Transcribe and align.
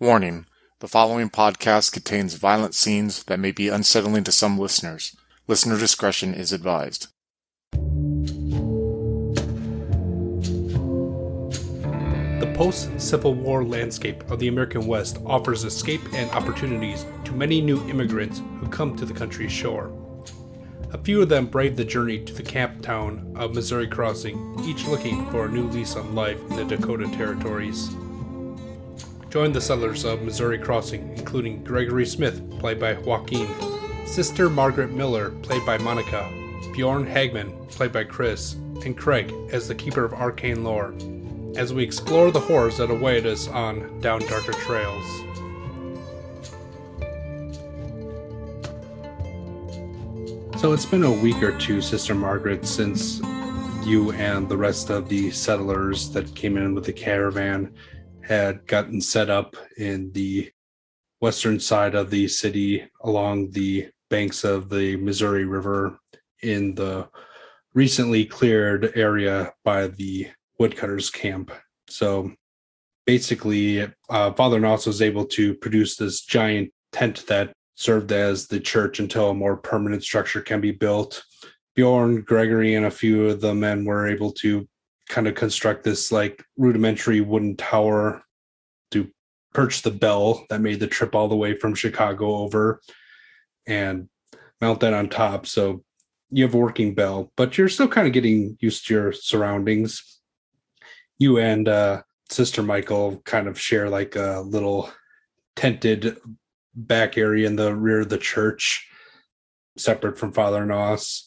Warning 0.00 0.46
the 0.78 0.86
following 0.86 1.28
podcast 1.28 1.90
contains 1.90 2.34
violent 2.34 2.72
scenes 2.76 3.24
that 3.24 3.40
may 3.40 3.50
be 3.50 3.68
unsettling 3.68 4.22
to 4.22 4.30
some 4.30 4.56
listeners. 4.56 5.16
Listener 5.48 5.76
discretion 5.76 6.34
is 6.34 6.52
advised. 6.52 7.08
The 12.38 12.52
post 12.54 13.00
Civil 13.00 13.34
War 13.34 13.64
landscape 13.64 14.22
of 14.30 14.38
the 14.38 14.46
American 14.46 14.86
West 14.86 15.18
offers 15.26 15.64
escape 15.64 16.02
and 16.12 16.30
opportunities 16.30 17.04
to 17.24 17.32
many 17.32 17.60
new 17.60 17.84
immigrants 17.88 18.40
who 18.60 18.68
come 18.68 18.94
to 18.94 19.04
the 19.04 19.12
country's 19.12 19.50
shore. 19.50 19.92
A 20.92 20.98
few 20.98 21.20
of 21.22 21.28
them 21.28 21.46
brave 21.46 21.74
the 21.74 21.84
journey 21.84 22.22
to 22.24 22.32
the 22.32 22.44
camp 22.44 22.82
town 22.82 23.34
of 23.36 23.52
Missouri 23.52 23.88
Crossing, 23.88 24.60
each 24.64 24.86
looking 24.86 25.28
for 25.32 25.46
a 25.46 25.50
new 25.50 25.66
lease 25.70 25.96
on 25.96 26.14
life 26.14 26.40
in 26.50 26.54
the 26.54 26.64
Dakota 26.64 27.08
Territories. 27.08 27.90
Join 29.30 29.52
the 29.52 29.60
settlers 29.60 30.04
of 30.04 30.22
Missouri 30.22 30.58
Crossing, 30.58 31.14
including 31.18 31.62
Gregory 31.62 32.06
Smith, 32.06 32.42
played 32.58 32.80
by 32.80 32.94
Joaquin, 32.94 33.46
Sister 34.06 34.48
Margaret 34.48 34.90
Miller, 34.90 35.32
played 35.42 35.66
by 35.66 35.76
Monica, 35.76 36.26
Bjorn 36.72 37.04
Hagman, 37.06 37.68
played 37.68 37.92
by 37.92 38.04
Chris, 38.04 38.54
and 38.86 38.96
Craig 38.96 39.30
as 39.52 39.68
the 39.68 39.74
keeper 39.74 40.02
of 40.02 40.14
arcane 40.14 40.64
lore, 40.64 40.94
as 41.56 41.74
we 41.74 41.84
explore 41.84 42.30
the 42.30 42.40
horrors 42.40 42.78
that 42.78 42.90
await 42.90 43.26
us 43.26 43.48
on 43.48 44.00
Down 44.00 44.20
Darker 44.20 44.54
Trails. 44.54 45.04
So 50.58 50.72
it's 50.72 50.86
been 50.86 51.04
a 51.04 51.12
week 51.12 51.42
or 51.42 51.56
two, 51.58 51.82
Sister 51.82 52.14
Margaret, 52.14 52.66
since 52.66 53.20
you 53.84 54.10
and 54.12 54.48
the 54.48 54.56
rest 54.56 54.88
of 54.88 55.06
the 55.10 55.30
settlers 55.30 56.10
that 56.12 56.34
came 56.34 56.56
in 56.56 56.74
with 56.74 56.86
the 56.86 56.94
caravan 56.94 57.74
had 58.28 58.66
gotten 58.66 59.00
set 59.00 59.30
up 59.30 59.56
in 59.78 60.12
the 60.12 60.50
western 61.20 61.58
side 61.58 61.94
of 61.94 62.10
the 62.10 62.28
city 62.28 62.86
along 63.00 63.50
the 63.50 63.88
banks 64.10 64.44
of 64.44 64.68
the 64.68 64.96
Missouri 64.96 65.46
River 65.46 65.98
in 66.42 66.74
the 66.74 67.08
recently 67.72 68.26
cleared 68.26 68.92
area 68.94 69.50
by 69.64 69.86
the 69.86 70.28
woodcutters 70.58 71.08
camp. 71.08 71.50
So 71.88 72.30
basically, 73.06 73.90
uh, 74.10 74.32
Father 74.34 74.60
Noss 74.60 74.86
was 74.86 75.00
able 75.00 75.24
to 75.24 75.54
produce 75.54 75.96
this 75.96 76.20
giant 76.20 76.70
tent 76.92 77.24
that 77.28 77.54
served 77.76 78.12
as 78.12 78.46
the 78.46 78.60
church 78.60 79.00
until 79.00 79.30
a 79.30 79.34
more 79.34 79.56
permanent 79.56 80.02
structure 80.02 80.42
can 80.42 80.60
be 80.60 80.72
built. 80.72 81.22
Bjorn, 81.74 82.22
Gregory, 82.22 82.74
and 82.74 82.84
a 82.84 82.90
few 82.90 83.28
of 83.28 83.40
the 83.40 83.54
men 83.54 83.86
were 83.86 84.06
able 84.06 84.32
to 84.32 84.68
kind 85.08 85.26
of 85.26 85.34
construct 85.34 85.84
this 85.84 86.12
like 86.12 86.44
rudimentary 86.56 87.20
wooden 87.20 87.56
tower 87.56 88.22
to 88.22 88.27
perch 89.58 89.82
the 89.82 89.90
bell 89.90 90.46
that 90.50 90.60
made 90.60 90.78
the 90.78 90.86
trip 90.86 91.16
all 91.16 91.26
the 91.26 91.34
way 91.34 91.52
from 91.52 91.74
Chicago 91.74 92.36
over 92.36 92.80
and 93.66 94.08
mount 94.60 94.78
that 94.78 94.94
on 94.94 95.08
top. 95.08 95.46
So 95.46 95.82
you 96.30 96.44
have 96.44 96.54
a 96.54 96.58
working 96.58 96.94
bell, 96.94 97.32
but 97.36 97.58
you're 97.58 97.68
still 97.68 97.88
kind 97.88 98.06
of 98.06 98.12
getting 98.12 98.56
used 98.60 98.86
to 98.86 98.94
your 98.94 99.12
surroundings. 99.12 100.20
You 101.18 101.38
and 101.38 101.66
uh, 101.66 102.02
Sister 102.30 102.62
Michael 102.62 103.20
kind 103.24 103.48
of 103.48 103.58
share 103.58 103.90
like 103.90 104.14
a 104.14 104.44
little 104.46 104.92
tented 105.56 106.16
back 106.76 107.18
area 107.18 107.48
in 107.48 107.56
the 107.56 107.74
rear 107.74 108.02
of 108.02 108.10
the 108.10 108.16
church, 108.16 108.88
separate 109.76 110.16
from 110.16 110.30
Father 110.30 110.64
Noss 110.64 111.24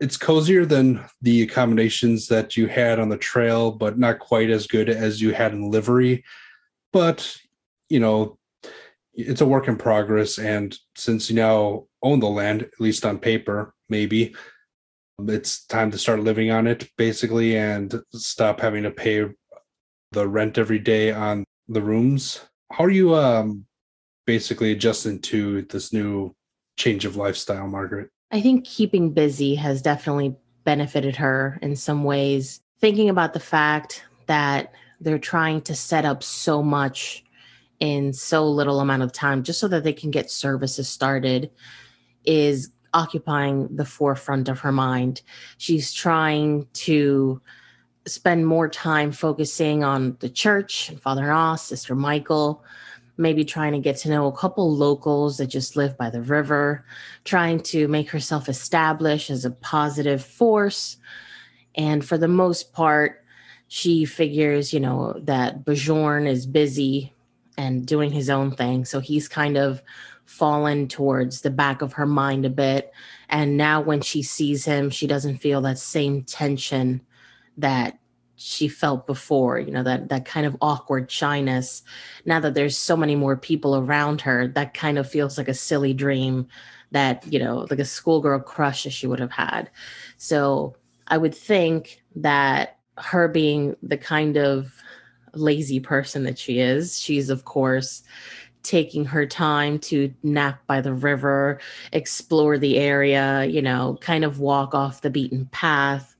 it's 0.00 0.16
cozier 0.16 0.64
than 0.64 1.04
the 1.20 1.42
accommodations 1.42 2.26
that 2.28 2.56
you 2.56 2.66
had 2.66 2.98
on 2.98 3.10
the 3.10 3.18
trail, 3.18 3.70
but 3.70 3.98
not 3.98 4.18
quite 4.18 4.48
as 4.48 4.66
good 4.66 4.88
as 4.88 5.20
you 5.20 5.34
had 5.34 5.52
in 5.52 5.70
livery. 5.70 6.24
But 6.90 7.36
you 7.90 8.00
know, 8.00 8.38
it's 9.12 9.42
a 9.42 9.46
work 9.46 9.68
in 9.68 9.76
progress, 9.76 10.38
and 10.38 10.76
since 10.96 11.28
you 11.28 11.36
now 11.36 11.84
own 12.02 12.20
the 12.20 12.28
land, 12.28 12.62
at 12.62 12.80
least 12.80 13.04
on 13.04 13.18
paper, 13.18 13.74
maybe 13.88 14.34
it's 15.18 15.66
time 15.66 15.90
to 15.90 15.98
start 15.98 16.20
living 16.20 16.50
on 16.50 16.66
it, 16.66 16.88
basically, 16.96 17.56
and 17.56 18.00
stop 18.14 18.60
having 18.60 18.84
to 18.84 18.90
pay 18.90 19.26
the 20.12 20.26
rent 20.26 20.56
every 20.56 20.78
day 20.78 21.12
on 21.12 21.44
the 21.68 21.82
rooms. 21.82 22.40
How 22.72 22.84
are 22.84 22.90
you 22.90 23.14
um, 23.14 23.66
basically 24.26 24.72
adjusting 24.72 25.20
to 25.22 25.62
this 25.62 25.92
new 25.92 26.34
change 26.78 27.04
of 27.04 27.16
lifestyle, 27.16 27.66
Margaret? 27.66 28.08
I 28.30 28.40
think 28.40 28.64
keeping 28.64 29.12
busy 29.12 29.56
has 29.56 29.82
definitely 29.82 30.36
benefited 30.64 31.16
her 31.16 31.58
in 31.62 31.76
some 31.76 32.04
ways. 32.04 32.60
Thinking 32.80 33.10
about 33.10 33.34
the 33.34 33.40
fact 33.40 34.04
that 34.26 34.72
they're 35.00 35.18
trying 35.18 35.62
to 35.62 35.74
set 35.74 36.04
up 36.04 36.22
so 36.22 36.62
much 36.62 37.24
in 37.80 38.12
so 38.12 38.46
little 38.46 38.80
amount 38.80 39.02
of 39.02 39.12
time 39.12 39.42
just 39.42 39.58
so 39.58 39.68
that 39.68 39.84
they 39.84 39.92
can 39.92 40.10
get 40.10 40.30
services 40.30 40.88
started 40.88 41.50
is 42.24 42.70
occupying 42.92 43.74
the 43.74 43.84
forefront 43.84 44.48
of 44.48 44.60
her 44.60 44.72
mind. 44.72 45.22
She's 45.58 45.92
trying 45.92 46.66
to 46.74 47.40
spend 48.06 48.46
more 48.46 48.68
time 48.68 49.12
focusing 49.12 49.82
on 49.84 50.16
the 50.20 50.28
church 50.28 50.88
and 50.88 51.00
Father 51.00 51.22
Noss, 51.22 51.60
Sister 51.60 51.94
Michael, 51.94 52.64
maybe 53.16 53.44
trying 53.44 53.72
to 53.72 53.78
get 53.78 53.96
to 53.98 54.08
know 54.08 54.26
a 54.26 54.36
couple 54.36 54.74
locals 54.74 55.38
that 55.38 55.46
just 55.46 55.76
live 55.76 55.96
by 55.96 56.10
the 56.10 56.22
river, 56.22 56.84
trying 57.24 57.60
to 57.60 57.86
make 57.88 58.10
herself 58.10 58.48
establish 58.48 59.30
as 59.30 59.44
a 59.44 59.50
positive 59.50 60.24
force. 60.24 60.96
And 61.76 62.04
for 62.04 62.18
the 62.18 62.28
most 62.28 62.72
part, 62.72 63.24
she 63.68 64.04
figures, 64.04 64.72
you 64.72 64.80
know, 64.80 65.14
that 65.22 65.64
Bjorn 65.64 66.26
is 66.26 66.46
busy 66.46 67.14
and 67.60 67.84
doing 67.84 68.10
his 68.10 68.30
own 68.30 68.50
thing. 68.50 68.86
So 68.86 69.00
he's 69.00 69.28
kind 69.28 69.58
of 69.58 69.82
fallen 70.24 70.88
towards 70.88 71.42
the 71.42 71.50
back 71.50 71.82
of 71.82 71.92
her 71.92 72.06
mind 72.06 72.46
a 72.46 72.50
bit. 72.50 72.92
And 73.28 73.58
now 73.58 73.82
when 73.82 74.00
she 74.00 74.22
sees 74.22 74.64
him, 74.64 74.88
she 74.88 75.06
doesn't 75.06 75.38
feel 75.38 75.60
that 75.62 75.78
same 75.78 76.22
tension 76.22 77.02
that 77.58 77.98
she 78.36 78.68
felt 78.68 79.06
before 79.06 79.58
you 79.58 79.70
know 79.70 79.82
that 79.82 80.08
that 80.08 80.24
kind 80.24 80.46
of 80.46 80.56
awkward 80.62 81.10
shyness 81.10 81.82
now 82.24 82.40
that 82.40 82.54
there's 82.54 82.74
so 82.74 82.96
many 82.96 83.14
more 83.14 83.36
people 83.36 83.76
around 83.76 84.22
her 84.22 84.48
that 84.48 84.72
kind 84.72 84.96
of 84.96 85.06
feels 85.06 85.36
like 85.36 85.46
a 85.46 85.52
silly 85.52 85.92
dream 85.92 86.48
that 86.90 87.22
you 87.30 87.38
know 87.38 87.66
like 87.68 87.78
a 87.78 87.84
schoolgirl 87.84 88.40
crush 88.40 88.84
that 88.84 88.94
she 88.94 89.06
would 89.06 89.20
have 89.20 89.30
had 89.30 89.70
so 90.16 90.74
i 91.08 91.18
would 91.18 91.34
think 91.34 92.02
that 92.16 92.78
her 92.96 93.28
being 93.28 93.76
the 93.82 93.98
kind 93.98 94.38
of 94.38 94.72
lazy 95.34 95.80
person 95.80 96.24
that 96.24 96.38
she 96.38 96.58
is 96.58 97.00
she's 97.00 97.30
of 97.30 97.44
course 97.44 98.02
taking 98.62 99.04
her 99.06 99.24
time 99.24 99.78
to 99.78 100.12
nap 100.22 100.60
by 100.66 100.80
the 100.80 100.92
river 100.92 101.58
explore 101.92 102.58
the 102.58 102.78
area 102.78 103.44
you 103.44 103.62
know 103.62 103.98
kind 104.00 104.24
of 104.24 104.38
walk 104.38 104.74
off 104.74 105.00
the 105.00 105.10
beaten 105.10 105.46
path 105.46 106.16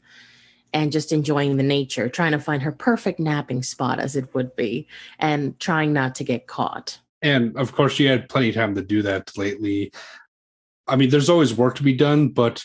and 0.72 0.92
just 0.92 1.12
enjoying 1.12 1.56
the 1.56 1.62
nature, 1.62 2.08
trying 2.08 2.32
to 2.32 2.38
find 2.38 2.62
her 2.62 2.72
perfect 2.72 3.18
napping 3.18 3.62
spot 3.62 3.98
as 3.98 4.16
it 4.16 4.32
would 4.34 4.54
be, 4.56 4.86
and 5.18 5.58
trying 5.58 5.92
not 5.92 6.14
to 6.16 6.24
get 6.24 6.46
caught. 6.46 6.98
And 7.22 7.56
of 7.56 7.72
course, 7.72 7.92
she 7.92 8.04
had 8.04 8.28
plenty 8.28 8.50
of 8.50 8.54
time 8.54 8.74
to 8.74 8.82
do 8.82 9.02
that 9.02 9.36
lately. 9.36 9.92
I 10.86 10.96
mean, 10.96 11.10
there's 11.10 11.28
always 11.28 11.54
work 11.54 11.76
to 11.76 11.82
be 11.82 11.94
done, 11.94 12.28
but 12.28 12.64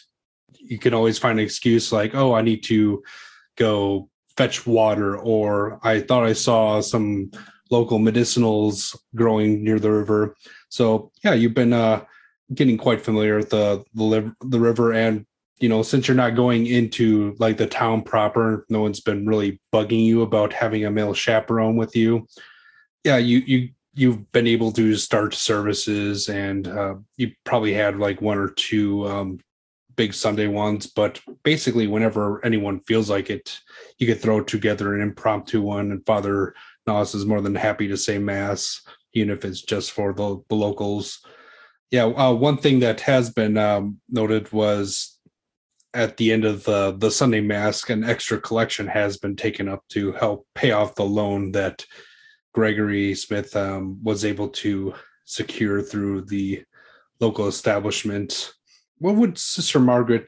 you 0.53 0.79
can 0.79 0.93
always 0.93 1.17
find 1.19 1.39
an 1.39 1.45
excuse 1.45 1.91
like, 1.91 2.15
oh, 2.15 2.33
I 2.33 2.41
need 2.41 2.63
to 2.65 3.03
go 3.57 4.09
fetch 4.37 4.65
water, 4.67 5.17
or 5.17 5.79
I 5.83 6.01
thought 6.01 6.25
I 6.25 6.33
saw 6.33 6.81
some 6.81 7.31
local 7.71 7.99
medicinals 7.99 8.95
growing 9.15 9.63
near 9.63 9.79
the 9.79 9.91
river. 9.91 10.35
So, 10.69 11.11
yeah, 11.23 11.33
you've 11.33 11.53
been 11.53 11.73
uh, 11.73 12.03
getting 12.53 12.77
quite 12.77 13.01
familiar 13.01 13.37
with 13.37 13.49
the, 13.49 13.83
the, 13.93 14.33
the 14.41 14.59
river 14.59 14.93
and 14.93 15.25
you 15.59 15.69
know, 15.69 15.83
since 15.83 16.07
you're 16.07 16.15
not 16.15 16.35
going 16.35 16.67
into 16.67 17.35
like 17.39 17.57
the 17.57 17.67
town 17.67 18.01
proper, 18.01 18.65
no 18.69 18.81
one's 18.81 18.99
been 18.99 19.25
really 19.25 19.59
bugging 19.73 20.05
you 20.05 20.21
about 20.21 20.51
having 20.51 20.85
a 20.85 20.91
male 20.91 21.13
chaperone 21.13 21.77
with 21.77 21.95
you. 21.95 22.27
Yeah, 23.03 23.17
you 23.17 23.39
you 23.45 23.69
you've 23.93 24.31
been 24.33 24.47
able 24.47 24.71
to 24.73 24.95
start 24.95 25.33
services, 25.33 26.27
and 26.27 26.67
uh, 26.67 26.95
you 27.15 27.31
probably 27.45 27.73
had 27.73 27.97
like 27.97 28.21
one 28.21 28.37
or 28.37 28.49
two 28.49 29.07
um, 29.07 29.39
big 29.95 30.13
Sunday 30.13 30.47
ones, 30.47 30.87
but 30.87 31.19
basically, 31.43 31.87
whenever 31.87 32.43
anyone 32.45 32.79
feels 32.81 33.09
like 33.09 33.29
it, 33.29 33.59
you 33.97 34.07
could 34.07 34.21
throw 34.21 34.41
together 34.41 34.95
an 34.95 35.01
impromptu 35.01 35.61
one, 35.61 35.91
and 35.91 36.05
Father 36.05 36.53
Noss 36.87 37.15
is 37.15 37.25
more 37.25 37.41
than 37.41 37.55
happy 37.55 37.87
to 37.87 37.97
say 37.97 38.17
mass, 38.17 38.81
even 39.13 39.29
if 39.29 39.45
it's 39.45 39.61
just 39.61 39.91
for 39.91 40.13
the, 40.13 40.41
the 40.49 40.55
locals. 40.55 41.19
Yeah, 41.91 42.05
uh, 42.05 42.33
one 42.33 42.57
thing 42.57 42.79
that 42.79 43.01
has 43.01 43.29
been 43.29 43.57
um, 43.57 43.99
noted 44.09 44.51
was 44.51 45.15
at 45.95 46.17
the 46.17 46.33
end 46.33 46.43
of 46.43 46.65
the, 46.65 46.91
the 46.97 47.09
Sunday 47.09 47.39
Mass, 47.39 47.89
an 47.89 48.03
extra 48.03 48.39
collection 48.39 48.85
has 48.85 49.17
been 49.17 49.35
taken 49.35 49.69
up 49.69 49.87
to 49.89 50.11
help 50.11 50.45
pay 50.53 50.71
off 50.71 50.95
the 50.95 51.05
loan 51.05 51.53
that 51.53 51.85
Gregory 52.53 53.15
Smith 53.15 53.55
um, 53.55 53.97
was 54.03 54.25
able 54.25 54.49
to 54.49 54.93
secure 55.23 55.81
through 55.81 56.21
the 56.23 56.63
local 57.21 57.47
establishment. 57.47 58.53
What 59.05 59.17
would 59.17 59.37
Sister 59.37 59.79
Margaret 59.79 60.27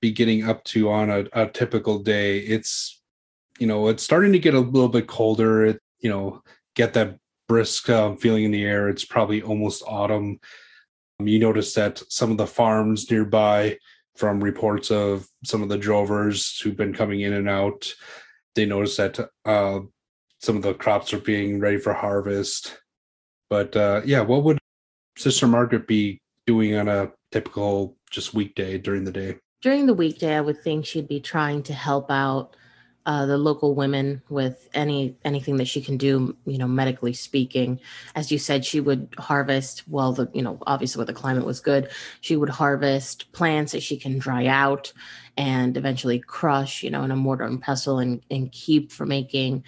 be 0.00 0.10
getting 0.10 0.48
up 0.48 0.64
to 0.64 0.90
on 0.90 1.10
a, 1.10 1.26
a 1.32 1.46
typical 1.46 2.00
day? 2.00 2.40
It's, 2.40 3.00
you 3.60 3.68
know, 3.68 3.86
it's 3.86 4.02
starting 4.02 4.32
to 4.32 4.40
get 4.40 4.52
a 4.52 4.58
little 4.58 4.88
bit 4.88 5.06
colder. 5.06 5.64
It, 5.64 5.80
you 6.00 6.10
know, 6.10 6.42
get 6.74 6.92
that 6.94 7.18
brisk 7.46 7.88
um, 7.88 8.16
feeling 8.16 8.42
in 8.42 8.50
the 8.50 8.64
air. 8.64 8.88
It's 8.88 9.04
probably 9.04 9.42
almost 9.42 9.84
autumn. 9.86 10.40
Um, 11.20 11.28
you 11.28 11.38
notice 11.38 11.72
that 11.74 12.02
some 12.08 12.32
of 12.32 12.36
the 12.36 12.48
farms 12.48 13.08
nearby, 13.08 13.78
from 14.16 14.42
reports 14.42 14.90
of 14.90 15.28
some 15.44 15.62
of 15.62 15.68
the 15.68 15.78
drovers 15.78 16.58
who've 16.58 16.76
been 16.76 16.92
coming 16.92 17.20
in 17.20 17.32
and 17.32 17.48
out, 17.48 17.94
they 18.56 18.66
notice 18.66 18.96
that 18.96 19.20
uh, 19.44 19.78
some 20.40 20.56
of 20.56 20.62
the 20.62 20.74
crops 20.74 21.12
are 21.12 21.20
being 21.20 21.60
ready 21.60 21.78
for 21.78 21.92
harvest. 21.92 22.76
But 23.48 23.76
uh, 23.76 24.00
yeah, 24.04 24.22
what 24.22 24.42
would 24.42 24.58
Sister 25.16 25.46
Margaret 25.46 25.86
be 25.86 26.18
doing 26.44 26.74
on 26.74 26.88
a 26.88 27.12
typical 27.30 27.95
just 28.10 28.34
weekday 28.34 28.78
during 28.78 29.04
the 29.04 29.12
day? 29.12 29.36
During 29.62 29.86
the 29.86 29.94
weekday, 29.94 30.36
I 30.36 30.40
would 30.40 30.62
think 30.62 30.86
she'd 30.86 31.08
be 31.08 31.20
trying 31.20 31.62
to 31.64 31.72
help 31.72 32.10
out 32.10 32.56
uh, 33.06 33.24
the 33.24 33.38
local 33.38 33.74
women 33.74 34.20
with 34.28 34.68
any 34.74 35.16
anything 35.24 35.56
that 35.56 35.68
she 35.68 35.80
can 35.80 35.96
do, 35.96 36.36
you 36.44 36.58
know, 36.58 36.66
medically 36.66 37.12
speaking. 37.12 37.80
As 38.16 38.32
you 38.32 38.38
said, 38.38 38.64
she 38.64 38.80
would 38.80 39.14
harvest. 39.16 39.86
Well, 39.88 40.12
the 40.12 40.28
you 40.34 40.42
know, 40.42 40.58
obviously, 40.66 40.98
what 40.98 41.06
the 41.06 41.12
climate 41.12 41.46
was 41.46 41.60
good, 41.60 41.88
she 42.20 42.36
would 42.36 42.48
harvest 42.48 43.30
plants 43.32 43.72
that 43.72 43.82
she 43.82 43.96
can 43.96 44.18
dry 44.18 44.46
out 44.46 44.92
and 45.36 45.76
eventually 45.76 46.18
crush, 46.18 46.82
you 46.82 46.90
know, 46.90 47.04
in 47.04 47.12
a 47.12 47.16
mortar 47.16 47.44
and 47.44 47.62
pestle 47.62 48.00
and 48.00 48.22
and 48.28 48.50
keep 48.50 48.90
for 48.90 49.06
making 49.06 49.62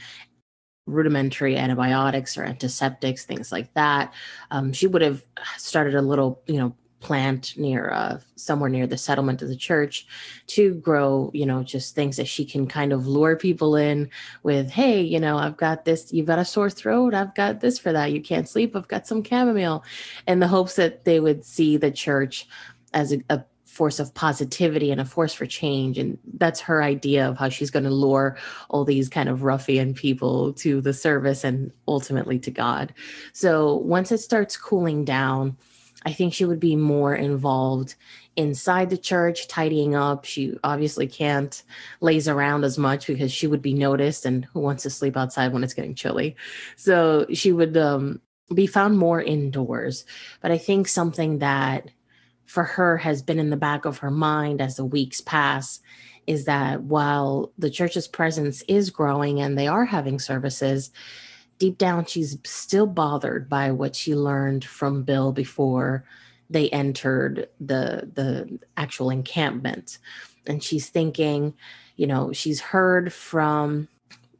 rudimentary 0.87 1.56
antibiotics 1.56 2.37
or 2.37 2.43
antiseptics, 2.43 3.25
things 3.25 3.52
like 3.52 3.73
that. 3.75 4.12
Um, 4.50 4.73
she 4.73 4.88
would 4.88 5.02
have 5.02 5.25
started 5.58 5.94
a 5.94 6.02
little, 6.02 6.43
you 6.46 6.56
know, 6.56 6.75
plant 7.00 7.54
near 7.56 7.90
uh, 7.90 8.18
somewhere 8.36 8.68
near 8.68 8.86
the 8.86 8.98
settlement 8.98 9.40
of 9.40 9.48
the 9.48 9.56
church 9.56 10.06
to 10.46 10.74
grow 10.74 11.30
you 11.32 11.46
know 11.46 11.62
just 11.62 11.94
things 11.94 12.16
that 12.16 12.26
she 12.26 12.44
can 12.44 12.66
kind 12.66 12.92
of 12.92 13.06
lure 13.06 13.36
people 13.36 13.76
in 13.76 14.10
with 14.42 14.70
hey 14.70 15.00
you 15.00 15.20
know 15.20 15.38
i've 15.38 15.56
got 15.56 15.84
this 15.84 16.12
you've 16.12 16.26
got 16.26 16.38
a 16.38 16.44
sore 16.44 16.70
throat 16.70 17.14
i've 17.14 17.34
got 17.34 17.60
this 17.60 17.78
for 17.78 17.92
that 17.92 18.12
you 18.12 18.20
can't 18.20 18.48
sleep 18.48 18.74
i've 18.74 18.88
got 18.88 19.06
some 19.06 19.22
chamomile. 19.22 19.84
In 20.26 20.40
the 20.40 20.48
hopes 20.48 20.76
that 20.76 21.04
they 21.04 21.20
would 21.20 21.44
see 21.44 21.76
the 21.76 21.90
church 21.90 22.46
as 22.92 23.12
a, 23.12 23.22
a 23.30 23.44
force 23.64 24.00
of 24.00 24.12
positivity 24.14 24.90
and 24.90 25.00
a 25.00 25.04
force 25.04 25.32
for 25.32 25.46
change 25.46 25.98
and 25.98 26.18
that's 26.34 26.58
her 26.58 26.82
idea 26.82 27.28
of 27.28 27.38
how 27.38 27.48
she's 27.48 27.70
going 27.70 27.84
to 27.84 27.90
lure 27.90 28.36
all 28.70 28.84
these 28.84 29.08
kind 29.08 29.28
of 29.28 29.44
ruffian 29.44 29.94
people 29.94 30.52
to 30.54 30.80
the 30.80 30.92
service 30.92 31.44
and 31.44 31.70
ultimately 31.86 32.40
to 32.40 32.50
god. 32.50 32.92
So 33.32 33.76
once 33.76 34.10
it 34.10 34.18
starts 34.18 34.56
cooling 34.56 35.04
down 35.04 35.56
I 36.04 36.12
think 36.12 36.32
she 36.32 36.44
would 36.44 36.60
be 36.60 36.76
more 36.76 37.14
involved 37.14 37.96
inside 38.36 38.88
the 38.88 38.96
church, 38.96 39.48
tidying 39.48 39.96
up. 39.96 40.24
She 40.24 40.56
obviously 40.62 41.08
can't 41.08 41.60
laze 42.00 42.28
around 42.28 42.64
as 42.64 42.78
much 42.78 43.08
because 43.08 43.32
she 43.32 43.48
would 43.48 43.62
be 43.62 43.74
noticed, 43.74 44.24
and 44.24 44.44
who 44.46 44.60
wants 44.60 44.84
to 44.84 44.90
sleep 44.90 45.16
outside 45.16 45.52
when 45.52 45.64
it's 45.64 45.74
getting 45.74 45.96
chilly? 45.96 46.36
So 46.76 47.26
she 47.32 47.50
would 47.50 47.76
um, 47.76 48.20
be 48.54 48.66
found 48.66 48.96
more 48.96 49.20
indoors. 49.20 50.04
But 50.40 50.52
I 50.52 50.58
think 50.58 50.86
something 50.86 51.38
that 51.38 51.90
for 52.46 52.64
her 52.64 52.96
has 52.96 53.22
been 53.22 53.38
in 53.38 53.50
the 53.50 53.56
back 53.56 53.84
of 53.84 53.98
her 53.98 54.10
mind 54.10 54.60
as 54.60 54.76
the 54.76 54.84
weeks 54.84 55.20
pass 55.20 55.80
is 56.26 56.44
that 56.44 56.82
while 56.82 57.52
the 57.58 57.70
church's 57.70 58.06
presence 58.06 58.62
is 58.68 58.90
growing 58.90 59.40
and 59.40 59.58
they 59.58 59.66
are 59.66 59.84
having 59.84 60.18
services, 60.18 60.90
deep 61.58 61.78
down 61.78 62.05
she's 62.05 62.38
still 62.44 62.87
bothered 62.87 63.49
by 63.49 63.70
what 63.70 63.94
she 63.96 64.14
learned 64.14 64.64
from 64.64 65.02
Bill 65.02 65.32
before 65.32 66.05
they 66.50 66.69
entered 66.70 67.49
the 67.60 68.10
the 68.14 68.58
actual 68.76 69.10
encampment 69.10 69.99
and 70.46 70.62
she's 70.62 70.88
thinking 70.88 71.55
you 71.96 72.06
know 72.06 72.32
she's 72.32 72.60
heard 72.60 73.12
from 73.12 73.88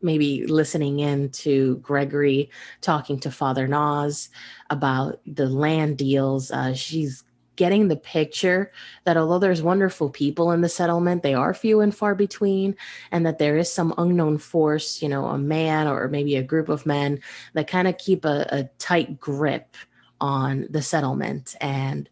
maybe 0.03 0.47
listening 0.47 1.01
in 1.01 1.31
to 1.31 1.77
Gregory 1.79 2.51
talking 2.81 3.19
to 3.21 3.31
Father 3.31 3.67
Nas 3.67 4.29
about 4.71 5.21
the 5.27 5.47
land 5.49 5.99
deals. 5.99 6.51
Uh, 6.51 6.75
she's 6.75 7.25
getting 7.59 7.89
the 7.89 7.97
picture 7.97 8.71
that 9.05 9.17
although 9.17 9.41
there's 9.41 9.61
wonderful 9.61 10.09
people 10.09 10.53
in 10.53 10.61
the 10.61 10.69
settlement, 10.69 11.25
they 11.25 11.35
are 11.35 11.53
few 11.53 11.81
and 11.81 11.93
far 11.95 12.15
between, 12.15 12.77
and 13.11 13.27
that 13.27 13.39
there 13.39 13.59
is 13.59 13.71
some 13.71 13.93
unknown 13.99 14.39
force, 14.39 15.03
you 15.03 15.09
know, 15.09 15.27
a 15.27 15.37
man 15.37 15.89
or 15.89 16.07
maybe 16.07 16.37
a 16.37 16.43
group 16.43 16.69
of 16.69 16.87
men 16.87 17.21
that 17.55 17.67
kind 17.67 17.89
of 17.89 17.99
keep 17.99 18.25
a, 18.25 18.47
a 18.51 18.71
tight 18.79 19.19
grip 19.19 19.77
on 20.21 20.69
the 20.71 20.81
settlement. 20.81 21.57
And 21.61 22.09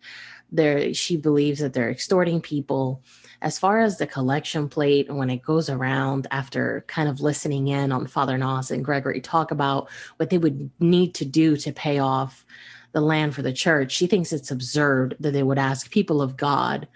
there, 0.50 0.92
she 0.92 1.16
believes 1.16 1.60
that 1.60 1.72
they're 1.72 1.90
extorting 1.90 2.40
people. 2.40 3.02
As 3.40 3.56
far 3.56 3.80
as 3.80 3.98
the 3.98 4.06
collection 4.06 4.68
plate, 4.68 5.12
when 5.12 5.30
it 5.30 5.42
goes 5.42 5.70
around 5.70 6.26
after 6.32 6.84
kind 6.88 7.08
of 7.08 7.20
listening 7.20 7.68
in 7.68 7.92
on 7.92 8.08
Father 8.08 8.36
Nas 8.36 8.72
and 8.72 8.84
Gregory 8.84 9.20
talk 9.20 9.52
about 9.52 9.88
what 10.16 10.30
they 10.30 10.38
would 10.38 10.70
need 10.80 11.14
to 11.14 11.24
do 11.24 11.56
to 11.58 11.72
pay 11.72 12.00
off 12.00 12.44
the 12.96 13.02
land 13.02 13.34
for 13.34 13.42
the 13.42 13.52
church. 13.52 13.92
She 13.92 14.06
thinks 14.06 14.32
it's 14.32 14.50
absurd 14.50 15.18
that 15.20 15.32
they 15.32 15.42
would 15.42 15.58
ask 15.58 15.90
people 15.90 16.22
of 16.22 16.34
God 16.34 16.88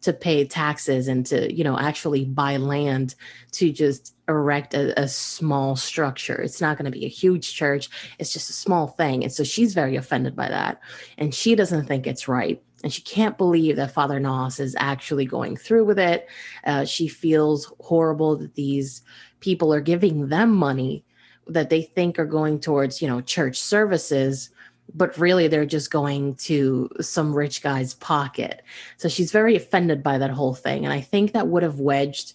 to 0.00 0.12
pay 0.12 0.44
taxes 0.44 1.06
and 1.06 1.24
to, 1.26 1.54
you 1.54 1.62
know, 1.62 1.78
actually 1.78 2.24
buy 2.24 2.56
land 2.56 3.14
to 3.52 3.70
just 3.70 4.16
erect 4.28 4.74
a, 4.74 5.00
a 5.00 5.06
small 5.06 5.76
structure. 5.76 6.42
It's 6.42 6.60
not 6.60 6.76
going 6.76 6.90
to 6.90 6.98
be 6.98 7.04
a 7.04 7.08
huge 7.08 7.54
church. 7.54 7.88
It's 8.18 8.32
just 8.32 8.50
a 8.50 8.52
small 8.52 8.88
thing. 8.88 9.22
And 9.22 9.32
so 9.32 9.44
she's 9.44 9.74
very 9.74 9.94
offended 9.94 10.34
by 10.34 10.48
that. 10.48 10.80
And 11.18 11.32
she 11.32 11.54
doesn't 11.54 11.86
think 11.86 12.08
it's 12.08 12.26
right. 12.26 12.60
And 12.82 12.92
she 12.92 13.02
can't 13.02 13.38
believe 13.38 13.76
that 13.76 13.92
Father 13.92 14.18
Nos 14.18 14.58
is 14.58 14.74
actually 14.80 15.24
going 15.24 15.56
through 15.56 15.84
with 15.84 16.00
it. 16.00 16.26
Uh, 16.64 16.84
she 16.84 17.06
feels 17.06 17.72
horrible 17.78 18.34
that 18.38 18.56
these 18.56 19.02
people 19.38 19.72
are 19.72 19.80
giving 19.80 20.30
them 20.30 20.50
money 20.50 21.04
that 21.46 21.70
they 21.70 21.82
think 21.82 22.18
are 22.18 22.26
going 22.26 22.58
towards, 22.58 23.00
you 23.00 23.06
know, 23.06 23.20
church 23.20 23.56
services 23.56 24.50
but 24.92 25.16
really 25.18 25.48
they're 25.48 25.66
just 25.66 25.90
going 25.90 26.34
to 26.36 26.88
some 27.00 27.34
rich 27.34 27.62
guy's 27.62 27.94
pocket. 27.94 28.62
So 28.96 29.08
she's 29.08 29.32
very 29.32 29.56
offended 29.56 30.02
by 30.02 30.18
that 30.18 30.30
whole 30.30 30.54
thing. 30.54 30.84
And 30.84 30.92
I 30.92 31.00
think 31.00 31.32
that 31.32 31.48
would 31.48 31.62
have 31.62 31.80
wedged 31.80 32.34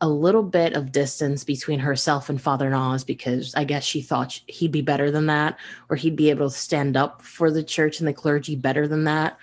a 0.00 0.08
little 0.08 0.42
bit 0.42 0.74
of 0.74 0.92
distance 0.92 1.42
between 1.44 1.78
herself 1.78 2.28
and 2.28 2.40
Father 2.40 2.70
Nas 2.70 3.04
because 3.04 3.54
I 3.54 3.64
guess 3.64 3.84
she 3.84 4.00
thought 4.00 4.40
he'd 4.46 4.70
be 4.70 4.82
better 4.82 5.10
than 5.10 5.26
that, 5.26 5.58
or 5.88 5.96
he'd 5.96 6.16
be 6.16 6.30
able 6.30 6.50
to 6.50 6.56
stand 6.56 6.96
up 6.96 7.22
for 7.22 7.50
the 7.50 7.64
church 7.64 7.98
and 7.98 8.06
the 8.06 8.12
clergy 8.12 8.54
better 8.54 8.86
than 8.86 9.04
that. 9.04 9.38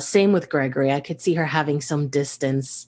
Same 0.00 0.32
with 0.32 0.48
Gregory. 0.48 0.90
I 0.90 1.00
could 1.00 1.20
see 1.20 1.34
her 1.34 1.44
having 1.44 1.80
some 1.80 2.08
distance 2.08 2.86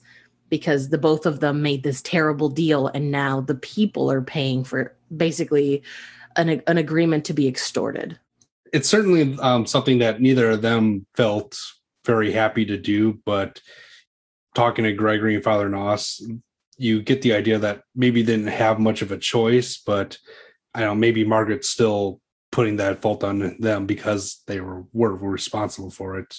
because 0.49 0.89
the 0.89 0.97
both 0.97 1.25
of 1.25 1.39
them 1.39 1.61
made 1.61 1.83
this 1.83 2.01
terrible 2.01 2.49
deal, 2.49 2.87
and 2.87 3.11
now 3.11 3.41
the 3.41 3.55
people 3.55 4.09
are 4.09 4.21
paying 4.21 4.63
for 4.63 4.95
basically 5.15 5.83
an, 6.35 6.61
an 6.67 6.77
agreement 6.77 7.25
to 7.25 7.33
be 7.33 7.47
extorted 7.47 8.17
it's 8.73 8.89
certainly 8.89 9.37
um, 9.39 9.65
something 9.65 9.99
that 9.99 10.21
neither 10.21 10.51
of 10.51 10.61
them 10.61 11.05
felt 11.15 11.57
very 12.05 12.31
happy 12.31 12.65
to 12.65 12.77
do. 12.77 13.19
But 13.25 13.61
talking 14.55 14.85
to 14.85 14.93
Gregory 14.93 15.35
and 15.35 15.43
Father 15.43 15.69
Nos, 15.69 16.21
you 16.77 17.01
get 17.01 17.21
the 17.21 17.33
idea 17.33 17.59
that 17.59 17.81
maybe 17.95 18.21
they 18.21 18.35
didn't 18.35 18.47
have 18.47 18.79
much 18.79 19.01
of 19.01 19.11
a 19.11 19.17
choice, 19.17 19.77
but 19.77 20.17
I 20.73 20.81
don't 20.81 20.89
know, 20.89 20.95
maybe 20.95 21.23
Margaret's 21.23 21.69
still 21.69 22.21
putting 22.51 22.77
that 22.77 23.01
fault 23.01 23.23
on 23.23 23.57
them 23.59 23.85
because 23.85 24.41
they 24.47 24.59
were 24.61 24.83
were 24.93 25.15
responsible 25.15 25.91
for 25.91 26.17
it. 26.19 26.35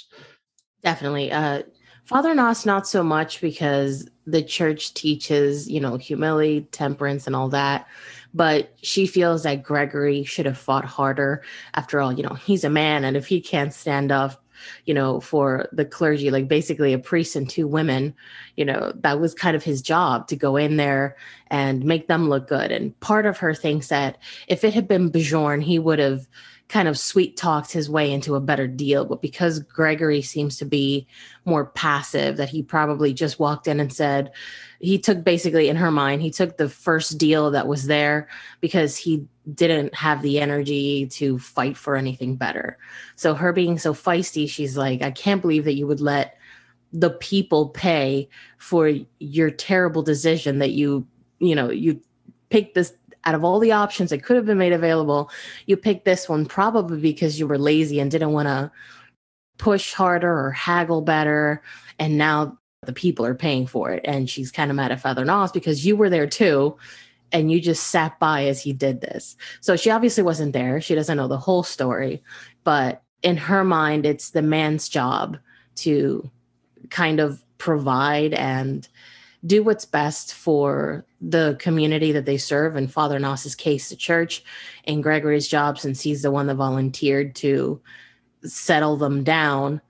Definitely. 0.83 1.31
Uh 1.33 1.63
Father 2.09 2.35
Nos, 2.35 2.65
not 2.65 2.89
so 2.89 3.03
much 3.03 3.41
because 3.41 4.09
the 4.27 4.43
church 4.43 4.95
teaches, 4.95 5.71
you 5.71 5.79
know, 5.79 5.97
humility, 5.97 6.63
temperance, 6.73 7.27
and 7.27 7.37
all 7.37 7.49
that 7.51 7.87
but 8.35 8.73
she 8.83 9.07
feels 9.07 9.43
that 9.43 9.63
Gregory 9.63 10.25
should 10.25 10.47
have 10.47 10.59
fought 10.59 10.85
harder. 10.85 11.43
After 11.75 12.01
all, 12.01 12.13
you 12.13 12.23
know, 12.23 12.35
he's 12.35 12.65
a 12.65 12.71
man, 12.71 13.05
and 13.05 13.17
if 13.17 13.27
he 13.27 13.41
can't 13.41 13.73
stand 13.73 14.13
up, 14.13 14.45
you 14.85 14.93
know, 14.93 15.21
for 15.21 15.69
the 15.73 15.85
clergy, 15.85 16.31
like 16.31 16.49
basically 16.49 16.93
a 16.93 16.99
priest 16.99 17.37
and 17.37 17.49
two 17.49 17.67
women, 17.67 18.15
you 18.57 18.65
know, 18.65 18.93
that 18.97 19.21
was 19.21 19.35
kind 19.35 19.55
of 19.57 19.63
his 19.63 19.81
job 19.81 20.27
to 20.29 20.37
go 20.37 20.57
in 20.57 20.77
there 20.77 21.17
and 21.49 21.85
make 21.85 22.09
them 22.09 22.29
look 22.29 22.49
good. 22.49 22.73
And 22.73 22.99
part 23.01 23.25
of 23.25 23.39
her 23.39 23.55
thinks 23.55 23.89
that 23.89 24.19
if 24.49 24.65
it 24.65 24.75
had 24.75 24.89
been 24.89 25.11
Bjorn, 25.11 25.61
he 25.61 25.79
would 25.79 26.01
have 26.01 26.27
kind 26.69 26.87
of 26.87 26.99
sweet 26.99 27.37
talked 27.37 27.73
his 27.73 27.89
way 27.89 28.13
into 28.13 28.35
a 28.35 28.41
better 28.41 28.67
deal. 28.67 29.05
But 29.07 29.23
because 29.23 29.61
Gregory 29.61 30.21
seems 30.21 30.59
to 30.59 30.67
be 30.67 31.07
more 31.47 31.65
passive, 31.65 32.37
that 32.37 32.51
he 32.51 32.63
probably 32.63 33.15
just 33.15 33.39
walked 33.39 33.67
in 33.67 33.81
and 33.81 33.93
said, 33.93 34.31
he 34.81 34.99
took 34.99 35.25
basically 35.25 35.69
in 35.69 35.77
her 35.77 35.91
mind, 35.91 36.21
he 36.21 36.31
took 36.31 36.57
the 36.57 36.69
first 36.69 37.17
deal 37.17 37.51
that 37.51 37.67
was 37.67 37.87
there 37.87 38.29
because 38.61 38.97
he 38.97 39.27
didn't 39.55 39.95
have 39.95 40.21
the 40.21 40.39
energy 40.39 41.07
to 41.07 41.39
fight 41.39 41.77
for 41.77 41.97
anything 41.97 42.37
better. 42.37 42.77
So 43.17 43.35
her 43.35 43.53
being 43.53 43.79
so 43.79 43.95
feisty, 43.95 44.49
she's 44.49 44.77
like, 44.77 45.01
I 45.01 45.11
can't 45.11 45.41
believe 45.41 45.65
that 45.65 45.75
you 45.75 45.87
would 45.87 46.03
let 46.03 46.37
the 46.93 47.11
people 47.11 47.71
pay 47.71 48.29
for 48.59 48.93
your 49.19 49.51
terrible 49.51 50.03
decision 50.03 50.59
that 50.59 50.73
you, 50.73 51.07
you 51.39 51.55
know, 51.55 51.71
you 51.71 52.01
picked 52.51 52.75
this 52.75 52.93
out 53.29 53.35
of 53.35 53.45
all 53.45 53.59
the 53.61 53.73
options 53.73 54.09
that 54.09 54.23
could 54.23 54.37
have 54.37 54.47
been 54.47 54.57
made 54.57 54.73
available, 54.73 55.31
you 55.67 55.77
picked 55.77 56.07
this 56.07 56.31
one 56.31 56.47
probably 56.47 56.99
because 56.99 57.39
you 57.39 57.47
were 57.47 57.59
lazy 57.59 58.01
and 58.01 58.11
didn't 58.11 58.33
want 58.33 58.49
to 58.49 58.73
push 59.59 59.93
harder 59.93 60.33
or 60.33 60.51
haggle 60.51 61.03
better. 61.03 61.63
And 61.99 62.17
now 62.17 62.57
the 62.87 62.95
people 62.95 63.27
are 63.27 63.35
paying 63.35 63.67
for 63.67 63.91
it. 63.91 64.01
And 64.05 64.31
she's 64.31 64.51
kind 64.51 64.71
of 64.71 64.77
mad 64.77 64.93
at 64.93 65.01
Father 65.03 65.27
Nos 65.27 65.53
because 65.53 65.85
you 65.85 65.95
were 65.95 66.09
there 66.09 66.27
too. 66.27 66.79
and 67.33 67.51
you 67.51 67.61
just 67.61 67.89
sat 67.89 68.19
by 68.19 68.47
as 68.47 68.61
he 68.61 68.73
did 68.73 69.01
this. 69.01 69.37
So 69.61 69.77
she 69.77 69.91
obviously 69.91 70.23
wasn't 70.23 70.53
there. 70.53 70.81
She 70.81 70.95
doesn't 70.95 71.17
know 71.17 71.29
the 71.29 71.39
whole 71.39 71.63
story, 71.63 72.23
but 72.65 73.03
in 73.23 73.37
her 73.37 73.65
mind, 73.65 74.07
it's 74.07 74.31
the 74.31 74.43
man's 74.43 74.89
job 74.89 75.37
to 75.77 76.31
kind 76.91 77.21
of 77.21 77.43
provide 77.59 78.35
and 78.35 78.89
do 79.47 79.63
what's 79.63 79.85
best 79.85 80.35
for 80.35 81.05
the 81.21 81.57
community 81.61 82.13
that 82.13 82.27
they 82.27 82.37
serve. 82.37 82.77
In 82.77 82.89
Father 82.89 83.19
Nos's 83.19 83.55
case, 83.55 83.89
the 83.89 83.97
church, 83.97 84.43
and 84.85 85.03
Gregory's 85.03 85.49
job, 85.49 85.79
since 85.79 86.01
he's 86.01 86.23
the 86.23 86.31
one 86.31 86.47
that 86.49 86.57
volunteered 86.57 87.35
to 87.37 87.81
settle 88.43 88.97
them 88.97 89.25
down, 89.25 89.81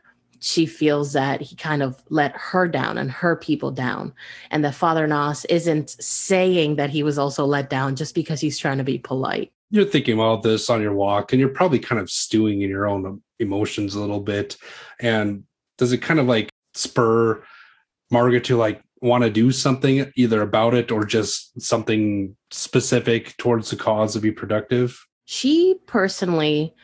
she 0.40 0.66
feels 0.66 1.12
that 1.12 1.40
he 1.40 1.56
kind 1.56 1.82
of 1.82 2.02
let 2.10 2.32
her 2.36 2.68
down 2.68 2.98
and 2.98 3.10
her 3.10 3.36
people 3.36 3.70
down. 3.70 4.12
And 4.50 4.64
that 4.64 4.74
Father 4.74 5.06
Nos 5.06 5.44
isn't 5.46 5.90
saying 5.90 6.76
that 6.76 6.90
he 6.90 7.02
was 7.02 7.18
also 7.18 7.44
let 7.44 7.70
down 7.70 7.96
just 7.96 8.14
because 8.14 8.40
he's 8.40 8.58
trying 8.58 8.78
to 8.78 8.84
be 8.84 8.98
polite. 8.98 9.52
You're 9.70 9.84
thinking 9.84 10.14
about 10.14 10.42
this 10.42 10.70
on 10.70 10.80
your 10.80 10.94
walk 10.94 11.32
and 11.32 11.40
you're 11.40 11.48
probably 11.50 11.78
kind 11.78 12.00
of 12.00 12.10
stewing 12.10 12.62
in 12.62 12.70
your 12.70 12.86
own 12.86 13.20
emotions 13.38 13.94
a 13.94 14.00
little 14.00 14.20
bit. 14.20 14.56
And 15.00 15.44
does 15.76 15.92
it 15.92 15.98
kind 15.98 16.20
of 16.20 16.26
like 16.26 16.50
spur 16.74 17.42
Margaret 18.10 18.44
to 18.44 18.56
like 18.56 18.80
want 19.00 19.24
to 19.24 19.30
do 19.30 19.52
something 19.52 20.10
either 20.16 20.42
about 20.42 20.74
it 20.74 20.90
or 20.90 21.04
just 21.04 21.60
something 21.60 22.36
specific 22.50 23.36
towards 23.36 23.70
the 23.70 23.76
cause 23.76 24.14
to 24.14 24.20
be 24.20 24.32
productive? 24.32 25.06
She 25.24 25.76
personally 25.86 26.74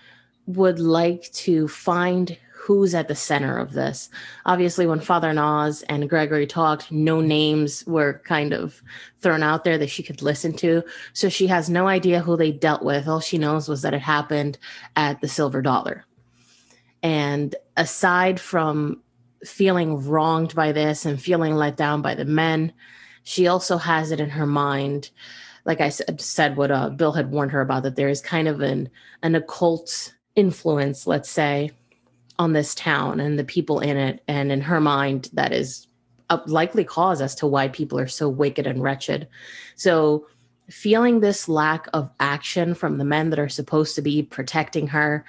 would 0.46 0.78
like 0.78 1.30
to 1.32 1.66
find 1.68 2.36
who's 2.64 2.94
at 2.94 3.08
the 3.08 3.14
center 3.14 3.58
of 3.58 3.74
this. 3.74 4.08
Obviously, 4.46 4.86
when 4.86 4.98
Father 4.98 5.34
Nos 5.34 5.82
and 5.82 6.08
Gregory 6.08 6.46
talked, 6.46 6.90
no 6.90 7.20
names 7.20 7.84
were 7.86 8.22
kind 8.24 8.54
of 8.54 8.82
thrown 9.20 9.42
out 9.42 9.64
there 9.64 9.76
that 9.76 9.90
she 9.90 10.02
could 10.02 10.22
listen 10.22 10.54
to. 10.54 10.82
So 11.12 11.28
she 11.28 11.46
has 11.46 11.68
no 11.68 11.88
idea 11.88 12.20
who 12.20 12.38
they 12.38 12.52
dealt 12.52 12.82
with. 12.82 13.06
All 13.06 13.20
she 13.20 13.36
knows 13.36 13.68
was 13.68 13.82
that 13.82 13.92
it 13.92 14.00
happened 14.00 14.56
at 14.96 15.20
the 15.20 15.28
Silver 15.28 15.60
Dollar. 15.60 16.06
And 17.02 17.54
aside 17.76 18.40
from 18.40 19.02
feeling 19.44 20.06
wronged 20.06 20.54
by 20.54 20.72
this 20.72 21.04
and 21.04 21.20
feeling 21.20 21.54
let 21.54 21.76
down 21.76 22.02
by 22.02 22.14
the 22.14 22.24
men, 22.24 22.72
she 23.22 23.46
also 23.46 23.76
has 23.78 24.10
it 24.10 24.20
in 24.20 24.30
her 24.30 24.46
mind 24.46 25.10
like 25.64 25.80
I 25.80 25.88
said, 25.88 26.56
what 26.56 26.70
uh, 26.70 26.90
Bill 26.90 27.12
had 27.12 27.30
warned 27.30 27.52
her 27.52 27.60
about, 27.60 27.84
that 27.84 27.96
there 27.96 28.08
is 28.08 28.20
kind 28.20 28.48
of 28.48 28.60
an 28.60 28.90
an 29.22 29.34
occult 29.34 30.14
influence, 30.36 31.06
let's 31.06 31.30
say, 31.30 31.70
on 32.38 32.52
this 32.52 32.74
town 32.74 33.20
and 33.20 33.38
the 33.38 33.44
people 33.44 33.80
in 33.80 33.96
it. 33.96 34.22
And 34.28 34.52
in 34.52 34.60
her 34.60 34.80
mind, 34.80 35.30
that 35.32 35.52
is 35.52 35.86
a 36.30 36.40
likely 36.46 36.84
cause 36.84 37.20
as 37.20 37.34
to 37.36 37.46
why 37.46 37.68
people 37.68 37.98
are 37.98 38.08
so 38.08 38.28
wicked 38.28 38.66
and 38.66 38.82
wretched. 38.82 39.28
So, 39.76 40.26
feeling 40.70 41.20
this 41.20 41.48
lack 41.48 41.88
of 41.92 42.10
action 42.20 42.74
from 42.74 42.98
the 42.98 43.04
men 43.04 43.30
that 43.30 43.38
are 43.38 43.50
supposed 43.50 43.94
to 43.94 44.02
be 44.02 44.22
protecting 44.22 44.86
her, 44.88 45.24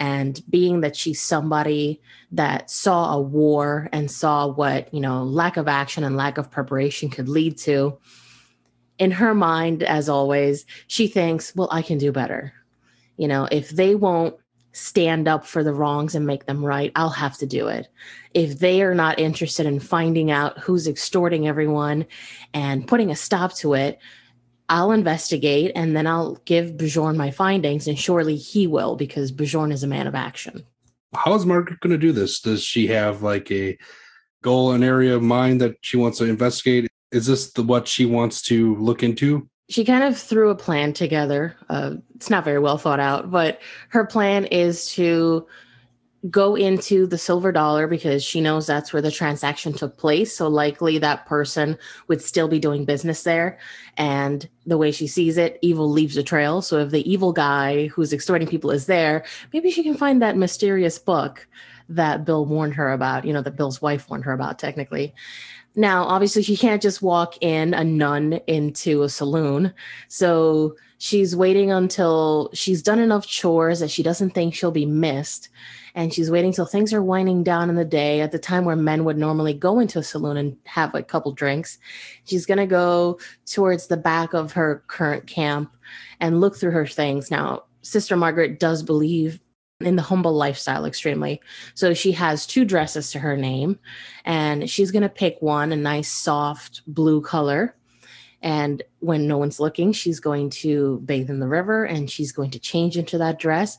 and 0.00 0.42
being 0.48 0.80
that 0.80 0.96
she's 0.96 1.20
somebody 1.20 2.00
that 2.32 2.70
saw 2.70 3.12
a 3.12 3.20
war 3.20 3.88
and 3.92 4.10
saw 4.10 4.46
what, 4.46 4.92
you 4.92 5.00
know, 5.00 5.22
lack 5.22 5.58
of 5.58 5.68
action 5.68 6.02
and 6.02 6.16
lack 6.16 6.38
of 6.38 6.50
preparation 6.50 7.10
could 7.10 7.28
lead 7.28 7.58
to, 7.58 7.98
in 8.98 9.10
her 9.10 9.34
mind, 9.34 9.82
as 9.82 10.08
always, 10.08 10.66
she 10.86 11.06
thinks, 11.06 11.54
well, 11.54 11.68
I 11.70 11.82
can 11.82 11.98
do 11.98 12.12
better. 12.12 12.52
You 13.16 13.28
know, 13.28 13.46
if 13.50 13.70
they 13.70 13.94
won't 13.94 14.36
stand 14.72 15.26
up 15.26 15.44
for 15.44 15.64
the 15.64 15.74
wrongs 15.74 16.14
and 16.14 16.26
make 16.26 16.46
them 16.46 16.64
right, 16.64 16.92
I'll 16.94 17.10
have 17.10 17.36
to 17.38 17.46
do 17.46 17.68
it. 17.68 17.88
If 18.34 18.58
they 18.58 18.82
are 18.82 18.94
not 18.94 19.18
interested 19.18 19.66
in 19.66 19.80
finding 19.80 20.30
out 20.30 20.58
who's 20.58 20.86
extorting 20.86 21.48
everyone 21.48 22.06
and 22.54 22.86
putting 22.86 23.10
a 23.10 23.16
stop 23.16 23.54
to 23.56 23.74
it, 23.74 23.98
I'll 24.70 24.92
investigate 24.92 25.72
and 25.74 25.94
then 25.94 26.06
I'll 26.06 26.36
give 26.46 26.78
Bjorn 26.78 27.16
my 27.16 27.30
findings, 27.30 27.86
and 27.86 27.98
surely 27.98 28.36
he 28.36 28.66
will 28.66 28.96
because 28.96 29.30
Bjorn 29.32 29.72
is 29.72 29.82
a 29.82 29.88
man 29.88 30.06
of 30.06 30.14
action. 30.14 30.64
How 31.14 31.34
is 31.34 31.44
Margaret 31.44 31.80
going 31.80 31.90
to 31.90 31.98
do 31.98 32.12
this? 32.12 32.40
Does 32.40 32.62
she 32.62 32.86
have 32.86 33.22
like 33.22 33.50
a 33.50 33.76
goal, 34.42 34.72
an 34.72 34.82
area 34.82 35.14
of 35.14 35.22
mind 35.22 35.60
that 35.60 35.74
she 35.82 35.96
wants 35.96 36.18
to 36.18 36.24
investigate? 36.24 36.88
Is 37.12 37.26
this 37.26 37.52
the 37.52 37.62
what 37.62 37.88
she 37.88 38.06
wants 38.06 38.40
to 38.42 38.76
look 38.76 39.02
into? 39.02 39.50
she 39.70 39.84
kind 39.84 40.02
of 40.02 40.18
threw 40.18 40.50
a 40.50 40.56
plan 40.56 40.92
together. 40.92 41.56
Uh, 41.68 41.92
it's 42.16 42.28
not 42.28 42.44
very 42.44 42.58
well 42.58 42.76
thought 42.76 42.98
out, 42.98 43.30
but 43.30 43.60
her 43.90 44.04
plan 44.04 44.44
is 44.46 44.92
to 44.94 45.46
go 46.28 46.54
into 46.54 47.06
the 47.06 47.16
silver 47.16 47.50
dollar 47.50 47.86
because 47.86 48.22
she 48.22 48.42
knows 48.42 48.66
that's 48.66 48.92
where 48.92 49.00
the 49.00 49.10
transaction 49.10 49.72
took 49.72 49.96
place. 49.96 50.36
So 50.36 50.48
likely 50.48 50.98
that 50.98 51.24
person 51.24 51.78
would 52.08 52.20
still 52.20 52.46
be 52.46 52.58
doing 52.58 52.84
business 52.84 53.22
there. 53.22 53.58
And 53.96 54.46
the 54.66 54.76
way 54.76 54.92
she 54.92 55.06
sees 55.06 55.38
it, 55.38 55.58
evil 55.62 55.90
leaves 55.90 56.18
a 56.18 56.22
trail. 56.22 56.60
So 56.60 56.78
if 56.78 56.90
the 56.90 57.10
evil 57.10 57.32
guy 57.32 57.86
who's 57.86 58.12
extorting 58.12 58.48
people 58.48 58.70
is 58.70 58.84
there, 58.84 59.24
maybe 59.52 59.70
she 59.70 59.82
can 59.82 59.94
find 59.94 60.20
that 60.20 60.36
mysterious 60.36 60.98
book 60.98 61.48
that 61.88 62.24
Bill 62.24 62.44
warned 62.44 62.74
her 62.74 62.92
about, 62.92 63.24
you 63.24 63.32
know, 63.32 63.42
that 63.42 63.56
Bill's 63.56 63.80
wife 63.80 64.08
warned 64.10 64.24
her 64.24 64.32
about 64.32 64.58
technically. 64.58 65.14
Now, 65.74 66.04
obviously, 66.04 66.42
she 66.42 66.56
can't 66.56 66.82
just 66.82 67.00
walk 67.00 67.36
in 67.40 67.74
a 67.74 67.84
nun 67.84 68.34
into 68.46 69.02
a 69.02 69.08
saloon. 69.08 69.72
So 70.08 70.76
she's 70.98 71.34
waiting 71.34 71.70
until 71.70 72.50
she's 72.52 72.82
done 72.82 72.98
enough 72.98 73.26
chores 73.26 73.80
that 73.80 73.90
she 73.90 74.02
doesn't 74.02 74.30
think 74.30 74.54
she'll 74.54 74.70
be 74.70 74.86
missed. 74.86 75.48
And 75.94 76.12
she's 76.12 76.30
waiting 76.30 76.52
till 76.52 76.66
things 76.66 76.92
are 76.92 77.02
winding 77.02 77.42
down 77.42 77.70
in 77.70 77.76
the 77.76 77.84
day 77.84 78.20
at 78.20 78.32
the 78.32 78.38
time 78.38 78.64
where 78.64 78.76
men 78.76 79.04
would 79.04 79.18
normally 79.18 79.54
go 79.54 79.80
into 79.80 79.98
a 79.98 80.02
saloon 80.02 80.36
and 80.36 80.56
have 80.64 80.94
a 80.94 81.02
couple 81.02 81.32
drinks. 81.32 81.78
She's 82.24 82.46
going 82.46 82.58
to 82.58 82.66
go 82.66 83.18
towards 83.46 83.86
the 83.86 83.96
back 83.96 84.34
of 84.34 84.52
her 84.52 84.84
current 84.86 85.26
camp 85.26 85.74
and 86.20 86.40
look 86.40 86.56
through 86.56 86.72
her 86.72 86.86
things. 86.86 87.30
Now, 87.30 87.64
Sister 87.82 88.16
Margaret 88.16 88.60
does 88.60 88.82
believe 88.82 89.40
in 89.80 89.96
the 89.96 90.02
humble 90.02 90.34
lifestyle 90.34 90.84
extremely. 90.84 91.40
So 91.74 91.94
she 91.94 92.12
has 92.12 92.46
two 92.46 92.64
dresses 92.64 93.10
to 93.12 93.18
her 93.18 93.36
name, 93.36 93.78
and 94.24 94.68
she's 94.68 94.90
going 94.90 95.02
to 95.02 95.08
pick 95.08 95.38
one, 95.40 95.72
a 95.72 95.76
nice 95.76 96.08
soft 96.08 96.82
blue 96.86 97.22
color. 97.22 97.74
And 98.42 98.82
when 99.00 99.26
no 99.26 99.38
one's 99.38 99.60
looking, 99.60 99.92
she's 99.92 100.20
going 100.20 100.50
to 100.50 101.00
bathe 101.04 101.30
in 101.30 101.40
the 101.40 101.48
river 101.48 101.84
and 101.84 102.10
she's 102.10 102.32
going 102.32 102.50
to 102.52 102.58
change 102.58 102.96
into 102.96 103.18
that 103.18 103.38
dress 103.38 103.78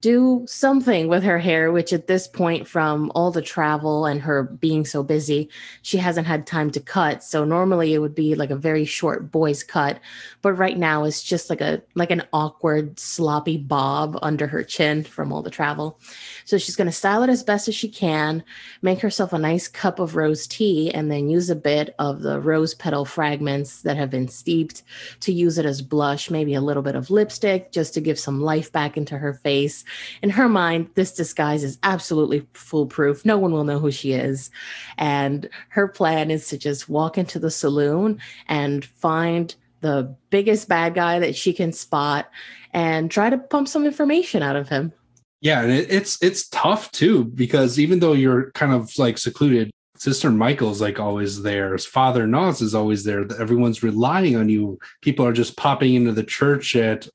do 0.00 0.44
something 0.48 1.08
with 1.08 1.22
her 1.22 1.38
hair, 1.38 1.70
which 1.70 1.92
at 1.92 2.06
this 2.06 2.26
point, 2.26 2.66
from 2.66 3.12
all 3.14 3.30
the 3.30 3.42
travel 3.42 4.06
and 4.06 4.20
her 4.22 4.44
being 4.44 4.86
so 4.86 5.02
busy, 5.02 5.50
she 5.82 5.98
hasn't 5.98 6.26
had 6.26 6.46
time 6.46 6.70
to 6.70 6.80
cut. 6.80 7.22
So 7.22 7.44
normally 7.44 7.92
it 7.92 7.98
would 7.98 8.14
be 8.14 8.34
like 8.34 8.50
a 8.50 8.56
very 8.56 8.86
short 8.86 9.30
boy's 9.30 9.62
cut, 9.62 10.00
but 10.40 10.54
right 10.54 10.78
now 10.78 11.04
it's 11.04 11.22
just 11.22 11.50
like 11.50 11.60
a 11.60 11.82
like 11.94 12.10
an 12.10 12.22
awkward, 12.32 12.98
sloppy 12.98 13.58
bob 13.58 14.18
under 14.22 14.46
her 14.46 14.62
chin 14.62 15.04
from 15.04 15.32
all 15.32 15.42
the 15.42 15.50
travel. 15.50 15.98
So 16.50 16.58
she's 16.58 16.74
going 16.74 16.86
to 16.86 16.92
style 16.92 17.22
it 17.22 17.30
as 17.30 17.44
best 17.44 17.68
as 17.68 17.76
she 17.76 17.88
can, 17.88 18.42
make 18.82 19.00
herself 19.00 19.32
a 19.32 19.38
nice 19.38 19.68
cup 19.68 20.00
of 20.00 20.16
rose 20.16 20.48
tea, 20.48 20.90
and 20.92 21.08
then 21.08 21.30
use 21.30 21.48
a 21.48 21.54
bit 21.54 21.94
of 22.00 22.22
the 22.22 22.40
rose 22.40 22.74
petal 22.74 23.04
fragments 23.04 23.82
that 23.82 23.96
have 23.96 24.10
been 24.10 24.26
steeped 24.26 24.82
to 25.20 25.32
use 25.32 25.58
it 25.58 25.64
as 25.64 25.80
blush, 25.80 26.28
maybe 26.28 26.54
a 26.54 26.60
little 26.60 26.82
bit 26.82 26.96
of 26.96 27.08
lipstick 27.08 27.70
just 27.70 27.94
to 27.94 28.00
give 28.00 28.18
some 28.18 28.40
life 28.40 28.72
back 28.72 28.96
into 28.96 29.16
her 29.16 29.34
face 29.34 29.84
in 30.22 30.30
her 30.30 30.48
mind, 30.48 30.90
this 30.94 31.12
disguise 31.12 31.62
is 31.62 31.78
absolutely 31.82 32.46
foolproof. 32.52 33.24
No 33.24 33.38
one 33.38 33.52
will 33.52 33.64
know 33.64 33.78
who 33.78 33.90
she 33.90 34.12
is. 34.12 34.50
And 34.98 35.48
her 35.68 35.86
plan 35.86 36.30
is 36.30 36.48
to 36.48 36.58
just 36.58 36.88
walk 36.88 37.16
into 37.16 37.38
the 37.38 37.50
saloon 37.50 38.20
and 38.48 38.84
find 38.84 39.54
the 39.82 40.14
biggest 40.30 40.68
bad 40.68 40.94
guy 40.94 41.20
that 41.20 41.36
she 41.36 41.52
can 41.52 41.72
spot 41.72 42.28
and 42.72 43.08
try 43.08 43.30
to 43.30 43.38
pump 43.38 43.68
some 43.68 43.86
information 43.86 44.42
out 44.42 44.56
of 44.56 44.68
him. 44.68 44.92
Yeah, 45.40 45.62
and 45.62 45.72
it, 45.72 45.90
it's 45.90 46.22
it's 46.22 46.48
tough 46.48 46.92
too 46.92 47.24
because 47.24 47.78
even 47.78 47.98
though 48.00 48.12
you're 48.12 48.50
kind 48.52 48.72
of 48.72 48.90
like 48.98 49.16
secluded, 49.18 49.70
Sister 49.96 50.30
Michael's 50.30 50.80
like 50.80 51.00
always 51.00 51.42
there. 51.42 51.76
Father 51.78 52.26
Nos 52.26 52.60
is 52.60 52.74
always 52.74 53.04
there. 53.04 53.26
Everyone's 53.38 53.82
relying 53.82 54.36
on 54.36 54.48
you. 54.48 54.78
People 55.02 55.26
are 55.26 55.32
just 55.32 55.56
popping 55.56 55.94
into 55.94 56.12
the 56.12 56.24
church 56.24 56.76
at 56.76 57.08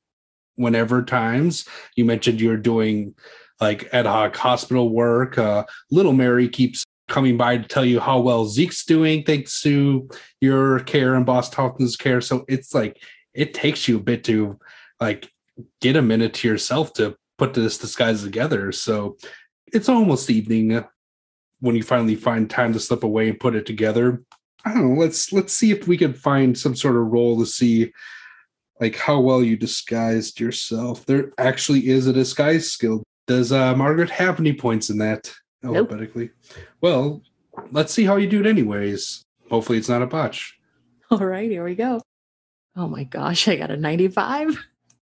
whenever 0.56 1.02
times. 1.02 1.66
You 1.94 2.04
mentioned 2.04 2.40
you're 2.40 2.56
doing 2.56 3.14
like 3.60 3.92
ad 3.92 4.06
hoc 4.06 4.36
hospital 4.36 4.88
work. 4.90 5.38
Uh, 5.38 5.64
little 5.90 6.12
Mary 6.12 6.48
keeps 6.48 6.84
coming 7.08 7.36
by 7.36 7.56
to 7.56 7.68
tell 7.68 7.84
you 7.84 8.00
how 8.00 8.20
well 8.20 8.46
Zeke's 8.46 8.84
doing 8.84 9.22
thanks 9.22 9.62
to 9.62 10.08
your 10.40 10.80
care 10.80 11.14
and 11.14 11.24
Boss 11.24 11.48
Talton's 11.48 11.96
care. 11.96 12.20
So 12.20 12.44
it's 12.48 12.74
like 12.74 13.00
it 13.34 13.54
takes 13.54 13.86
you 13.86 13.96
a 13.96 14.02
bit 14.02 14.24
to 14.24 14.58
like 15.00 15.30
get 15.80 15.96
a 15.96 16.02
minute 16.02 16.34
to 16.34 16.48
yourself 16.48 16.92
to 16.94 17.16
put 17.38 17.54
this 17.54 17.78
disguise 17.78 18.22
together. 18.22 18.72
So 18.72 19.16
it's 19.72 19.88
almost 19.88 20.30
evening 20.30 20.84
when 21.60 21.76
you 21.76 21.82
finally 21.82 22.16
find 22.16 22.48
time 22.48 22.72
to 22.72 22.80
slip 22.80 23.04
away 23.04 23.28
and 23.28 23.40
put 23.40 23.54
it 23.54 23.66
together. 23.66 24.22
I 24.64 24.74
don't 24.74 24.94
know. 24.94 25.00
Let's 25.00 25.32
let's 25.32 25.52
see 25.52 25.70
if 25.70 25.86
we 25.86 25.96
can 25.96 26.12
find 26.12 26.56
some 26.58 26.74
sort 26.74 26.96
of 26.96 27.06
roll 27.06 27.38
to 27.38 27.46
see 27.46 27.92
like 28.80 28.96
how 28.96 29.20
well 29.20 29.42
you 29.42 29.56
disguised 29.56 30.40
yourself. 30.40 31.06
There 31.06 31.32
actually 31.38 31.88
is 31.88 32.06
a 32.06 32.12
disguise 32.12 32.70
skill. 32.70 33.02
Does 33.26 33.52
uh, 33.52 33.74
Margaret 33.74 34.10
have 34.10 34.38
any 34.40 34.52
points 34.52 34.90
in 34.90 34.98
that 34.98 35.32
alphabetically? 35.64 36.30
Nope. 36.50 36.64
Well, 36.80 37.22
let's 37.70 37.92
see 37.92 38.04
how 38.04 38.16
you 38.16 38.28
do 38.28 38.40
it 38.40 38.46
anyways. 38.46 39.22
Hopefully 39.50 39.78
it's 39.78 39.88
not 39.88 40.02
a 40.02 40.06
botch. 40.06 40.58
All 41.10 41.18
right, 41.18 41.50
here 41.50 41.64
we 41.64 41.74
go. 41.74 42.00
Oh 42.76 42.88
my 42.88 43.04
gosh, 43.04 43.48
I 43.48 43.56
got 43.56 43.70
a 43.70 43.76
95. 43.76 44.58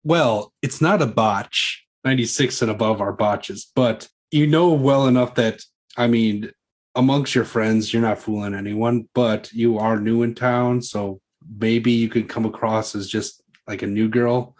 Well, 0.03 0.53
it's 0.61 0.81
not 0.81 1.01
a 1.01 1.07
botch. 1.07 1.84
96 2.05 2.61
and 2.61 2.71
above 2.71 3.01
are 3.01 3.11
botches, 3.11 3.71
but 3.75 4.07
you 4.31 4.47
know 4.47 4.71
well 4.71 5.07
enough 5.07 5.35
that, 5.35 5.61
I 5.97 6.07
mean, 6.07 6.51
amongst 6.93 7.35
your 7.35 7.45
friends, 7.45 7.91
you're 7.91 8.01
not 8.01 8.19
fooling 8.19 8.53
anyone, 8.53 9.09
but 9.13 9.51
you 9.51 9.79
are 9.79 9.99
new 9.99 10.23
in 10.23 10.35
town. 10.35 10.81
So 10.81 11.19
maybe 11.59 11.91
you 11.91 12.07
could 12.07 12.29
come 12.29 12.45
across 12.45 12.95
as 12.95 13.09
just 13.09 13.41
like 13.67 13.81
a 13.81 13.87
new 13.87 14.07
girl. 14.07 14.55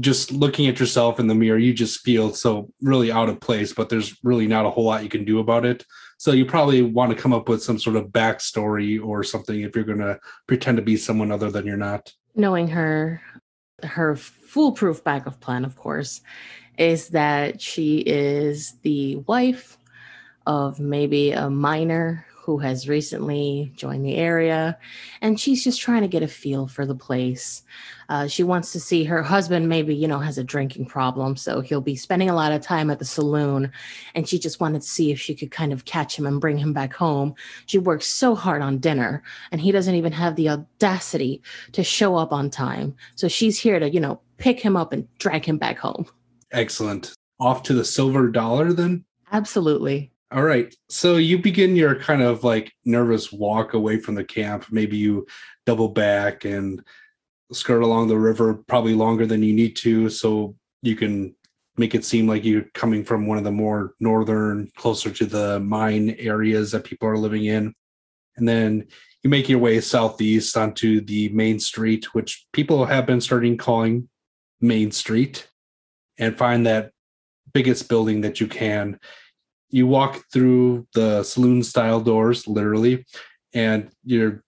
Just 0.00 0.32
looking 0.32 0.66
at 0.66 0.80
yourself 0.80 1.20
in 1.20 1.26
the 1.26 1.34
mirror, 1.34 1.58
you 1.58 1.74
just 1.74 2.00
feel 2.00 2.32
so 2.32 2.70
really 2.80 3.12
out 3.12 3.28
of 3.28 3.40
place, 3.40 3.74
but 3.74 3.90
there's 3.90 4.16
really 4.22 4.46
not 4.46 4.64
a 4.64 4.70
whole 4.70 4.84
lot 4.84 5.02
you 5.02 5.10
can 5.10 5.24
do 5.26 5.40
about 5.40 5.66
it. 5.66 5.84
So 6.16 6.32
you 6.32 6.46
probably 6.46 6.82
want 6.82 7.14
to 7.14 7.20
come 7.20 7.34
up 7.34 7.48
with 7.48 7.62
some 7.62 7.78
sort 7.78 7.96
of 7.96 8.06
backstory 8.06 9.04
or 9.04 9.22
something 9.22 9.60
if 9.60 9.74
you're 9.74 9.84
going 9.84 9.98
to 9.98 10.18
pretend 10.46 10.78
to 10.78 10.82
be 10.82 10.96
someone 10.96 11.30
other 11.30 11.50
than 11.50 11.66
you're 11.66 11.76
not. 11.76 12.12
Knowing 12.34 12.68
her, 12.68 13.20
her 13.82 14.16
foolproof 14.16 15.04
backup 15.04 15.40
plan, 15.40 15.64
of 15.64 15.76
course, 15.76 16.20
is 16.78 17.08
that 17.08 17.60
she 17.60 17.98
is 17.98 18.74
the 18.82 19.16
wife 19.26 19.78
of 20.46 20.80
maybe 20.80 21.32
a 21.32 21.50
miner 21.50 22.24
who 22.48 22.56
has 22.56 22.88
recently 22.88 23.70
joined 23.76 24.02
the 24.06 24.14
area 24.14 24.78
and 25.20 25.38
she's 25.38 25.62
just 25.62 25.82
trying 25.82 26.00
to 26.00 26.08
get 26.08 26.22
a 26.22 26.26
feel 26.26 26.66
for 26.66 26.86
the 26.86 26.94
place. 26.94 27.62
Uh, 28.08 28.26
she 28.26 28.42
wants 28.42 28.72
to 28.72 28.80
see 28.80 29.04
her 29.04 29.22
husband, 29.22 29.68
maybe, 29.68 29.94
you 29.94 30.08
know, 30.08 30.18
has 30.18 30.38
a 30.38 30.42
drinking 30.42 30.86
problem. 30.86 31.36
So 31.36 31.60
he'll 31.60 31.82
be 31.82 31.94
spending 31.94 32.30
a 32.30 32.34
lot 32.34 32.52
of 32.52 32.62
time 32.62 32.88
at 32.88 33.00
the 33.00 33.04
saloon. 33.04 33.70
And 34.14 34.26
she 34.26 34.38
just 34.38 34.60
wanted 34.60 34.80
to 34.80 34.88
see 34.88 35.12
if 35.12 35.20
she 35.20 35.34
could 35.34 35.50
kind 35.50 35.74
of 35.74 35.84
catch 35.84 36.18
him 36.18 36.24
and 36.24 36.40
bring 36.40 36.56
him 36.56 36.72
back 36.72 36.94
home. 36.94 37.34
She 37.66 37.76
works 37.76 38.06
so 38.06 38.34
hard 38.34 38.62
on 38.62 38.78
dinner 38.78 39.22
and 39.52 39.60
he 39.60 39.70
doesn't 39.70 39.94
even 39.94 40.12
have 40.12 40.34
the 40.36 40.48
audacity 40.48 41.42
to 41.72 41.84
show 41.84 42.16
up 42.16 42.32
on 42.32 42.48
time. 42.48 42.96
So 43.14 43.28
she's 43.28 43.60
here 43.60 43.78
to, 43.78 43.90
you 43.90 44.00
know, 44.00 44.22
pick 44.38 44.58
him 44.58 44.74
up 44.74 44.94
and 44.94 45.06
drag 45.18 45.44
him 45.44 45.58
back 45.58 45.78
home. 45.78 46.06
Excellent. 46.50 47.12
Off 47.38 47.62
to 47.64 47.74
the 47.74 47.84
silver 47.84 48.28
dollar 48.28 48.72
then? 48.72 49.04
Absolutely. 49.32 50.12
All 50.30 50.42
right. 50.42 50.74
So 50.90 51.16
you 51.16 51.38
begin 51.38 51.74
your 51.74 51.94
kind 51.94 52.20
of 52.20 52.44
like 52.44 52.72
nervous 52.84 53.32
walk 53.32 53.72
away 53.72 53.98
from 53.98 54.14
the 54.14 54.24
camp. 54.24 54.66
Maybe 54.70 54.98
you 54.98 55.26
double 55.64 55.88
back 55.88 56.44
and 56.44 56.82
skirt 57.52 57.82
along 57.82 58.08
the 58.08 58.18
river 58.18 58.54
probably 58.66 58.94
longer 58.94 59.24
than 59.24 59.42
you 59.42 59.54
need 59.54 59.74
to 59.76 60.10
so 60.10 60.54
you 60.82 60.94
can 60.94 61.34
make 61.78 61.94
it 61.94 62.04
seem 62.04 62.26
like 62.26 62.44
you're 62.44 62.66
coming 62.74 63.04
from 63.04 63.26
one 63.26 63.38
of 63.38 63.44
the 63.44 63.50
more 63.50 63.94
northern 64.00 64.70
closer 64.76 65.10
to 65.10 65.24
the 65.24 65.60
mine 65.60 66.14
areas 66.18 66.72
that 66.72 66.84
people 66.84 67.08
are 67.08 67.16
living 67.16 67.46
in 67.46 67.72
and 68.36 68.46
then 68.48 68.86
you 69.22 69.30
make 69.30 69.48
your 69.48 69.58
way 69.58 69.80
southeast 69.80 70.56
onto 70.56 71.00
the 71.00 71.28
main 71.30 71.58
street 71.58 72.14
which 72.14 72.46
people 72.52 72.84
have 72.84 73.06
been 73.06 73.20
starting 73.20 73.56
calling 73.56 74.08
main 74.60 74.90
street 74.90 75.48
and 76.18 76.36
find 76.36 76.66
that 76.66 76.90
biggest 77.54 77.88
building 77.88 78.20
that 78.20 78.40
you 78.40 78.46
can 78.46 78.98
you 79.70 79.86
walk 79.86 80.22
through 80.32 80.86
the 80.94 81.22
saloon 81.22 81.62
style 81.62 82.00
doors 82.00 82.46
literally 82.46 83.04
and 83.54 83.90
you're 84.04 84.42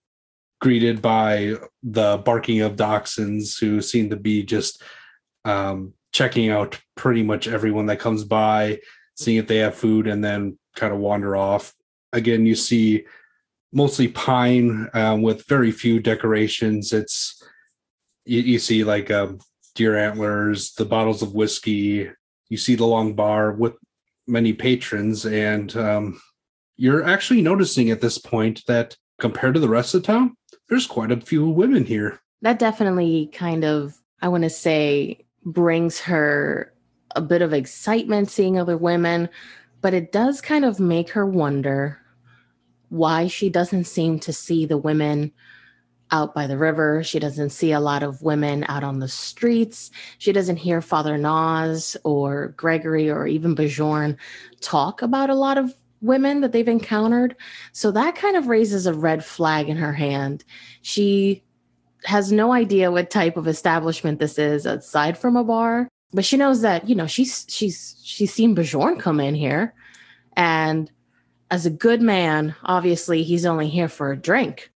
greeted 0.59 1.01
by 1.01 1.55
the 1.83 2.17
barking 2.25 2.61
of 2.61 2.75
dachshunds 2.75 3.59
who 3.59 3.81
seem 3.81 4.09
to 4.09 4.15
be 4.15 4.43
just 4.43 4.83
um, 5.45 5.93
checking 6.11 6.49
out 6.49 6.79
pretty 6.95 7.23
much 7.23 7.47
everyone 7.47 7.87
that 7.87 7.99
comes 7.99 8.23
by 8.23 8.79
seeing 9.15 9.37
if 9.37 9.47
they 9.47 9.57
have 9.57 9.75
food 9.75 10.07
and 10.07 10.23
then 10.23 10.57
kind 10.75 10.93
of 10.93 10.99
wander 10.99 11.35
off. 11.35 11.73
Again 12.13 12.45
you 12.45 12.55
see 12.55 13.05
mostly 13.73 14.07
pine 14.07 14.89
um, 14.93 15.21
with 15.21 15.47
very 15.47 15.71
few 15.71 15.99
decorations. 15.99 16.93
It's 16.93 17.41
you, 18.25 18.41
you 18.41 18.59
see 18.59 18.83
like 18.83 19.09
um, 19.09 19.39
deer 19.75 19.97
antlers 19.97 20.73
the 20.73 20.85
bottles 20.85 21.21
of 21.21 21.33
whiskey 21.33 22.09
you 22.51 22.57
see 22.57 22.75
the 22.75 22.85
long 22.85 23.13
bar 23.13 23.53
with 23.53 23.73
many 24.31 24.53
patrons, 24.53 25.25
and 25.25 25.75
um, 25.75 26.21
you're 26.77 27.03
actually 27.03 27.41
noticing 27.41 27.91
at 27.91 28.01
this 28.01 28.17
point 28.17 28.63
that 28.67 28.95
compared 29.19 29.53
to 29.53 29.59
the 29.59 29.69
rest 29.69 29.93
of 29.93 30.01
the 30.01 30.07
town, 30.07 30.35
there's 30.69 30.87
quite 30.87 31.11
a 31.11 31.21
few 31.21 31.47
women 31.47 31.85
here. 31.85 32.19
That 32.41 32.57
definitely 32.57 33.29
kind 33.33 33.63
of, 33.63 33.95
I 34.21 34.29
want 34.29 34.43
to 34.43 34.49
say, 34.49 35.25
brings 35.45 35.99
her 35.99 36.73
a 37.15 37.21
bit 37.21 37.41
of 37.41 37.53
excitement 37.53 38.31
seeing 38.31 38.57
other 38.57 38.77
women, 38.77 39.29
but 39.81 39.93
it 39.93 40.11
does 40.11 40.41
kind 40.41 40.65
of 40.65 40.79
make 40.79 41.09
her 41.11 41.25
wonder 41.25 41.99
why 42.89 43.27
she 43.27 43.49
doesn't 43.49 43.85
seem 43.85 44.19
to 44.19 44.33
see 44.33 44.65
the 44.65 44.77
women 44.77 45.31
out 46.11 46.33
by 46.33 46.47
the 46.47 46.57
river. 46.57 47.03
She 47.03 47.19
doesn't 47.19 47.51
see 47.51 47.71
a 47.71 47.79
lot 47.79 48.03
of 48.03 48.21
women 48.21 48.65
out 48.67 48.83
on 48.83 48.99
the 48.99 49.07
streets. 49.07 49.91
She 50.17 50.31
doesn't 50.31 50.57
hear 50.57 50.81
Father 50.81 51.17
Nas 51.17 51.97
or 52.03 52.49
Gregory 52.57 53.09
or 53.09 53.27
even 53.27 53.55
Bjorn 53.55 54.17
talk 54.61 55.01
about 55.01 55.29
a 55.29 55.35
lot 55.35 55.57
of 55.57 55.73
women 56.01 56.41
that 56.41 56.51
they've 56.51 56.67
encountered. 56.67 57.35
So 57.71 57.91
that 57.91 58.15
kind 58.15 58.35
of 58.35 58.47
raises 58.47 58.87
a 58.87 58.93
red 58.93 59.23
flag 59.23 59.69
in 59.69 59.77
her 59.77 59.93
hand. 59.93 60.43
She 60.81 61.43
has 62.05 62.31
no 62.31 62.51
idea 62.51 62.91
what 62.91 63.11
type 63.11 63.37
of 63.37 63.47
establishment 63.47 64.19
this 64.19 64.39
is 64.39 64.65
aside 64.65 65.17
from 65.17 65.35
a 65.35 65.43
bar, 65.43 65.87
but 66.11 66.25
she 66.25 66.37
knows 66.37 66.61
that, 66.61 66.89
you 66.89 66.95
know, 66.95 67.05
she's 67.07 67.45
she's 67.47 68.01
she's 68.03 68.33
seen 68.33 68.55
Bjorn 68.55 68.97
come 68.97 69.19
in 69.19 69.35
here 69.35 69.73
and 70.35 70.91
as 71.51 71.65
a 71.65 71.69
good 71.69 72.01
man, 72.01 72.55
obviously 72.63 73.23
he's 73.23 73.45
only 73.45 73.67
here 73.67 73.89
for 73.89 74.11
a 74.11 74.17
drink. 74.17 74.71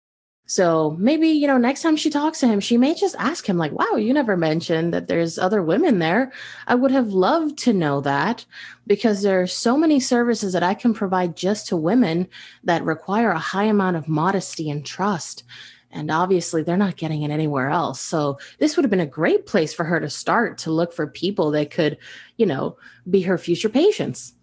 So 0.47 0.95
maybe, 0.99 1.29
you 1.29 1.47
know, 1.47 1.57
next 1.57 1.81
time 1.81 1.97
she 1.97 2.11
talks 2.11 2.41
to 2.41 2.47
him, 2.47 2.61
she 2.61 2.77
may 2.77 2.95
just 2.95 3.17
ask 3.19 3.49
him, 3.49 3.57
like, 3.57 3.73
wow, 3.73 3.97
you 3.97 4.13
never 4.13 4.37
mentioned 4.37 4.93
that 4.93 5.09
there's 5.09 5.39
other 5.39 5.63
women 5.63 6.01
there. 6.01 6.33
I 6.67 6.75
would 6.75 6.91
have 6.91 7.09
loved 7.09 7.57
to 7.61 7.73
know 7.73 8.03
that 8.03 8.45
because 8.87 9.23
there 9.23 9.41
are 9.41 9.47
so 9.47 9.79
many 9.79 10.01
services 10.01 10.53
that 10.53 10.63
I 10.63 10.75
can 10.75 10.93
provide 10.93 11.35
just 11.35 11.69
to 11.69 11.77
women 11.77 12.29
that 12.63 12.85
require 12.85 13.31
a 13.31 13.39
high 13.39 13.65
amount 13.65 13.97
of 13.97 14.07
modesty 14.07 14.69
and 14.69 14.85
trust. 14.85 15.45
And 15.91 16.11
obviously, 16.11 16.63
they're 16.63 16.77
not 16.77 16.97
getting 16.97 17.23
it 17.23 17.31
anywhere 17.31 17.71
else. 17.71 18.01
So, 18.01 18.39
this 18.59 18.77
would 18.77 18.85
have 18.85 18.91
been 18.91 19.01
a 19.01 19.07
great 19.07 19.47
place 19.47 19.73
for 19.73 19.85
her 19.85 20.01
to 20.01 20.11
start 20.11 20.59
to 20.59 20.73
look 20.73 20.93
for 20.93 21.07
people 21.07 21.53
that 21.53 21.71
could, 21.71 21.97
you 22.37 22.47
know, 22.47 22.77
be 23.09 23.23
her 23.23 23.39
future 23.39 23.69
patients. 23.69 24.35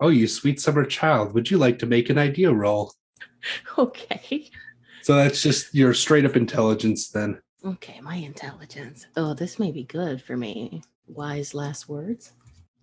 Oh, 0.00 0.08
you 0.08 0.26
sweet 0.26 0.60
summer 0.60 0.84
child. 0.84 1.34
Would 1.34 1.50
you 1.50 1.58
like 1.58 1.78
to 1.80 1.86
make 1.86 2.10
an 2.10 2.18
idea 2.18 2.52
roll? 2.52 2.92
Okay. 3.76 4.50
So 5.04 5.16
that's 5.16 5.42
just 5.42 5.74
your 5.74 5.92
straight 5.92 6.24
up 6.24 6.34
intelligence 6.34 7.10
then. 7.10 7.38
Okay, 7.62 8.00
my 8.00 8.16
intelligence. 8.16 9.06
Oh, 9.18 9.34
this 9.34 9.58
may 9.58 9.70
be 9.70 9.84
good 9.84 10.22
for 10.22 10.34
me. 10.34 10.82
Wise 11.06 11.52
last 11.52 11.90
words. 11.90 12.32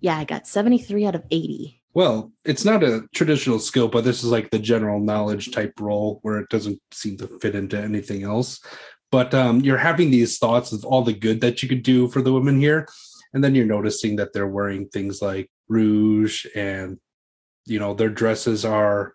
Yeah, 0.02 0.20
I 0.20 0.24
got 0.24 0.46
73 0.46 1.08
out 1.08 1.16
of 1.16 1.24
80. 1.32 1.82
Well, 1.96 2.32
it's 2.46 2.64
not 2.64 2.84
a 2.84 3.08
traditional 3.16 3.58
skill, 3.58 3.88
but 3.88 4.04
this 4.04 4.24
is 4.24 4.30
like 4.30 4.52
the 4.52 4.60
general 4.60 5.00
knowledge 5.00 5.50
type 5.50 5.74
roll 5.80 6.20
where 6.22 6.38
it 6.38 6.50
doesn't 6.50 6.80
seem 6.92 7.18
to 7.18 7.40
fit 7.40 7.56
into 7.56 7.82
anything 7.82 8.22
else. 8.22 8.60
But 9.12 9.34
um, 9.34 9.62
you're 9.62 9.78
having 9.80 10.12
these 10.12 10.38
thoughts 10.38 10.72
of 10.74 10.86
all 10.86 11.02
the 11.02 11.14
good 11.14 11.42
that 11.42 11.64
you 11.64 11.70
could 11.70 11.82
do 11.82 12.08
for 12.08 12.22
the 12.22 12.34
women 12.34 12.60
here. 12.60 12.88
And 13.34 13.44
then 13.44 13.56
you're 13.56 13.66
noticing 13.66 14.18
that 14.18 14.32
they're 14.32 14.48
wearing 14.48 14.90
things 14.90 15.24
like 15.24 15.50
rouge 15.70 16.46
and, 16.56 17.00
you 17.66 17.80
know, 17.80 17.96
their 17.96 18.10
dresses 18.10 18.64
are 18.64 19.14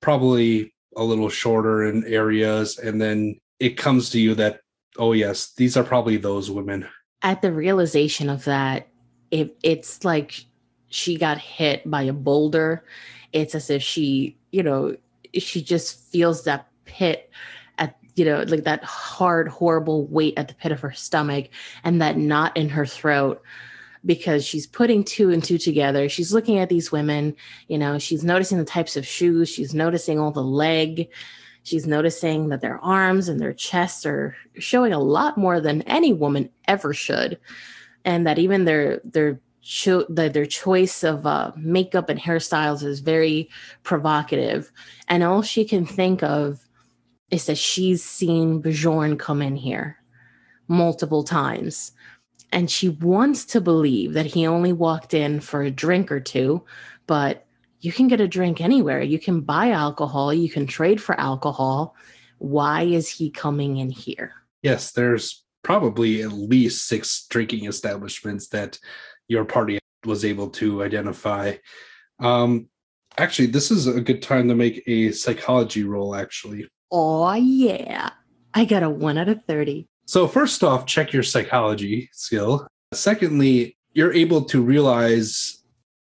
probably 0.00 0.72
a 0.96 1.04
little 1.04 1.28
shorter 1.28 1.84
in 1.84 2.04
areas 2.04 2.78
and 2.78 3.00
then 3.00 3.38
it 3.60 3.76
comes 3.76 4.10
to 4.10 4.20
you 4.20 4.34
that 4.34 4.60
oh 4.98 5.12
yes 5.12 5.52
these 5.54 5.76
are 5.76 5.84
probably 5.84 6.16
those 6.16 6.50
women. 6.50 6.86
At 7.22 7.42
the 7.42 7.52
realization 7.52 8.28
of 8.28 8.44
that 8.44 8.88
it, 9.30 9.56
it's 9.62 10.04
like 10.04 10.44
she 10.88 11.16
got 11.16 11.38
hit 11.38 11.88
by 11.90 12.02
a 12.02 12.12
boulder. 12.12 12.84
It's 13.32 13.54
as 13.54 13.70
if 13.70 13.82
she 13.82 14.36
you 14.50 14.62
know 14.62 14.96
she 15.34 15.62
just 15.62 16.00
feels 16.10 16.44
that 16.44 16.68
pit 16.84 17.30
at 17.78 17.96
you 18.14 18.24
know 18.24 18.44
like 18.46 18.64
that 18.64 18.82
hard 18.84 19.48
horrible 19.48 20.06
weight 20.06 20.34
at 20.36 20.48
the 20.48 20.54
pit 20.54 20.72
of 20.72 20.80
her 20.80 20.92
stomach 20.92 21.48
and 21.84 22.00
that 22.00 22.16
knot 22.16 22.56
in 22.56 22.68
her 22.70 22.86
throat 22.86 23.42
because 24.06 24.44
she's 24.44 24.66
putting 24.66 25.04
two 25.04 25.30
and 25.30 25.42
two 25.42 25.58
together. 25.58 26.08
She's 26.08 26.32
looking 26.32 26.58
at 26.58 26.68
these 26.68 26.92
women, 26.92 27.34
you 27.68 27.76
know, 27.76 27.98
she's 27.98 28.24
noticing 28.24 28.58
the 28.58 28.64
types 28.64 28.96
of 28.96 29.06
shoes, 29.06 29.48
she's 29.48 29.74
noticing 29.74 30.18
all 30.18 30.30
the 30.30 30.42
leg, 30.42 31.08
she's 31.64 31.86
noticing 31.86 32.48
that 32.48 32.60
their 32.60 32.78
arms 32.78 33.28
and 33.28 33.40
their 33.40 33.52
chests 33.52 34.06
are 34.06 34.36
showing 34.58 34.92
a 34.92 35.00
lot 35.00 35.36
more 35.36 35.60
than 35.60 35.82
any 35.82 36.12
woman 36.12 36.48
ever 36.68 36.94
should. 36.94 37.38
And 38.04 38.26
that 38.26 38.38
even 38.38 38.64
their 38.64 39.00
their 39.04 39.40
cho- 39.62 40.06
the, 40.08 40.28
their 40.28 40.46
choice 40.46 41.02
of 41.02 41.26
uh, 41.26 41.50
makeup 41.56 42.08
and 42.08 42.20
hairstyles 42.20 42.84
is 42.84 43.00
very 43.00 43.50
provocative. 43.82 44.70
And 45.08 45.24
all 45.24 45.42
she 45.42 45.64
can 45.64 45.84
think 45.84 46.22
of 46.22 46.60
is 47.32 47.46
that 47.46 47.58
she's 47.58 48.04
seen 48.04 48.60
Bjorn 48.60 49.18
come 49.18 49.42
in 49.42 49.56
here 49.56 49.96
multiple 50.68 51.24
times 51.24 51.92
and 52.52 52.70
she 52.70 52.88
wants 52.88 53.44
to 53.46 53.60
believe 53.60 54.12
that 54.14 54.26
he 54.26 54.46
only 54.46 54.72
walked 54.72 55.14
in 55.14 55.40
for 55.40 55.62
a 55.62 55.70
drink 55.70 56.10
or 56.10 56.20
two, 56.20 56.64
but 57.06 57.46
you 57.80 57.92
can 57.92 58.08
get 58.08 58.20
a 58.20 58.28
drink 58.28 58.60
anywhere. 58.60 59.02
You 59.02 59.18
can 59.18 59.40
buy 59.40 59.70
alcohol, 59.70 60.32
you 60.32 60.48
can 60.48 60.66
trade 60.66 61.00
for 61.00 61.18
alcohol. 61.20 61.94
Why 62.38 62.82
is 62.82 63.08
he 63.08 63.30
coming 63.30 63.78
in 63.78 63.90
here? 63.90 64.34
Yes, 64.62 64.92
there's 64.92 65.44
probably 65.62 66.22
at 66.22 66.32
least 66.32 66.86
six 66.86 67.26
drinking 67.28 67.66
establishments 67.66 68.48
that 68.48 68.78
your 69.28 69.44
party 69.44 69.78
was 70.04 70.24
able 70.24 70.50
to 70.50 70.82
identify. 70.82 71.54
Um, 72.20 72.68
actually, 73.18 73.48
this 73.48 73.70
is 73.70 73.86
a 73.86 74.00
good 74.00 74.22
time 74.22 74.48
to 74.48 74.54
make 74.54 74.82
a 74.86 75.12
psychology 75.12 75.84
roll, 75.84 76.14
actually. 76.14 76.68
Oh, 76.90 77.32
yeah. 77.34 78.10
I 78.54 78.64
got 78.64 78.82
a 78.82 78.90
one 78.90 79.18
out 79.18 79.28
of 79.28 79.44
30. 79.44 79.88
So, 80.06 80.28
first 80.28 80.62
off, 80.62 80.86
check 80.86 81.12
your 81.12 81.24
psychology 81.24 82.08
skill. 82.12 82.66
Secondly, 82.94 83.76
you're 83.92 84.12
able 84.12 84.44
to 84.44 84.62
realize 84.62 85.64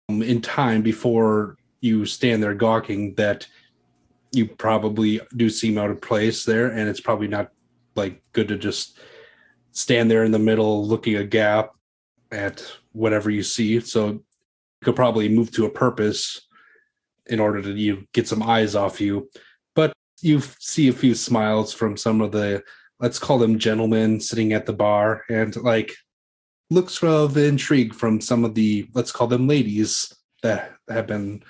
um, 0.08 0.22
in 0.22 0.40
time 0.40 0.80
before 0.80 1.58
you 1.82 2.06
stand 2.06 2.42
there 2.42 2.54
gawking 2.54 3.14
that 3.16 3.46
you 4.32 4.46
probably 4.46 5.20
do 5.36 5.50
seem 5.50 5.76
out 5.76 5.90
of 5.90 6.00
place 6.00 6.44
there, 6.44 6.68
and 6.68 6.88
it's 6.88 7.00
probably 7.00 7.28
not 7.28 7.50
like 7.94 8.22
good 8.32 8.48
to 8.48 8.56
just 8.56 8.98
stand 9.72 10.10
there 10.10 10.24
in 10.24 10.32
the 10.32 10.38
middle 10.38 10.86
looking 10.86 11.16
a 11.16 11.24
gap 11.24 11.72
at 12.32 12.64
whatever 12.92 13.28
you 13.28 13.42
see. 13.42 13.80
So 13.80 14.08
you 14.08 14.24
could 14.82 14.96
probably 14.96 15.28
move 15.28 15.50
to 15.52 15.66
a 15.66 15.70
purpose 15.70 16.40
in 17.26 17.38
order 17.38 17.60
to 17.62 17.72
you 17.72 18.06
get 18.12 18.26
some 18.26 18.42
eyes 18.42 18.74
off 18.74 19.00
you. 19.00 19.28
But 19.74 19.92
you 20.22 20.40
see 20.58 20.88
a 20.88 20.92
few 20.92 21.14
smiles 21.14 21.72
from 21.72 21.96
some 21.96 22.20
of 22.20 22.32
the 22.32 22.62
let's 23.00 23.18
call 23.18 23.38
them 23.38 23.58
gentlemen 23.58 24.20
sitting 24.20 24.52
at 24.52 24.66
the 24.66 24.72
bar 24.72 25.24
and 25.28 25.56
like 25.56 25.92
looks 26.70 27.02
of 27.02 27.36
intrigue 27.36 27.94
from 27.94 28.20
some 28.20 28.44
of 28.44 28.54
the 28.54 28.88
let's 28.94 29.12
call 29.12 29.26
them 29.26 29.48
ladies 29.48 30.12
that 30.42 30.72
have 30.88 31.06
been 31.06 31.42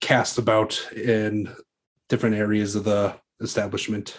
cast 0.00 0.38
about 0.38 0.80
in 0.92 1.52
different 2.08 2.36
areas 2.36 2.74
of 2.76 2.84
the 2.84 3.14
establishment 3.40 4.18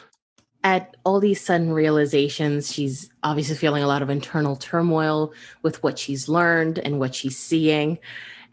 at 0.63 0.97
all 1.05 1.19
these 1.19 1.39
sudden 1.39 1.71
realizations, 1.71 2.73
she's 2.73 3.11
obviously 3.21 3.55
feeling 3.55 3.83
a 3.83 3.87
lot 3.87 4.01
of 4.01 4.09
internal 4.09 4.55
turmoil 4.55 5.31
with 5.61 5.83
what 5.83 5.99
she's 5.99 6.27
learned 6.27 6.79
and 6.79 6.99
what 6.99 7.13
she's 7.13 7.37
seeing. 7.37 7.99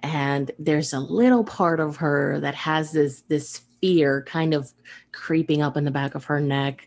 And 0.02 0.50
there's 0.58 0.92
a 0.92 1.00
little 1.00 1.42
part 1.42 1.80
of 1.80 1.96
her 1.96 2.38
that 2.40 2.54
has 2.54 2.92
this 2.92 3.22
this 3.28 3.62
fear 3.80 4.24
kind 4.28 4.52
of 4.52 4.70
creeping 5.12 5.62
up 5.62 5.78
in 5.78 5.86
the 5.86 5.90
back 5.90 6.14
of 6.14 6.26
her 6.26 6.38
neck 6.38 6.86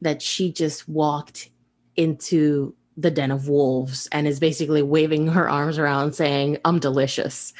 that 0.00 0.22
she 0.22 0.52
just 0.52 0.88
walked 0.88 1.50
into 1.96 2.74
the 2.96 3.10
den 3.10 3.30
of 3.30 3.48
wolves 3.48 4.08
and 4.12 4.26
is 4.26 4.40
basically 4.40 4.82
waving 4.82 5.28
her 5.28 5.48
arms 5.48 5.78
around 5.78 6.14
saying, 6.14 6.58
I'm 6.64 6.78
delicious. 6.78 7.52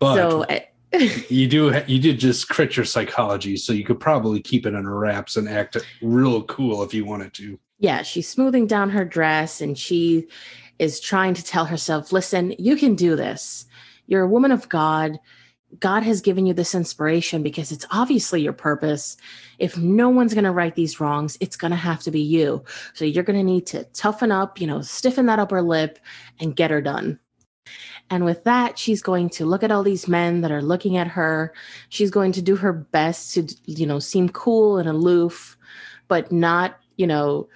But 0.00 0.14
so 0.14 0.42
eh, 0.42 0.60
you 1.28 1.48
do 1.48 1.82
you 1.86 2.00
did 2.00 2.18
just 2.18 2.48
crit 2.48 2.76
your 2.76 2.84
psychology, 2.84 3.56
so 3.56 3.72
you 3.72 3.84
could 3.84 4.00
probably 4.00 4.40
keep 4.40 4.66
it 4.66 4.74
under 4.74 4.94
wraps 4.94 5.36
and 5.36 5.48
act 5.48 5.76
real 6.02 6.42
cool 6.44 6.82
if 6.82 6.92
you 6.92 7.04
wanted 7.04 7.32
to. 7.34 7.58
Yeah, 7.78 8.02
she's 8.02 8.28
smoothing 8.28 8.66
down 8.66 8.90
her 8.90 9.04
dress 9.04 9.60
and 9.60 9.76
she 9.76 10.28
is 10.78 11.00
trying 11.00 11.34
to 11.34 11.44
tell 11.44 11.64
herself, 11.64 12.12
listen, 12.12 12.54
you 12.58 12.76
can 12.76 12.94
do 12.94 13.16
this. 13.16 13.66
You're 14.06 14.22
a 14.22 14.28
woman 14.28 14.52
of 14.52 14.68
God. 14.68 15.18
God 15.80 16.02
has 16.02 16.20
given 16.20 16.46
you 16.46 16.54
this 16.54 16.74
inspiration 16.74 17.42
because 17.42 17.72
it's 17.72 17.86
obviously 17.90 18.42
your 18.42 18.52
purpose. 18.52 19.16
If 19.58 19.76
no 19.76 20.08
one's 20.08 20.34
going 20.34 20.44
to 20.44 20.50
right 20.50 20.74
these 20.74 21.00
wrongs, 21.00 21.38
it's 21.40 21.56
going 21.56 21.70
to 21.70 21.76
have 21.76 22.02
to 22.02 22.10
be 22.10 22.20
you. 22.20 22.64
So 22.94 23.04
you're 23.04 23.24
going 23.24 23.38
to 23.38 23.44
need 23.44 23.66
to 23.68 23.84
toughen 23.84 24.30
up, 24.30 24.60
you 24.60 24.66
know, 24.66 24.82
stiffen 24.82 25.26
that 25.26 25.38
upper 25.38 25.62
lip 25.62 25.98
and 26.40 26.56
get 26.56 26.70
her 26.70 26.82
done. 26.82 27.18
And 28.10 28.24
with 28.24 28.44
that, 28.44 28.78
she's 28.78 29.00
going 29.00 29.30
to 29.30 29.46
look 29.46 29.62
at 29.62 29.70
all 29.70 29.82
these 29.82 30.08
men 30.08 30.42
that 30.42 30.52
are 30.52 30.60
looking 30.60 30.98
at 30.98 31.06
her. 31.06 31.54
She's 31.88 32.10
going 32.10 32.32
to 32.32 32.42
do 32.42 32.56
her 32.56 32.72
best 32.72 33.32
to, 33.34 33.46
you 33.64 33.86
know, 33.86 33.98
seem 33.98 34.28
cool 34.28 34.76
and 34.76 34.88
aloof, 34.88 35.56
but 36.08 36.30
not, 36.30 36.78
you 36.96 37.06
know, 37.06 37.48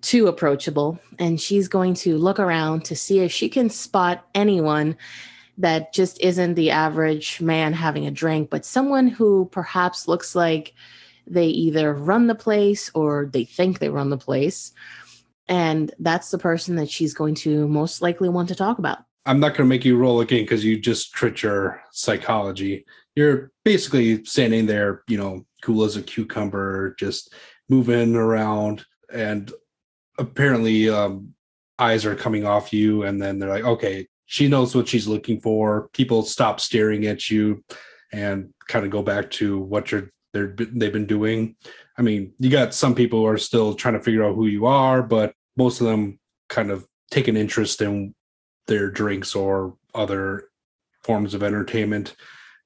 too 0.00 0.28
approachable. 0.28 1.00
And 1.18 1.40
she's 1.40 1.66
going 1.66 1.94
to 1.94 2.16
look 2.18 2.38
around 2.38 2.84
to 2.84 2.94
see 2.94 3.20
if 3.20 3.32
she 3.32 3.48
can 3.48 3.70
spot 3.70 4.24
anyone 4.34 4.96
that 5.58 5.92
just 5.92 6.20
isn't 6.20 6.54
the 6.54 6.70
average 6.70 7.40
man 7.40 7.72
having 7.72 8.06
a 8.06 8.10
drink, 8.10 8.50
but 8.50 8.64
someone 8.64 9.06
who 9.08 9.48
perhaps 9.52 10.08
looks 10.08 10.34
like 10.34 10.74
they 11.26 11.46
either 11.46 11.94
run 11.94 12.26
the 12.26 12.34
place 12.34 12.90
or 12.94 13.30
they 13.32 13.44
think 13.44 13.78
they 13.78 13.88
run 13.88 14.10
the 14.10 14.18
place. 14.18 14.72
And 15.48 15.92
that's 15.98 16.30
the 16.30 16.38
person 16.38 16.76
that 16.76 16.90
she's 16.90 17.14
going 17.14 17.34
to 17.36 17.68
most 17.68 18.02
likely 18.02 18.28
want 18.28 18.48
to 18.48 18.54
talk 18.54 18.78
about. 18.78 18.98
I'm 19.26 19.40
not 19.40 19.50
going 19.50 19.58
to 19.58 19.64
make 19.64 19.84
you 19.84 19.96
roll 19.96 20.20
again 20.20 20.44
because 20.44 20.64
you 20.64 20.78
just 20.78 21.14
crit 21.14 21.42
your 21.42 21.82
psychology. 21.92 22.84
You're 23.14 23.52
basically 23.64 24.24
standing 24.24 24.66
there, 24.66 25.02
you 25.08 25.16
know, 25.16 25.46
cool 25.62 25.84
as 25.84 25.96
a 25.96 26.02
cucumber, 26.02 26.94
just 26.98 27.32
moving 27.68 28.14
around, 28.16 28.84
and 29.12 29.50
apparently, 30.18 30.90
um, 30.90 31.34
eyes 31.78 32.04
are 32.04 32.14
coming 32.14 32.44
off 32.44 32.72
you, 32.72 33.04
and 33.04 33.20
then 33.20 33.38
they're 33.38 33.48
like, 33.48 33.64
okay, 33.64 34.06
she 34.26 34.48
knows 34.48 34.74
what 34.74 34.88
she's 34.88 35.06
looking 35.06 35.40
for. 35.40 35.88
People 35.92 36.22
stop 36.22 36.60
staring 36.60 37.06
at 37.06 37.30
you, 37.30 37.64
and 38.12 38.52
kind 38.68 38.84
of 38.84 38.90
go 38.90 39.02
back 39.02 39.30
to 39.32 39.58
what 39.58 39.90
you're 39.90 40.10
they're 40.32 40.54
they've 40.56 40.92
been 40.92 41.06
doing. 41.06 41.56
I 41.96 42.02
mean, 42.02 42.32
you 42.38 42.50
got 42.50 42.74
some 42.74 42.94
people 42.94 43.20
who 43.20 43.26
are 43.26 43.38
still 43.38 43.74
trying 43.74 43.94
to 43.94 44.02
figure 44.02 44.24
out 44.24 44.34
who 44.34 44.46
you 44.46 44.66
are, 44.66 45.02
but 45.02 45.32
most 45.56 45.80
of 45.80 45.86
them 45.86 46.18
kind 46.48 46.70
of 46.70 46.86
take 47.10 47.28
an 47.28 47.36
interest 47.36 47.80
in 47.80 48.14
their 48.66 48.90
drinks 48.90 49.34
or 49.34 49.76
other 49.94 50.48
forms 51.02 51.34
of 51.34 51.42
entertainment. 51.42 52.16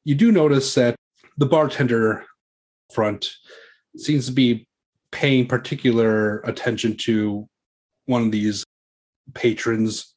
You 0.05 0.15
do 0.15 0.33
notice 0.33 0.75
that 0.75 0.97
the 1.37 1.47
bartender 1.47 2.25
front 2.93 3.31
seems 3.97 4.27
to 4.27 4.33
be 4.33 4.67
paying 5.13 5.47
particular 5.47 6.41
attention 6.41 6.97
to 6.97 7.47
one 8.07 8.23
of 8.23 8.33
these 8.33 8.65
patrons 9.35 10.15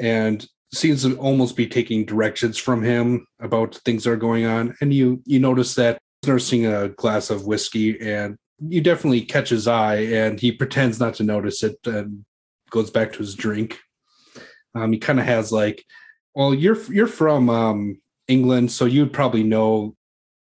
and 0.00 0.46
seems 0.72 1.02
to 1.02 1.16
almost 1.16 1.56
be 1.56 1.66
taking 1.66 2.04
directions 2.04 2.58
from 2.58 2.82
him 2.82 3.26
about 3.40 3.76
things 3.84 4.04
that 4.04 4.10
are 4.10 4.16
going 4.16 4.44
on 4.44 4.74
and 4.80 4.92
you 4.92 5.22
you 5.24 5.38
notice 5.38 5.74
that 5.74 5.98
he's 6.22 6.28
nursing 6.28 6.66
a 6.66 6.88
glass 6.90 7.30
of 7.30 7.46
whiskey 7.46 7.98
and 8.00 8.36
you 8.60 8.80
definitely 8.80 9.22
catch 9.22 9.48
his 9.48 9.66
eye 9.66 9.96
and 9.96 10.40
he 10.40 10.52
pretends 10.52 11.00
not 11.00 11.14
to 11.14 11.22
notice 11.22 11.62
it 11.62 11.78
and 11.86 12.24
goes 12.70 12.90
back 12.90 13.12
to 13.12 13.18
his 13.18 13.34
drink 13.34 13.78
um, 14.74 14.92
he 14.92 14.98
kind 14.98 15.18
of 15.18 15.26
has 15.26 15.52
like, 15.52 15.84
well, 16.34 16.54
you're 16.54 16.80
you're 16.92 17.06
from 17.06 17.50
um, 17.50 18.00
England, 18.28 18.70
so 18.70 18.84
you'd 18.84 19.12
probably 19.12 19.42
know 19.42 19.94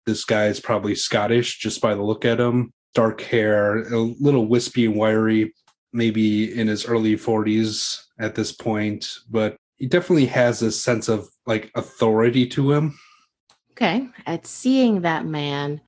this 0.05 0.23
guy 0.25 0.45
is 0.47 0.59
probably 0.59 0.95
Scottish 0.95 1.59
just 1.59 1.81
by 1.81 1.95
the 1.95 2.03
look 2.03 2.25
at 2.25 2.39
him. 2.39 2.73
Dark 2.93 3.21
hair, 3.21 3.83
a 3.93 3.97
little 3.97 4.47
wispy 4.47 4.85
and 4.85 4.95
wiry, 4.95 5.53
maybe 5.93 6.57
in 6.57 6.67
his 6.67 6.85
early 6.85 7.15
40s 7.15 8.01
at 8.19 8.33
this 8.33 8.51
point, 8.51 9.07
but 9.29 9.57
he 9.77 9.85
definitely 9.85 10.25
has 10.25 10.61
a 10.61 10.71
sense 10.71 11.07
of 11.07 11.29
like 11.45 11.71
authority 11.75 12.47
to 12.47 12.71
him. 12.71 12.99
Okay. 13.71 14.07
At 14.25 14.47
seeing 14.47 15.01
that 15.01 15.25
man, 15.25 15.81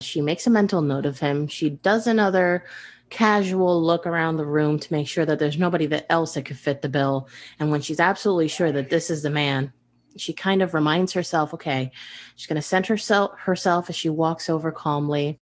she 0.00 0.20
makes 0.20 0.46
a 0.46 0.50
mental 0.50 0.80
note 0.80 1.06
of 1.06 1.18
him. 1.18 1.48
She 1.48 1.70
does 1.70 2.06
another 2.06 2.64
casual 3.10 3.82
look 3.82 4.06
around 4.06 4.36
the 4.36 4.46
room 4.46 4.78
to 4.78 4.92
make 4.92 5.08
sure 5.08 5.24
that 5.24 5.38
there's 5.38 5.58
nobody 5.58 5.86
that 5.86 6.06
else 6.10 6.34
that 6.34 6.44
could 6.44 6.58
fit 6.58 6.82
the 6.82 6.88
bill. 6.88 7.28
And 7.58 7.70
when 7.70 7.80
she's 7.80 8.00
absolutely 8.00 8.48
sure 8.48 8.72
that 8.72 8.90
this 8.90 9.10
is 9.10 9.22
the 9.22 9.30
man, 9.30 9.72
she 10.16 10.32
kind 10.32 10.62
of 10.62 10.74
reminds 10.74 11.12
herself, 11.12 11.54
okay, 11.54 11.92
she's 12.36 12.46
going 12.46 12.56
to 12.56 12.62
center 12.62 12.94
herself 12.94 13.32
herself 13.38 13.90
as 13.90 13.96
she 13.96 14.08
walks 14.08 14.48
over 14.48 14.72
calmly, 14.72 15.38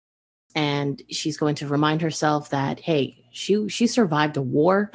and 0.55 1.03
she's 1.11 1.37
going 1.37 1.55
to 1.57 1.68
remind 1.68 2.03
herself 2.03 2.51
that 2.51 2.81
hey, 2.81 3.25
she 3.33 3.68
she 3.68 3.87
survived 3.87 4.37
a 4.37 4.42
war, 4.42 4.90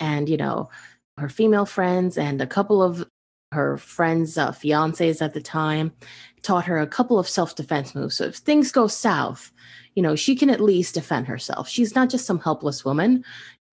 and 0.00 0.28
you 0.28 0.36
know, 0.36 0.70
her 1.18 1.28
female 1.28 1.66
friends 1.66 2.18
and 2.18 2.40
a 2.40 2.46
couple 2.46 2.82
of 2.82 3.08
her 3.52 3.76
friends' 3.76 4.36
uh, 4.36 4.50
fiancés 4.50 5.22
at 5.22 5.32
the 5.32 5.40
time 5.40 5.92
taught 6.42 6.66
her 6.66 6.78
a 6.78 6.86
couple 6.86 7.18
of 7.18 7.28
self 7.28 7.54
defense 7.54 7.94
moves. 7.94 8.16
So 8.16 8.24
if 8.24 8.36
things 8.36 8.72
go 8.72 8.86
south, 8.86 9.52
you 9.94 10.02
know, 10.02 10.16
she 10.16 10.34
can 10.34 10.50
at 10.50 10.60
least 10.60 10.94
defend 10.94 11.26
herself. 11.26 11.68
She's 11.68 11.94
not 11.94 12.10
just 12.10 12.26
some 12.26 12.40
helpless 12.40 12.84
woman. 12.84 13.24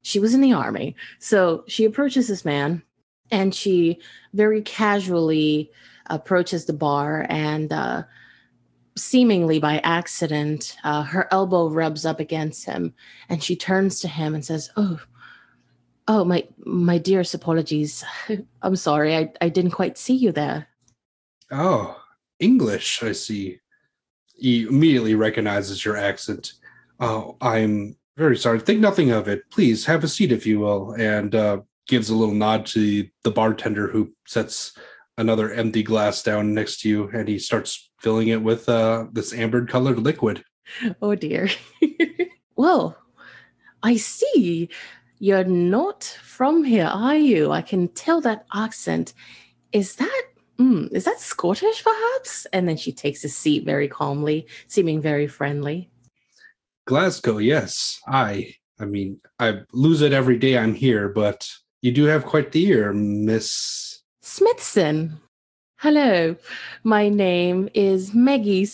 She 0.03 0.19
was 0.19 0.33
in 0.33 0.41
the 0.41 0.53
army. 0.53 0.95
So 1.19 1.63
she 1.67 1.85
approaches 1.85 2.27
this 2.27 2.45
man 2.45 2.83
and 3.31 3.53
she 3.53 3.99
very 4.33 4.61
casually 4.61 5.71
approaches 6.07 6.65
the 6.65 6.73
bar 6.73 7.25
and 7.29 7.71
uh, 7.71 8.03
seemingly 8.95 9.59
by 9.59 9.79
accident, 9.79 10.75
uh, 10.83 11.03
her 11.03 11.27
elbow 11.31 11.69
rubs 11.69 12.05
up 12.05 12.19
against 12.19 12.65
him 12.65 12.93
and 13.29 13.43
she 13.43 13.55
turns 13.55 13.99
to 14.01 14.07
him 14.07 14.35
and 14.35 14.45
says, 14.45 14.69
Oh, 14.75 14.99
oh, 16.11 16.25
my, 16.25 16.45
my 16.65 16.97
dearest 16.97 17.33
apologies. 17.33 18.03
I'm 18.61 18.75
sorry. 18.75 19.15
I, 19.15 19.31
I 19.39 19.47
didn't 19.47 19.71
quite 19.71 19.97
see 19.97 20.15
you 20.15 20.33
there. 20.33 20.67
Oh, 21.49 21.97
English, 22.39 23.01
I 23.01 23.13
see 23.13 23.59
he 24.35 24.63
immediately 24.63 25.15
recognizes 25.15 25.85
your 25.85 25.95
accent. 25.95 26.53
Oh, 26.99 27.37
I'm 27.39 27.95
very 28.17 28.35
sorry. 28.35 28.59
Think 28.59 28.79
nothing 28.79 29.11
of 29.11 29.27
it. 29.27 29.49
Please 29.51 29.85
have 29.85 30.03
a 30.03 30.07
seat, 30.07 30.31
if 30.31 30.45
you 30.45 30.59
will. 30.59 30.93
And 30.93 31.33
uh, 31.33 31.61
gives 31.87 32.09
a 32.09 32.15
little 32.15 32.33
nod 32.33 32.65
to 32.67 33.07
the 33.23 33.31
bartender 33.31 33.87
who 33.87 34.11
sets 34.25 34.77
another 35.17 35.53
empty 35.53 35.83
glass 35.83 36.23
down 36.23 36.53
next 36.53 36.81
to 36.81 36.89
you 36.89 37.09
and 37.13 37.27
he 37.27 37.37
starts 37.37 37.91
filling 37.99 38.29
it 38.29 38.41
with 38.41 38.67
uh, 38.67 39.05
this 39.13 39.33
amber 39.33 39.65
colored 39.65 39.99
liquid. 39.99 40.43
Oh, 41.01 41.15
dear. 41.15 41.49
Whoa, 42.55 42.95
I 43.83 43.95
see. 43.97 44.69
You're 45.23 45.43
not 45.43 46.03
from 46.03 46.63
here, 46.63 46.87
are 46.87 47.15
you? 47.15 47.51
I 47.51 47.61
can 47.61 47.89
tell 47.89 48.21
that 48.21 48.43
accent. 48.55 49.13
Is 49.71 49.97
that 49.97 50.23
mm, 50.57 50.91
is 50.91 51.03
that 51.03 51.19
Scottish 51.19 51.83
perhaps? 51.83 52.47
And 52.51 52.67
then 52.67 52.75
she 52.75 52.91
takes 52.91 53.23
a 53.23 53.29
seat 53.29 53.63
very 53.63 53.87
calmly, 53.87 54.47
seeming 54.67 54.99
very 54.99 55.27
friendly. 55.27 55.91
Glasgow, 56.87 57.37
yes. 57.37 57.99
I 58.07 58.55
I 58.79 58.85
mean, 58.85 59.21
I 59.37 59.59
lose 59.73 60.01
it 60.01 60.11
every 60.11 60.39
day 60.39 60.57
I'm 60.57 60.73
here, 60.73 61.07
but 61.07 61.47
you 61.83 61.91
do 61.91 62.05
have 62.05 62.25
quite 62.25 62.51
the 62.51 62.65
ear, 62.65 62.91
Miss 62.91 64.01
Smithson. 64.23 65.19
Hello, 65.77 66.35
my 66.83 67.09
name 67.09 67.69
is 67.75 68.15
Maggie. 68.15 68.67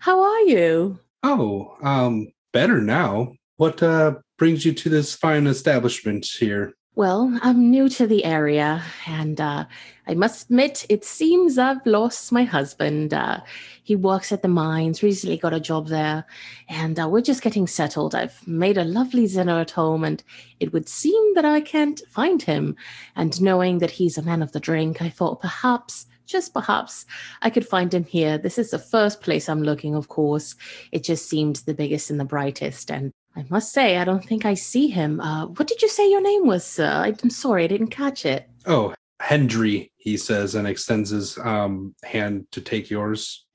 How 0.00 0.20
are 0.20 0.40
you? 0.42 0.98
Oh, 1.22 1.78
um, 1.82 2.30
better 2.52 2.82
now. 2.82 3.32
What 3.56 3.82
uh 3.82 4.16
brings 4.42 4.64
you 4.64 4.72
to 4.72 4.88
this 4.88 5.14
fine 5.14 5.46
establishment 5.46 6.26
here? 6.26 6.74
Well, 6.96 7.38
I'm 7.42 7.70
new 7.70 7.88
to 7.90 8.08
the 8.08 8.24
area, 8.24 8.82
and 9.06 9.40
uh, 9.40 9.66
I 10.08 10.14
must 10.14 10.46
admit, 10.46 10.84
it 10.88 11.04
seems 11.04 11.58
I've 11.58 11.86
lost 11.86 12.32
my 12.32 12.42
husband. 12.42 13.14
Uh, 13.14 13.38
he 13.84 13.94
works 13.94 14.32
at 14.32 14.42
the 14.42 14.48
mines, 14.48 15.00
recently 15.00 15.36
got 15.36 15.54
a 15.54 15.60
job 15.60 15.86
there, 15.86 16.24
and 16.68 16.98
uh, 16.98 17.08
we're 17.08 17.20
just 17.20 17.42
getting 17.42 17.68
settled. 17.68 18.16
I've 18.16 18.44
made 18.44 18.78
a 18.78 18.84
lovely 18.84 19.28
dinner 19.28 19.60
at 19.60 19.70
home, 19.70 20.02
and 20.02 20.24
it 20.58 20.72
would 20.72 20.88
seem 20.88 21.34
that 21.36 21.44
I 21.44 21.60
can't 21.60 22.02
find 22.08 22.42
him. 22.42 22.74
And 23.14 23.40
knowing 23.40 23.78
that 23.78 23.92
he's 23.92 24.18
a 24.18 24.22
man 24.22 24.42
of 24.42 24.50
the 24.50 24.58
drink, 24.58 25.00
I 25.00 25.08
thought 25.08 25.40
perhaps 25.40 26.06
just 26.26 26.52
perhaps 26.52 27.06
I 27.42 27.50
could 27.50 27.68
find 27.68 27.94
him 27.94 28.04
here. 28.04 28.38
This 28.38 28.58
is 28.58 28.72
the 28.72 28.78
first 28.80 29.20
place 29.20 29.48
I'm 29.48 29.62
looking, 29.62 29.94
of 29.94 30.08
course. 30.08 30.56
It 30.90 31.04
just 31.04 31.28
seemed 31.28 31.56
the 31.56 31.74
biggest 31.74 32.10
and 32.10 32.18
the 32.18 32.24
brightest, 32.24 32.90
and 32.90 33.12
I 33.34 33.44
must 33.48 33.72
say, 33.72 33.96
I 33.96 34.04
don't 34.04 34.24
think 34.24 34.44
I 34.44 34.54
see 34.54 34.88
him. 34.88 35.20
Uh, 35.20 35.46
what 35.46 35.66
did 35.68 35.80
you 35.80 35.88
say 35.88 36.10
your 36.10 36.20
name 36.20 36.46
was, 36.46 36.64
sir? 36.64 37.14
I'm 37.22 37.30
sorry, 37.30 37.64
I 37.64 37.66
didn't 37.66 37.88
catch 37.88 38.26
it. 38.26 38.48
Oh, 38.66 38.94
Hendry, 39.20 39.90
he 39.96 40.16
says, 40.16 40.54
and 40.54 40.66
extends 40.66 41.10
his 41.10 41.38
um, 41.38 41.94
hand 42.04 42.46
to 42.50 42.60
take 42.60 42.90
yours. 42.90 43.46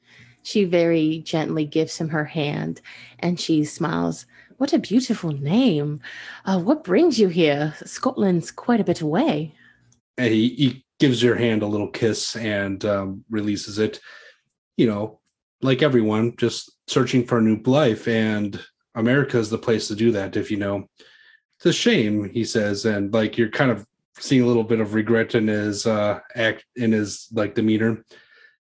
She 0.44 0.64
very 0.64 1.20
gently 1.20 1.66
gives 1.66 1.98
him 1.98 2.10
her 2.10 2.24
hand 2.24 2.82
and 3.20 3.40
she 3.40 3.66
smiles. 3.66 4.26
What 4.58 4.74
a 4.74 4.80
beautiful 4.80 5.32
name. 5.32 6.00
Uh, 6.46 6.60
what 6.60 6.84
brings 6.84 7.20
you 7.20 7.28
here? 7.28 7.76
Scotland's 7.86 8.50
quite 8.50 8.80
a 8.80 8.86
bit 8.86 9.02
away. 9.02 9.54
He, 10.16 10.50
he 10.50 10.86
gives 11.00 11.22
your 11.22 11.36
hand 11.36 11.62
a 11.62 11.68
little 11.68 11.90
kiss 11.90 12.36
and 12.36 12.84
um, 12.86 13.26
releases 13.30 13.78
it. 13.78 14.00
You 14.78 14.88
know, 14.88 15.20
like 15.62 15.82
everyone, 15.84 16.36
just 16.38 16.72
searching 16.88 17.26
for 17.26 17.38
a 17.38 17.42
new 17.42 17.62
life. 17.64 18.08
And 18.08 18.60
America 18.98 19.38
is 19.38 19.50
the 19.50 19.58
place 19.58 19.88
to 19.88 19.96
do 19.96 20.12
that. 20.12 20.36
If 20.36 20.52
you 20.52 20.58
know, 20.58 20.88
it's 21.58 21.66
a 21.66 21.74
shame, 21.74 22.30
he 22.30 22.44
says, 22.44 22.86
and 22.86 23.14
like 23.14 23.38
you're 23.38 23.50
kind 23.50 23.72
of 23.72 23.86
seeing 24.20 24.42
a 24.42 24.46
little 24.46 24.64
bit 24.64 24.80
of 24.80 24.94
regret 24.94 25.36
in 25.36 25.48
his 25.48 25.86
uh, 25.86 26.20
act, 26.36 26.66
in 26.76 26.92
his 26.92 27.28
like 27.32 27.56
demeanor. 27.56 28.04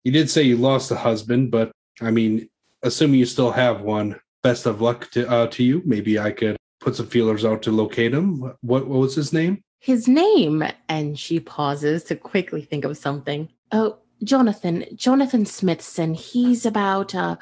You 0.03 0.11
did 0.11 0.29
say 0.29 0.43
you 0.43 0.57
lost 0.57 0.89
a 0.91 0.95
husband, 0.95 1.51
but 1.51 1.71
I 2.01 2.11
mean, 2.11 2.49
assuming 2.81 3.19
you 3.19 3.25
still 3.25 3.51
have 3.51 3.81
one, 3.81 4.19
best 4.41 4.65
of 4.65 4.81
luck 4.81 5.11
to 5.11 5.29
uh, 5.29 5.47
to 5.47 5.63
you. 5.63 5.81
Maybe 5.85 6.17
I 6.17 6.31
could 6.31 6.57
put 6.79 6.95
some 6.95 7.07
feelers 7.07 7.45
out 7.45 7.61
to 7.63 7.71
locate 7.71 8.13
him. 8.13 8.39
What 8.61 8.87
what 8.87 8.99
was 8.99 9.15
his 9.15 9.33
name? 9.33 9.63
His 9.79 10.07
name, 10.07 10.63
and 10.89 11.19
she 11.19 11.39
pauses 11.39 12.03
to 12.05 12.15
quickly 12.15 12.61
think 12.61 12.85
of 12.85 12.97
something. 12.97 13.49
Oh, 13.71 13.97
Jonathan, 14.23 14.85
Jonathan 14.95 15.45
Smithson. 15.45 16.13
He's 16.13 16.65
about 16.65 17.13
uh 17.15 17.37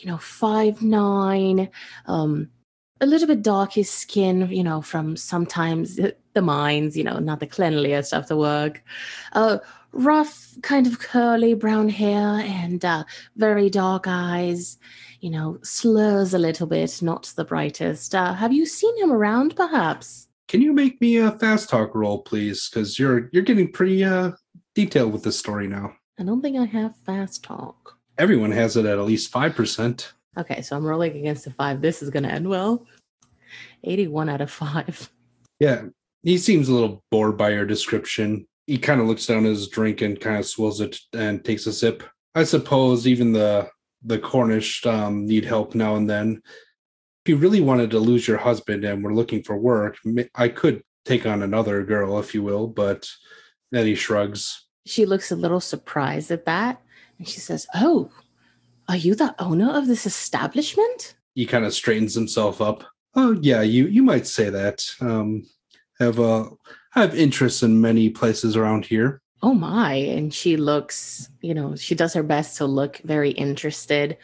you 0.00 0.10
know, 0.10 0.18
five 0.18 0.82
nine, 0.82 1.68
um, 2.06 2.48
a 3.00 3.06
little 3.06 3.28
bit 3.28 3.42
dark 3.42 3.72
his 3.72 3.90
skin, 3.90 4.50
you 4.50 4.64
know, 4.64 4.82
from 4.82 5.16
sometimes 5.16 5.96
the 5.96 6.42
mines, 6.42 6.96
you 6.96 7.04
know, 7.04 7.18
not 7.18 7.40
the 7.40 7.46
cleanliest 7.46 8.12
of 8.12 8.28
the 8.28 8.36
work. 8.36 8.82
Uh, 9.32 9.58
rough, 9.92 10.54
kind 10.62 10.86
of 10.86 10.98
curly 10.98 11.54
brown 11.54 11.88
hair 11.88 12.42
and 12.44 12.84
uh, 12.84 13.04
very 13.36 13.70
dark 13.70 14.04
eyes. 14.06 14.78
You 15.20 15.30
know, 15.30 15.58
slurs 15.62 16.32
a 16.32 16.38
little 16.38 16.66
bit, 16.66 17.02
not 17.02 17.32
the 17.36 17.44
brightest. 17.44 18.14
Uh, 18.14 18.32
have 18.32 18.52
you 18.52 18.64
seen 18.64 18.96
him 18.98 19.12
around, 19.12 19.54
perhaps? 19.54 20.28
Can 20.48 20.62
you 20.62 20.72
make 20.72 21.00
me 21.00 21.18
a 21.18 21.32
fast 21.32 21.68
talk 21.68 21.94
roll, 21.94 22.22
please? 22.22 22.68
Because 22.68 22.98
you're 22.98 23.28
you're 23.32 23.42
getting 23.42 23.70
pretty 23.70 24.02
uh, 24.02 24.32
detailed 24.74 25.12
with 25.12 25.22
this 25.22 25.38
story 25.38 25.68
now. 25.68 25.92
I 26.18 26.22
don't 26.22 26.40
think 26.40 26.58
I 26.58 26.64
have 26.64 26.96
fast 27.04 27.44
talk 27.44 27.99
everyone 28.20 28.52
has 28.52 28.76
it 28.76 28.84
at 28.84 28.98
at 28.98 29.04
least 29.04 29.32
5%. 29.32 30.12
Okay, 30.38 30.60
so 30.60 30.76
I'm 30.76 30.84
rolling 30.84 31.16
against 31.16 31.46
a 31.46 31.50
five. 31.50 31.80
This 31.80 32.02
is 32.02 32.10
going 32.10 32.22
to 32.22 32.30
end 32.30 32.48
well. 32.48 32.86
81 33.82 34.28
out 34.28 34.42
of 34.42 34.50
five. 34.50 35.10
Yeah, 35.58 35.84
he 36.22 36.38
seems 36.38 36.68
a 36.68 36.74
little 36.74 37.02
bored 37.10 37.36
by 37.36 37.50
your 37.50 37.64
description. 37.64 38.46
He 38.66 38.78
kind 38.78 39.00
of 39.00 39.06
looks 39.06 39.26
down 39.26 39.44
his 39.44 39.68
drink 39.68 40.02
and 40.02 40.20
kind 40.20 40.36
of 40.36 40.46
swills 40.46 40.80
it 40.80 40.98
and 41.14 41.44
takes 41.44 41.66
a 41.66 41.72
sip. 41.72 42.04
I 42.34 42.44
suppose 42.44 43.06
even 43.06 43.32
the 43.32 43.68
the 44.02 44.18
Cornish 44.18 44.86
um, 44.86 45.26
need 45.26 45.44
help 45.44 45.74
now 45.74 45.96
and 45.96 46.08
then. 46.08 46.40
If 47.24 47.28
you 47.28 47.36
really 47.36 47.60
wanted 47.60 47.90
to 47.90 47.98
lose 47.98 48.26
your 48.26 48.38
husband 48.38 48.84
and 48.84 49.04
were 49.04 49.14
looking 49.14 49.42
for 49.42 49.58
work, 49.58 49.98
I 50.34 50.48
could 50.48 50.82
take 51.04 51.26
on 51.26 51.42
another 51.42 51.82
girl, 51.84 52.18
if 52.18 52.32
you 52.34 52.42
will, 52.42 52.66
but 52.66 53.06
then 53.72 53.84
he 53.84 53.94
shrugs. 53.94 54.66
She 54.86 55.04
looks 55.04 55.30
a 55.30 55.36
little 55.36 55.60
surprised 55.60 56.30
at 56.30 56.46
that. 56.46 56.80
And 57.20 57.28
she 57.28 57.38
says, 57.38 57.66
Oh, 57.74 58.10
are 58.88 58.96
you 58.96 59.14
the 59.14 59.34
owner 59.38 59.70
of 59.70 59.86
this 59.86 60.06
establishment? 60.06 61.14
He 61.34 61.44
kind 61.44 61.66
of 61.66 61.74
straightens 61.74 62.14
himself 62.14 62.62
up. 62.62 62.82
Oh 63.14 63.38
yeah, 63.42 63.60
you 63.60 63.86
you 63.88 64.02
might 64.02 64.26
say 64.26 64.48
that. 64.48 64.82
Um 65.02 65.46
have 66.00 66.18
uh 66.18 66.48
have 66.92 67.14
interests 67.14 67.62
in 67.62 67.80
many 67.80 68.08
places 68.08 68.56
around 68.56 68.86
here. 68.86 69.20
Oh 69.42 69.52
my. 69.52 69.92
And 69.92 70.32
she 70.32 70.56
looks, 70.56 71.28
you 71.42 71.52
know, 71.52 71.76
she 71.76 71.94
does 71.94 72.14
her 72.14 72.22
best 72.22 72.56
to 72.56 72.64
look 72.64 72.98
very 73.04 73.32
interested. 73.32 74.16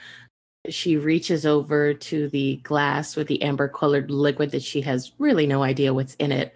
She 0.71 0.97
reaches 0.97 1.45
over 1.45 1.93
to 1.93 2.29
the 2.31 2.57
glass 2.65 3.15
with 3.15 3.29
the 3.29 3.43
amber 3.43 3.69
colored 3.69 4.11
liquid 4.11 4.53
that 4.53 4.63
she 4.63 4.81
has 4.81 5.13
really 5.19 5.47
no 5.47 5.63
idea 5.63 5.93
what's 5.93 6.15
in 6.15 6.33
it 6.33 6.55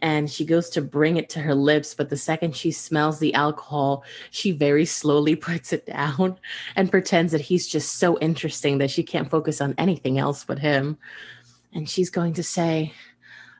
and 0.00 0.30
she 0.30 0.44
goes 0.44 0.68
to 0.70 0.82
bring 0.82 1.16
it 1.16 1.28
to 1.28 1.40
her 1.40 1.54
lips 1.54 1.94
but 1.94 2.10
the 2.10 2.16
second 2.16 2.54
she 2.54 2.70
smells 2.70 3.18
the 3.18 3.34
alcohol 3.34 4.04
she 4.30 4.50
very 4.50 4.84
slowly 4.84 5.36
puts 5.48 5.72
it 5.72 5.86
down 5.86 6.38
and 6.76 6.90
pretends 6.90 7.32
that 7.32 7.40
he's 7.40 7.66
just 7.66 7.94
so 7.96 8.18
interesting 8.18 8.78
that 8.78 8.90
she 8.90 9.02
can't 9.02 9.30
focus 9.30 9.60
on 9.60 9.74
anything 9.78 10.18
else 10.18 10.44
but 10.44 10.58
him. 10.58 10.96
And 11.72 11.88
she's 11.88 12.10
going 12.10 12.34
to 12.34 12.42
say 12.42 12.92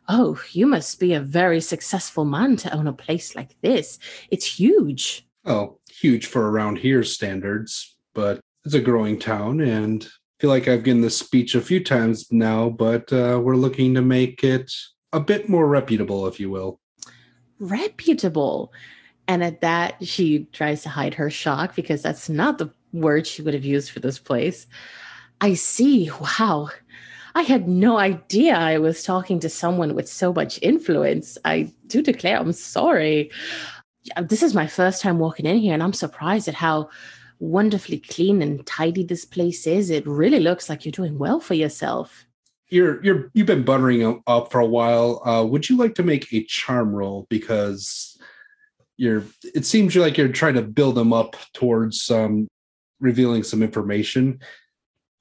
oh 0.08 0.40
you 0.52 0.66
must 0.66 1.00
be 1.00 1.14
a 1.14 1.20
very 1.20 1.60
successful 1.60 2.24
man 2.24 2.56
to 2.56 2.74
own 2.74 2.86
a 2.86 2.92
place 2.92 3.34
like 3.34 3.58
this. 3.62 3.98
It's 4.30 4.58
huge. 4.58 5.26
Oh 5.44 5.78
huge 5.90 6.26
for 6.26 6.50
around 6.50 6.78
here 6.78 7.04
standards 7.04 7.96
but 8.14 8.40
it's 8.64 8.74
a 8.74 8.80
growing 8.80 9.18
town 9.18 9.60
and 9.60 10.04
I 10.04 10.40
feel 10.40 10.50
like 10.50 10.68
I've 10.68 10.82
given 10.82 11.00
this 11.00 11.18
speech 11.18 11.54
a 11.54 11.60
few 11.60 11.82
times 11.82 12.26
now, 12.32 12.68
but 12.68 13.10
uh, 13.12 13.40
we're 13.42 13.56
looking 13.56 13.94
to 13.94 14.02
make 14.02 14.42
it 14.42 14.70
a 15.14 15.20
bit 15.20 15.48
more 15.48 15.66
reputable, 15.66 16.26
if 16.26 16.40
you 16.40 16.50
will. 16.50 16.80
Reputable. 17.60 18.72
And 19.28 19.42
at 19.42 19.60
that, 19.60 20.06
she 20.06 20.46
tries 20.52 20.82
to 20.82 20.88
hide 20.88 21.14
her 21.14 21.30
shock 21.30 21.76
because 21.76 22.02
that's 22.02 22.28
not 22.28 22.58
the 22.58 22.70
word 22.92 23.26
she 23.26 23.40
would 23.40 23.54
have 23.54 23.64
used 23.64 23.90
for 23.90 24.00
this 24.00 24.18
place. 24.18 24.66
I 25.40 25.54
see. 25.54 26.10
Wow. 26.20 26.68
I 27.36 27.42
had 27.42 27.68
no 27.68 27.96
idea 27.96 28.54
I 28.54 28.78
was 28.78 29.02
talking 29.02 29.40
to 29.40 29.48
someone 29.48 29.94
with 29.94 30.08
so 30.08 30.32
much 30.32 30.58
influence. 30.62 31.38
I 31.44 31.72
do 31.86 32.02
declare 32.02 32.38
I'm 32.38 32.52
sorry. 32.52 33.30
This 34.20 34.42
is 34.42 34.52
my 34.52 34.66
first 34.66 35.00
time 35.00 35.18
walking 35.18 35.46
in 35.46 35.58
here, 35.58 35.74
and 35.74 35.82
I'm 35.82 35.94
surprised 35.94 36.46
at 36.46 36.54
how 36.54 36.90
wonderfully 37.38 37.98
clean 37.98 38.42
and 38.42 38.64
tidy 38.66 39.04
this 39.04 39.24
place 39.24 39.66
is. 39.66 39.90
It 39.90 40.06
really 40.06 40.40
looks 40.40 40.68
like 40.68 40.84
you're 40.84 40.92
doing 40.92 41.18
well 41.18 41.40
for 41.40 41.54
yourself 41.54 42.26
you're 42.68 43.02
you're 43.04 43.30
you've 43.34 43.46
been 43.46 43.64
buttering 43.64 44.22
up 44.26 44.50
for 44.50 44.60
a 44.60 44.66
while. 44.66 45.22
Uh, 45.24 45.44
would 45.44 45.68
you 45.68 45.76
like 45.76 45.94
to 45.96 46.02
make 46.02 46.32
a 46.32 46.44
charm 46.44 46.94
roll 46.94 47.26
because 47.28 48.18
you're? 48.96 49.24
It 49.42 49.66
seems 49.66 49.94
like 49.96 50.16
you're 50.16 50.28
trying 50.28 50.54
to 50.54 50.62
build 50.62 50.94
them 50.94 51.12
up 51.12 51.36
towards 51.52 52.10
um, 52.10 52.48
revealing 53.00 53.42
some 53.42 53.62
information. 53.62 54.40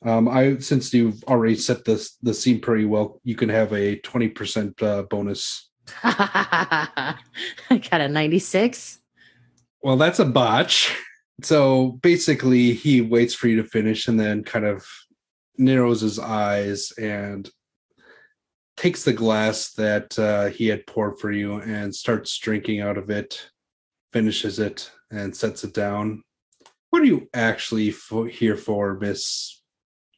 Um, 0.06 0.27
I 0.27 0.58
since 0.58 0.93
you've 0.93 1.23
already 1.25 1.56
set 1.56 1.86
the 1.86 2.10
the 2.21 2.34
scene 2.34 2.60
pretty 2.60 2.86
well, 2.86 3.19
you 3.23 3.36
can 3.36 3.49
have 3.49 3.73
a 3.73 3.97
twenty 3.99 4.29
percent 4.29 4.82
uh, 4.82 5.03
bonus. 5.03 5.69
I 6.03 7.15
got 7.69 8.01
a 8.01 8.08
ninety 8.08 8.39
six. 8.39 8.99
Well, 9.82 9.97
that's 9.97 10.19
a 10.19 10.25
botch. 10.25 10.95
So 11.41 11.99
basically, 12.01 12.73
he 12.73 13.01
waits 13.01 13.34
for 13.34 13.47
you 13.47 13.62
to 13.62 13.67
finish 13.67 14.08
and 14.08 14.19
then 14.19 14.43
kind 14.43 14.65
of 14.65 14.86
narrows 15.58 16.02
his 16.02 16.20
eyes 16.20 16.92
and 16.98 17.50
takes 18.76 19.04
the 19.04 19.13
glass 19.13 19.74
that 19.74 20.18
uh, 20.18 20.48
he 20.48 20.68
had 20.68 20.86
poured 20.88 21.20
for 21.20 21.32
you 21.32 21.56
and 21.62 21.94
starts 21.94 22.38
drinking 22.39 22.82
out 22.82 22.98
of 22.98 23.10
it, 23.10 23.50
finishes 24.12 24.60
it, 24.60 24.92
and 25.12 25.36
sets 25.36 25.63
it 25.63 25.74
down. 25.74 26.24
What 26.89 27.02
are 27.02 27.06
you 27.06 27.28
actually 27.34 27.94
here 28.32 28.58
for, 28.58 28.96
Miss 29.00 29.62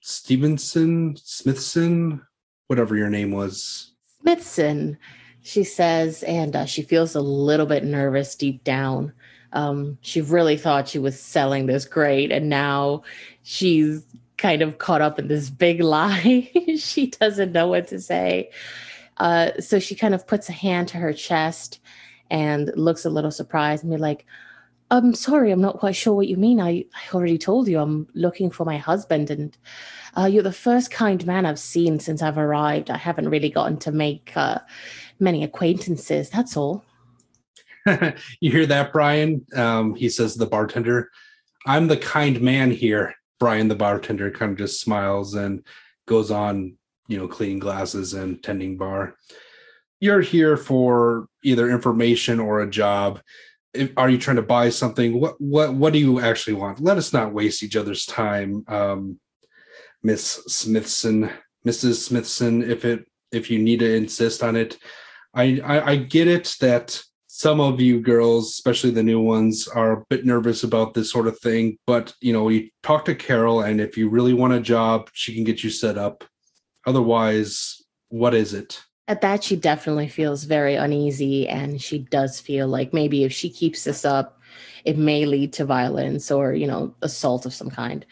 Stevenson, 0.02 1.16
Smithson, 1.18 2.22
whatever 2.68 2.96
your 2.96 3.10
name 3.10 3.32
was? 3.32 3.94
Smithson, 4.22 4.98
she 5.42 5.64
says, 5.64 6.24
and 6.24 6.56
uh, 6.56 6.66
she 6.66 6.82
feels 6.82 7.16
a 7.16 7.22
little 7.22 7.66
bit 7.66 7.84
nervous 7.84 8.36
deep 8.36 8.64
down. 8.64 9.14
Um, 9.54 9.98
she 10.02 10.22
really 10.22 10.58
thought 10.58 10.88
she 10.90 11.00
was 11.00 11.20
selling 11.20 11.66
this 11.66 11.86
great, 11.86 12.32
and 12.32 12.50
now 12.50 13.04
she's 13.44 14.06
kind 14.38 14.62
of 14.62 14.78
caught 14.78 15.02
up 15.02 15.20
in 15.20 15.28
this 15.28 15.50
big 15.50 15.82
lie. 15.82 16.52
she 16.78 17.08
doesn't 17.08 17.52
know 17.52 17.68
what 17.68 17.88
to 17.90 18.00
say. 18.00 18.52
Uh, 19.18 19.52
so 19.60 19.80
she 19.80 19.96
kind 19.96 20.14
of 20.14 20.28
puts 20.28 20.50
a 20.50 20.54
hand 20.54 20.88
to 20.90 20.98
her 20.98 21.14
chest 21.14 21.80
and 22.30 22.72
looks 22.76 23.06
a 23.06 23.10
little 23.10 23.32
surprised 23.32 23.84
and 23.84 23.92
be 23.92 23.98
like, 23.98 24.26
I'm 24.92 25.16
sorry, 25.16 25.52
I'm 25.52 25.62
not 25.62 25.80
quite 25.80 25.96
sure 25.96 26.14
what 26.14 26.28
you 26.28 26.38
mean. 26.38 26.60
I, 26.60 26.86
I 26.94 27.14
already 27.14 27.38
told 27.38 27.68
you 27.68 27.80
I'm 27.80 28.08
looking 28.14 28.52
for 28.52 28.66
my 28.66 28.78
husband, 28.78 29.32
and 29.32 29.58
uh, 30.16 30.26
you're 30.26 30.44
the 30.44 30.52
first 30.52 30.92
kind 30.92 31.26
man 31.26 31.46
I've 31.46 31.60
seen 31.60 32.00
since 32.00 32.22
I've 32.22 32.38
arrived. 32.38 32.92
I 32.92 32.98
haven't 32.98 33.30
really 33.30 33.50
gotten 33.50 33.78
to 33.78 33.92
make 33.92 34.32
uh, 34.36 34.60
many 35.20 35.44
acquaintances. 35.44 36.30
That's 36.30 36.56
all. 36.56 36.84
you 38.40 38.52
hear 38.52 38.68
that, 38.68 38.94
Brian? 38.94 39.46
Um, 39.56 39.96
he 39.96 40.08
says 40.08 40.36
the 40.36 40.46
bartender, 40.46 41.10
I'm 41.66 41.88
the 41.88 41.98
kind 41.98 42.40
man 42.42 42.70
here. 42.70 43.16
Brian, 43.46 43.68
the 43.68 43.76
bartender, 43.76 44.32
kind 44.32 44.54
of 44.54 44.58
just 44.58 44.82
smiles 44.82 45.36
and 45.36 45.64
goes 46.08 46.32
on, 46.32 46.76
you 47.08 47.16
know, 47.16 47.28
cleaning 47.28 47.60
glasses 47.60 48.16
and 48.16 48.42
tending 48.42 48.76
bar. 48.76 49.18
You're 50.00 50.22
here 50.22 50.58
for 50.58 51.28
either 51.44 51.70
information 51.70 52.40
or 52.40 52.62
a 52.62 52.68
job 52.68 53.22
if, 53.72 53.92
are 53.98 54.10
you 54.10 54.18
trying 54.18 54.38
to 54.38 54.42
buy 54.42 54.70
something? 54.70 55.20
What 55.20 55.40
what 55.40 55.76
what 55.76 55.94
do 55.94 56.00
you 56.00 56.20
actually 56.20 56.56
want? 56.56 56.80
Let 56.80 56.98
us 56.98 57.14
not 57.14 57.34
waste 57.36 57.62
each 57.62 57.76
other's 57.76 58.08
time, 58.08 58.66
um, 58.68 59.20
Miss 60.02 60.42
Smithson, 60.48 61.30
Mrs. 61.68 61.98
Smithson. 61.98 62.64
If 62.64 62.84
it 62.84 63.06
if 63.32 63.52
you 63.52 63.60
need 63.60 63.82
to 63.82 63.96
insist 63.96 64.42
on 64.42 64.56
it, 64.56 64.80
I, 65.36 65.62
I 65.64 65.92
I 65.92 65.96
get 65.98 66.28
it 66.28 66.56
that 66.62 67.00
some 67.38 67.60
of 67.60 67.82
you 67.82 68.00
girls, 68.00 68.52
especially 68.52 68.92
the 68.92 69.04
new 69.04 69.20
ones, 69.20 69.68
are 69.68 69.92
a 69.92 70.06
bit 70.10 70.26
nervous 70.26 70.64
about 70.64 70.94
this 70.94 71.12
sort 71.12 71.28
of 71.28 71.38
thing. 71.38 71.78
But 71.86 72.14
you 72.22 72.32
know, 72.32 72.48
you 72.48 72.70
talk 72.82 73.04
to 73.06 73.14
Carol, 73.14 73.60
and 73.60 73.82
if 73.82 73.98
you 73.98 74.08
really 74.08 74.34
want 74.34 74.54
a 74.54 74.62
job, 74.62 75.10
she 75.12 75.36
can 75.36 75.44
get 75.44 75.62
you 75.62 75.70
set 75.70 75.98
up. 75.98 76.24
Otherwise, 76.88 77.84
what 78.08 78.34
is 78.34 78.54
it? 78.54 78.82
At 79.10 79.20
that, 79.20 79.44
she 79.44 79.58
definitely 79.58 80.08
feels 80.08 80.46
very 80.46 80.76
uneasy, 80.76 81.46
and 81.46 81.82
she 81.82 82.00
does 82.00 82.40
feel 82.40 82.70
like 82.70 82.94
maybe 82.94 83.26
if 83.26 83.34
she 83.34 83.50
keeps 83.50 83.84
this 83.84 84.06
up, 84.06 84.40
it 84.86 84.98
may 84.98 85.26
lead 85.26 85.52
to 85.54 85.66
violence 85.66 86.32
or, 86.32 86.54
you 86.54 86.68
know, 86.68 86.96
assault 87.02 87.46
of 87.46 87.54
some 87.54 87.70
kind. 87.70 88.06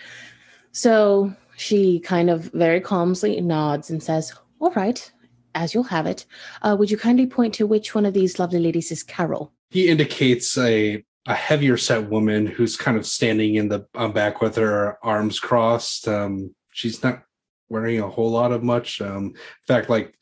So 0.74 1.34
she 1.56 2.02
kind 2.02 2.30
of 2.30 2.52
very 2.52 2.82
calmly 2.82 3.40
nods 3.40 3.90
and 3.90 4.04
says, 4.04 4.34
All 4.60 4.72
right, 4.72 5.10
as 5.56 5.74
you'll 5.74 5.84
have 5.84 6.06
it, 6.06 6.26
uh, 6.62 6.76
would 6.78 6.92
you 6.92 6.98
kindly 6.98 7.26
point 7.26 7.54
to 7.56 7.68
which 7.68 7.96
one 7.96 8.06
of 8.06 8.13
these 8.13 8.39
lovely 8.39 8.60
ladies 8.60 8.92
is 8.92 9.04
Carol? 9.04 9.54
He 9.70 9.88
indicates 9.89 10.58
a 10.58 11.04
a 11.26 11.34
heavier 11.34 11.78
set 11.78 12.10
woman 12.10 12.46
who's 12.46 12.76
kind 12.76 12.98
of 12.98 13.06
standing 13.06 13.56
in 13.56 13.70
the 13.70 13.88
um, 13.96 14.12
back 14.12 14.42
with 14.42 14.58
her 14.58 14.98
arms 15.04 15.39
crossed. 15.39 16.08
Um, 16.08 16.54
she's 16.72 17.02
not 17.02 17.24
wearing 17.70 18.02
a 18.02 18.10
whole 18.10 18.30
lot 18.30 18.52
of 18.52 18.62
much. 18.63 19.00
Um, 19.00 19.28
in 19.28 19.34
fact, 19.68 19.89
like 19.89 20.13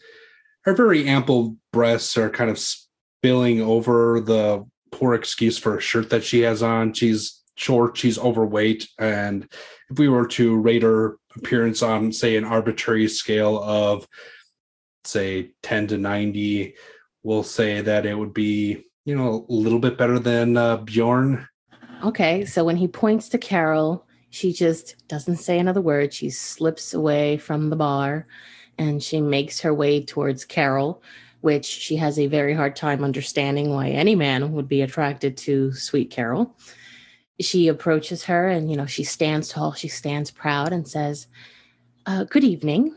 her 0.62 0.76
very 0.76 1.08
ample 1.08 1.58
breasts 1.74 2.18
are 2.18 2.30
kind 2.30 2.52
of 2.52 2.60
spilling 2.60 3.62
over 3.62 4.20
the 4.20 4.64
poor 4.92 5.16
excuse 5.16 5.58
for 5.58 5.78
a 5.78 5.82
shirt 5.82 6.12
that 6.12 6.24
she 6.24 6.42
has 6.42 6.62
on. 6.62 6.94
She's 6.94 7.42
short, 7.56 7.98
she's 7.98 8.20
overweight, 8.20 8.88
and 9.00 9.48
if 9.90 9.98
we 9.98 10.08
were 10.08 10.28
to 10.28 10.58
rate 10.58 10.84
her 10.84 11.18
appearance 11.36 11.82
on, 11.82 12.12
say, 12.12 12.36
an 12.36 12.46
arbitrary 12.46 13.08
scale 13.08 13.62
of, 13.64 14.08
say, 15.04 15.52
10 15.64 15.88
to 15.88 15.98
90, 15.98 16.76
we'll 17.24 17.44
say 17.44 17.82
that 17.82 18.06
it 18.06 18.16
would 18.16 18.34
be, 18.34 18.86
you 19.06 19.16
know, 19.16 19.46
a 19.50 19.54
little 19.54 19.80
bit 19.80 19.98
better 19.98 20.20
than 20.20 20.58
uh, 20.58 20.78
Bjorn. 20.78 21.48
Okay, 22.04 22.46
so 22.46 22.64
when 22.64 22.78
he 22.78 22.88
points 22.88 23.30
to 23.30 23.38
Carol, 23.38 24.06
she 24.32 24.54
just 24.54 25.08
doesn't 25.08 25.38
say 25.38 25.60
another 25.60 25.82
word. 25.82 26.14
She 26.14 26.30
slips 26.30 26.94
away 26.94 27.38
from 27.38 27.70
the 27.70 27.76
bar 27.76 28.28
and 28.78 29.04
she 29.04 29.22
makes 29.22 29.60
her 29.60 29.74
way 29.74 30.04
towards 30.04 30.46
Carol, 30.46 31.04
which 31.42 31.66
she 31.66 31.98
has 31.98 32.18
a 32.18 32.28
very 32.28 32.54
hard 32.54 32.76
time 32.76 33.04
understanding 33.04 33.70
why 33.70 33.90
any 33.90 34.16
man 34.16 34.54
would 34.54 34.68
be 34.68 34.82
attracted 34.82 35.38
to 35.38 35.74
sweet 35.74 36.10
Carol. 36.10 36.56
She 37.40 37.68
approaches 37.68 38.24
her 38.26 38.48
and, 38.48 38.72
you 38.72 38.78
know, 38.78 38.86
she 38.86 39.04
stands 39.04 39.50
tall, 39.50 39.74
she 39.74 39.88
stands 39.88 40.32
proud 40.32 40.72
and 40.74 40.88
says, 40.88 41.28
uh, 42.06 42.24
Good 42.24 42.44
evening. 42.44 42.96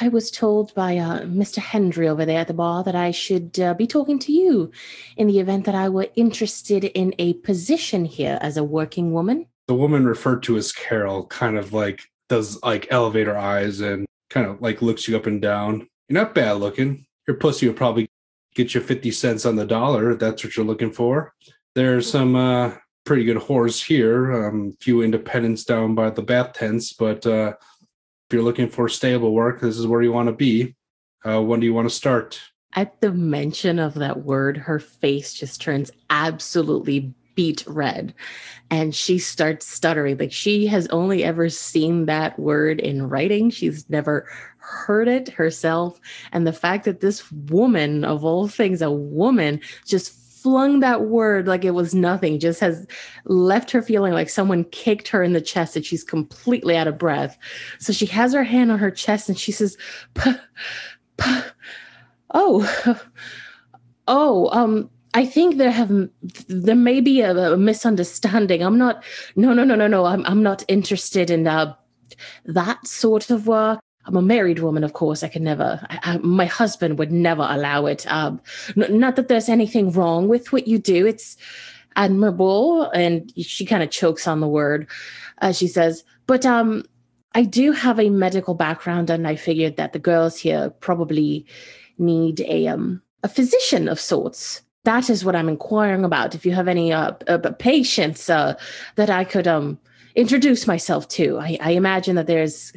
I 0.00 0.08
was 0.08 0.30
told 0.30 0.74
by 0.74 0.98
uh, 0.98 1.22
Mr. 1.22 1.58
Hendry 1.58 2.08
over 2.08 2.24
there 2.24 2.40
at 2.40 2.48
the 2.48 2.54
bar 2.54 2.84
that 2.84 2.94
I 2.94 3.10
should 3.10 3.58
uh, 3.58 3.74
be 3.74 3.86
talking 3.86 4.18
to 4.20 4.32
you 4.32 4.70
in 5.16 5.26
the 5.26 5.38
event 5.38 5.64
that 5.64 5.74
I 5.74 5.88
were 5.88 6.08
interested 6.14 6.84
in 6.84 7.14
a 7.18 7.34
position 7.34 8.04
here 8.04 8.38
as 8.40 8.56
a 8.56 8.64
working 8.64 9.12
woman. 9.12 9.46
The 9.66 9.74
woman 9.74 10.06
referred 10.06 10.42
to 10.44 10.56
as 10.56 10.72
Carol 10.72 11.26
kind 11.26 11.58
of 11.58 11.72
like 11.72 12.02
does 12.28 12.62
like 12.62 12.86
elevator 12.90 13.36
eyes 13.36 13.80
and 13.80 14.06
kind 14.30 14.46
of 14.46 14.60
like 14.60 14.82
looks 14.82 15.08
you 15.08 15.16
up 15.16 15.26
and 15.26 15.40
down. 15.40 15.88
You're 16.08 16.22
not 16.22 16.34
bad 16.34 16.52
looking. 16.54 17.06
Your 17.26 17.36
pussy 17.36 17.66
will 17.66 17.74
probably 17.74 18.08
get 18.54 18.74
you 18.74 18.80
50 18.80 19.10
cents 19.10 19.46
on 19.46 19.56
the 19.56 19.66
dollar 19.66 20.12
if 20.12 20.18
that's 20.18 20.44
what 20.44 20.56
you're 20.56 20.66
looking 20.66 20.92
for. 20.92 21.32
There's 21.74 22.10
some 22.10 22.34
uh, 22.34 22.72
pretty 23.04 23.24
good 23.24 23.36
whores 23.36 23.82
here, 23.84 24.48
um, 24.48 24.72
few 24.80 25.02
independents 25.02 25.64
down 25.64 25.94
by 25.94 26.10
the 26.10 26.22
bath 26.22 26.54
tents, 26.54 26.92
but 26.92 27.24
uh, 27.26 27.54
you're 28.32 28.42
looking 28.42 28.68
for 28.68 28.88
stable 28.88 29.32
work, 29.32 29.60
this 29.60 29.78
is 29.78 29.86
where 29.86 30.02
you 30.02 30.12
want 30.12 30.28
to 30.28 30.34
be. 30.34 30.74
Uh, 31.24 31.42
when 31.42 31.60
do 31.60 31.66
you 31.66 31.74
want 31.74 31.88
to 31.88 31.94
start? 31.94 32.40
At 32.74 33.00
the 33.00 33.12
mention 33.12 33.78
of 33.78 33.94
that 33.94 34.24
word, 34.24 34.56
her 34.56 34.78
face 34.78 35.32
just 35.34 35.60
turns 35.60 35.90
absolutely 36.10 37.14
beet 37.38 37.62
red 37.68 38.12
and 38.68 38.92
she 38.96 39.16
starts 39.16 39.64
stuttering 39.64 40.18
like 40.18 40.32
she 40.32 40.66
has 40.66 40.88
only 40.88 41.22
ever 41.22 41.48
seen 41.48 42.06
that 42.06 42.36
word 42.36 42.80
in 42.80 43.08
writing 43.08 43.48
she's 43.48 43.88
never 43.88 44.26
heard 44.56 45.06
it 45.06 45.28
herself 45.28 46.00
and 46.32 46.48
the 46.48 46.52
fact 46.52 46.84
that 46.84 46.98
this 46.98 47.30
woman 47.30 48.04
of 48.04 48.24
all 48.24 48.48
things 48.48 48.82
a 48.82 48.90
woman 48.90 49.60
just 49.86 50.17
flung 50.42 50.80
that 50.80 51.02
word 51.02 51.46
like 51.46 51.64
it 51.64 51.72
was 51.72 51.94
nothing 51.94 52.38
just 52.38 52.60
has 52.60 52.86
left 53.24 53.70
her 53.70 53.82
feeling 53.82 54.12
like 54.12 54.28
someone 54.28 54.64
kicked 54.64 55.08
her 55.08 55.22
in 55.22 55.32
the 55.32 55.40
chest 55.40 55.76
and 55.76 55.84
she's 55.84 56.04
completely 56.04 56.76
out 56.76 56.88
of 56.88 56.98
breath 56.98 57.38
so 57.78 57.92
she 57.92 58.06
has 58.06 58.32
her 58.32 58.44
hand 58.44 58.70
on 58.70 58.78
her 58.78 58.90
chest 58.90 59.28
and 59.28 59.38
she 59.38 59.52
says 59.52 59.76
oh 62.34 62.96
oh 64.08 64.48
um 64.52 64.90
I 65.14 65.24
think 65.24 65.56
there 65.56 65.70
have 65.70 65.90
there 66.48 66.74
may 66.74 67.00
be 67.00 67.22
a, 67.22 67.54
a, 67.54 67.56
misunderstanding. 67.56 68.62
I'm 68.62 68.76
not. 68.76 69.02
No, 69.36 69.54
no, 69.54 69.64
no, 69.64 69.74
no, 69.74 69.86
no. 69.86 70.04
I'm 70.04 70.24
I'm 70.26 70.42
not 70.42 70.62
interested 70.68 71.30
in 71.30 71.46
uh, 71.46 71.74
that 72.44 72.86
sort 72.86 73.30
of 73.30 73.46
work. 73.46 73.80
I'm 74.08 74.16
a 74.16 74.22
married 74.22 74.60
woman, 74.60 74.84
of 74.84 74.94
course. 74.94 75.22
I 75.22 75.28
can 75.28 75.44
never. 75.44 75.78
I, 75.90 75.98
I, 76.02 76.18
my 76.18 76.46
husband 76.46 76.98
would 76.98 77.12
never 77.12 77.46
allow 77.48 77.84
it. 77.84 78.10
Um, 78.10 78.40
n- 78.74 78.98
not 78.98 79.16
that 79.16 79.28
there's 79.28 79.50
anything 79.50 79.92
wrong 79.92 80.28
with 80.28 80.50
what 80.50 80.66
you 80.66 80.78
do. 80.78 81.06
It's 81.06 81.36
admirable. 81.94 82.84
And 82.90 83.30
she 83.36 83.66
kind 83.66 83.82
of 83.82 83.90
chokes 83.90 84.26
on 84.26 84.40
the 84.40 84.48
word. 84.48 84.88
Uh, 85.42 85.52
she 85.52 85.68
says, 85.68 86.04
"But 86.26 86.46
um, 86.46 86.84
I 87.34 87.42
do 87.42 87.72
have 87.72 88.00
a 88.00 88.08
medical 88.08 88.54
background, 88.54 89.10
and 89.10 89.28
I 89.28 89.36
figured 89.36 89.76
that 89.76 89.92
the 89.92 89.98
girls 89.98 90.38
here 90.38 90.70
probably 90.80 91.44
need 91.98 92.40
a 92.40 92.68
um 92.68 93.02
a 93.22 93.28
physician 93.28 93.88
of 93.88 94.00
sorts." 94.00 94.62
that 94.84 95.10
is 95.10 95.22
what 95.22 95.36
I'm 95.36 95.50
inquiring 95.50 96.02
about. 96.02 96.34
If 96.34 96.46
you 96.46 96.52
have 96.52 96.66
any 96.66 96.94
uh, 96.94 97.12
uh, 97.26 97.38
patients 97.58 98.30
uh, 98.30 98.54
that 98.94 99.10
I 99.10 99.22
could 99.22 99.46
um, 99.46 99.78
introduce 100.14 100.66
myself 100.66 101.06
to, 101.08 101.38
I, 101.38 101.58
I 101.60 101.70
imagine 101.72 102.16
that 102.16 102.26
there's 102.26 102.72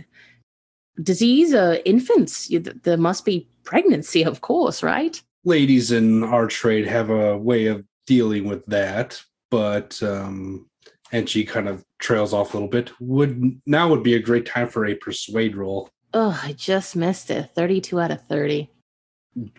disease, 1.03 1.53
uh, 1.53 1.77
infants. 1.85 2.49
You, 2.49 2.59
there 2.59 2.97
must 2.97 3.25
be 3.25 3.47
pregnancy, 3.63 4.23
of 4.23 4.41
course, 4.41 4.83
right? 4.83 5.21
Ladies 5.43 5.91
in 5.91 6.23
our 6.23 6.47
trade 6.47 6.87
have 6.87 7.09
a 7.09 7.37
way 7.37 7.65
of 7.67 7.83
dealing 8.05 8.45
with 8.45 8.65
that, 8.67 9.21
but 9.49 10.01
um, 10.03 10.67
and 11.11 11.29
she 11.29 11.43
kind 11.43 11.67
of 11.67 11.83
trails 11.99 12.33
off 12.33 12.53
a 12.53 12.57
little 12.57 12.69
bit. 12.69 12.91
Would 12.99 13.61
now 13.65 13.89
would 13.89 14.03
be 14.03 14.15
a 14.15 14.19
great 14.19 14.45
time 14.45 14.67
for 14.67 14.85
a 14.85 14.95
persuade 14.95 15.55
roll. 15.55 15.89
Oh, 16.13 16.39
I 16.43 16.53
just 16.53 16.95
missed 16.95 17.31
it. 17.31 17.51
Thirty-two 17.55 17.99
out 17.99 18.11
of 18.11 18.21
thirty. 18.27 18.69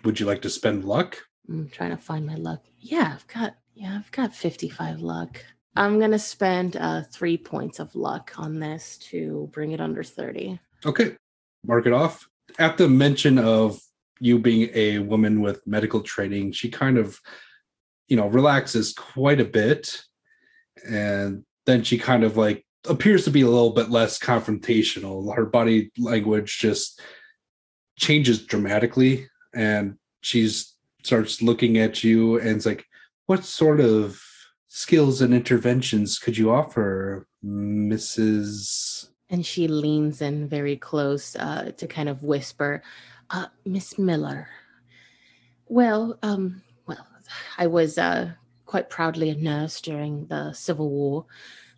Would 0.05 0.21
you 0.21 0.27
like 0.27 0.43
to 0.43 0.51
spend 0.51 0.85
luck? 0.85 1.19
I'm 1.49 1.69
trying 1.71 1.91
to 1.91 1.97
find 1.97 2.27
my 2.27 2.35
luck. 2.35 2.63
Yeah, 2.79 3.13
I've 3.15 3.27
got 3.27 3.55
yeah, 3.75 3.97
I've 3.97 4.11
got 4.13 4.35
55 4.35 5.01
luck. 5.01 5.43
I'm 5.77 5.99
gonna 5.99 6.19
spend 6.19 6.77
uh 6.77 7.03
three 7.11 7.39
points 7.39 7.81
of 7.81 7.95
luck 7.95 8.33
on 8.37 8.61
this 8.61 8.99
to 9.11 9.49
bring 9.53 9.73
it 9.73 9.81
under 9.81 10.03
30. 10.03 10.61
Okay. 10.85 11.17
Mark 11.65 11.87
it 11.87 11.93
off. 11.93 12.29
At 12.59 12.77
the 12.77 12.89
mention 12.89 13.39
of 13.39 13.81
you 14.21 14.39
being 14.39 14.71
a 14.75 14.99
woman 14.99 15.41
with 15.41 15.67
medical 15.67 16.01
training, 16.01 16.53
she 16.53 16.69
kind 16.69 16.99
of, 16.99 17.19
you 18.09 18.17
know, 18.17 18.29
relaxes 18.29 18.93
quite 18.93 19.41
a 19.41 19.45
bit. 19.45 20.03
And 20.89 21.45
then 21.67 21.83
she 21.83 21.99
kind 21.99 22.25
of 22.25 22.37
like 22.37 22.65
appears 22.89 23.25
to 23.25 23.31
be 23.31 23.43
a 23.43 23.49
little 23.49 23.73
bit 23.73 23.91
less 23.91 24.19
confrontational. 24.19 25.35
Her 25.35 25.47
body 25.47 25.91
language 25.99 26.59
just 26.59 27.01
changes 27.99 28.45
dramatically 28.45 29.29
and 29.55 29.97
she's 30.23 30.75
starts 31.03 31.43
looking 31.43 31.79
at 31.79 32.05
you 32.05 32.39
and 32.39 32.51
it's 32.51 32.67
like, 32.67 32.85
what 33.27 33.45
sort 33.45 33.81
of 33.81 34.21
skills 34.69 35.21
and 35.21 35.35
interventions 35.35 36.19
could 36.19 36.37
you 36.37 36.51
offer, 36.51 37.27
Mrs. 37.45 39.09
And 39.33 39.45
she 39.45 39.67
leans 39.67 40.23
in 40.23 40.47
very 40.49 40.77
close 40.77 41.35
uh, 41.35 41.73
to 41.77 41.87
kind 41.89 42.09
of 42.09 42.23
whisper, 42.23 42.83
uh, 43.31 43.47
Miss 43.65 43.99
Miller. 43.99 44.47
Well, 45.67 46.19
um, 46.23 46.63
well, 46.87 47.05
I 47.59 47.67
was 47.67 47.99
uh, 47.99 48.33
quite 48.67 48.91
proudly 48.91 49.31
a 49.31 49.35
nurse 49.35 49.81
during 49.81 50.27
the 50.27 50.53
Civil 50.53 50.91
War, 50.91 51.27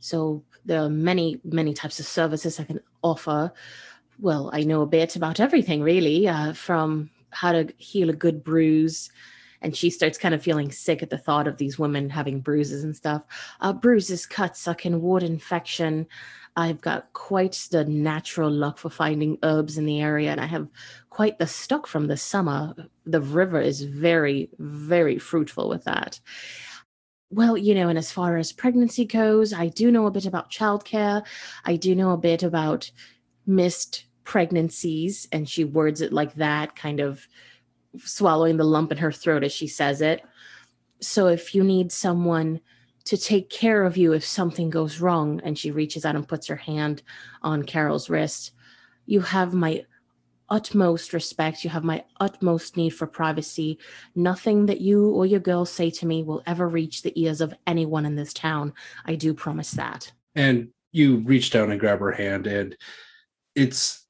so 0.00 0.42
there 0.66 0.82
are 0.82 0.90
many, 0.90 1.40
many 1.44 1.72
types 1.72 2.00
of 2.00 2.06
services 2.06 2.58
I 2.58 2.64
can 2.64 2.80
offer. 3.02 3.52
Well, 4.18 4.50
I 4.52 4.64
know 4.64 4.82
a 4.82 4.86
bit 4.86 5.16
about 5.16 5.40
everything, 5.40 5.80
really, 5.82 6.28
uh, 6.28 6.52
from 6.54 7.10
how 7.30 7.52
to 7.52 7.72
heal 7.78 8.10
a 8.10 8.14
good 8.14 8.44
bruise 8.44 9.10
and 9.64 9.74
she 9.74 9.88
starts 9.88 10.18
kind 10.18 10.34
of 10.34 10.42
feeling 10.42 10.70
sick 10.70 11.02
at 11.02 11.08
the 11.08 11.16
thought 11.16 11.48
of 11.48 11.56
these 11.56 11.78
women 11.78 12.10
having 12.10 12.38
bruises 12.38 12.84
and 12.84 12.94
stuff. 12.94 13.22
Uh, 13.62 13.72
bruises, 13.72 14.26
cuts, 14.26 14.68
I 14.68 14.74
can 14.74 15.00
ward 15.00 15.22
infection. 15.22 16.06
I've 16.56 16.80
got 16.80 17.12
quite 17.12 17.66
the 17.70 17.84
natural 17.84 18.50
luck 18.50 18.78
for 18.78 18.90
finding 18.90 19.38
herbs 19.42 19.76
in 19.76 19.86
the 19.86 20.00
area, 20.00 20.30
and 20.30 20.40
I 20.40 20.46
have 20.46 20.68
quite 21.10 21.38
the 21.38 21.46
stock 21.46 21.86
from 21.86 22.06
the 22.06 22.16
summer. 22.16 22.74
The 23.06 23.20
river 23.20 23.60
is 23.60 23.82
very, 23.82 24.50
very 24.58 25.18
fruitful 25.18 25.68
with 25.68 25.84
that. 25.84 26.20
Well, 27.30 27.56
you 27.56 27.74
know, 27.74 27.88
and 27.88 27.98
as 27.98 28.12
far 28.12 28.36
as 28.36 28.52
pregnancy 28.52 29.04
goes, 29.04 29.52
I 29.52 29.66
do 29.66 29.90
know 29.90 30.06
a 30.06 30.12
bit 30.12 30.26
about 30.26 30.52
childcare. 30.52 31.24
I 31.64 31.74
do 31.74 31.94
know 31.96 32.12
a 32.12 32.16
bit 32.16 32.44
about 32.44 32.90
missed 33.46 34.06
pregnancies, 34.22 35.26
and 35.32 35.48
she 35.48 35.64
words 35.64 36.00
it 36.00 36.12
like 36.12 36.34
that, 36.34 36.76
kind 36.76 37.00
of 37.00 37.26
swallowing 37.98 38.56
the 38.56 38.64
lump 38.64 38.92
in 38.92 38.98
her 38.98 39.12
throat 39.12 39.42
as 39.42 39.52
she 39.52 39.66
says 39.66 40.00
it. 40.00 40.22
So 41.00 41.26
if 41.26 41.54
you 41.54 41.64
need 41.64 41.90
someone 41.90 42.60
to 43.06 43.16
take 43.16 43.50
care 43.50 43.84
of 43.84 43.96
you 43.96 44.12
if 44.12 44.24
something 44.24 44.70
goes 44.70 45.00
wrong, 45.00 45.40
and 45.44 45.58
she 45.58 45.70
reaches 45.70 46.04
out 46.04 46.16
and 46.16 46.26
puts 46.26 46.46
her 46.46 46.56
hand 46.56 47.02
on 47.42 47.62
Carol's 47.62 48.08
wrist, 48.08 48.52
you 49.06 49.20
have 49.20 49.52
my 49.52 49.84
utmost 50.48 51.12
respect. 51.12 51.64
You 51.64 51.70
have 51.70 51.84
my 51.84 52.04
utmost 52.20 52.76
need 52.76 52.90
for 52.90 53.06
privacy. 53.06 53.78
Nothing 54.14 54.66
that 54.66 54.80
you 54.80 55.10
or 55.10 55.26
your 55.26 55.40
girls 55.40 55.70
say 55.70 55.90
to 55.90 56.06
me 56.06 56.22
will 56.22 56.42
ever 56.46 56.68
reach 56.68 57.02
the 57.02 57.18
ears 57.20 57.40
of 57.40 57.54
anyone 57.66 58.06
in 58.06 58.14
this 58.14 58.32
town. 58.32 58.72
I 59.04 59.14
do 59.14 59.34
promise 59.34 59.72
that. 59.72 60.10
And 60.34 60.68
you 60.92 61.18
reach 61.18 61.50
down 61.50 61.70
and 61.70 61.80
grab 61.80 62.00
her 62.00 62.12
hand, 62.12 62.46
and 62.46 62.76
it's 63.54 64.06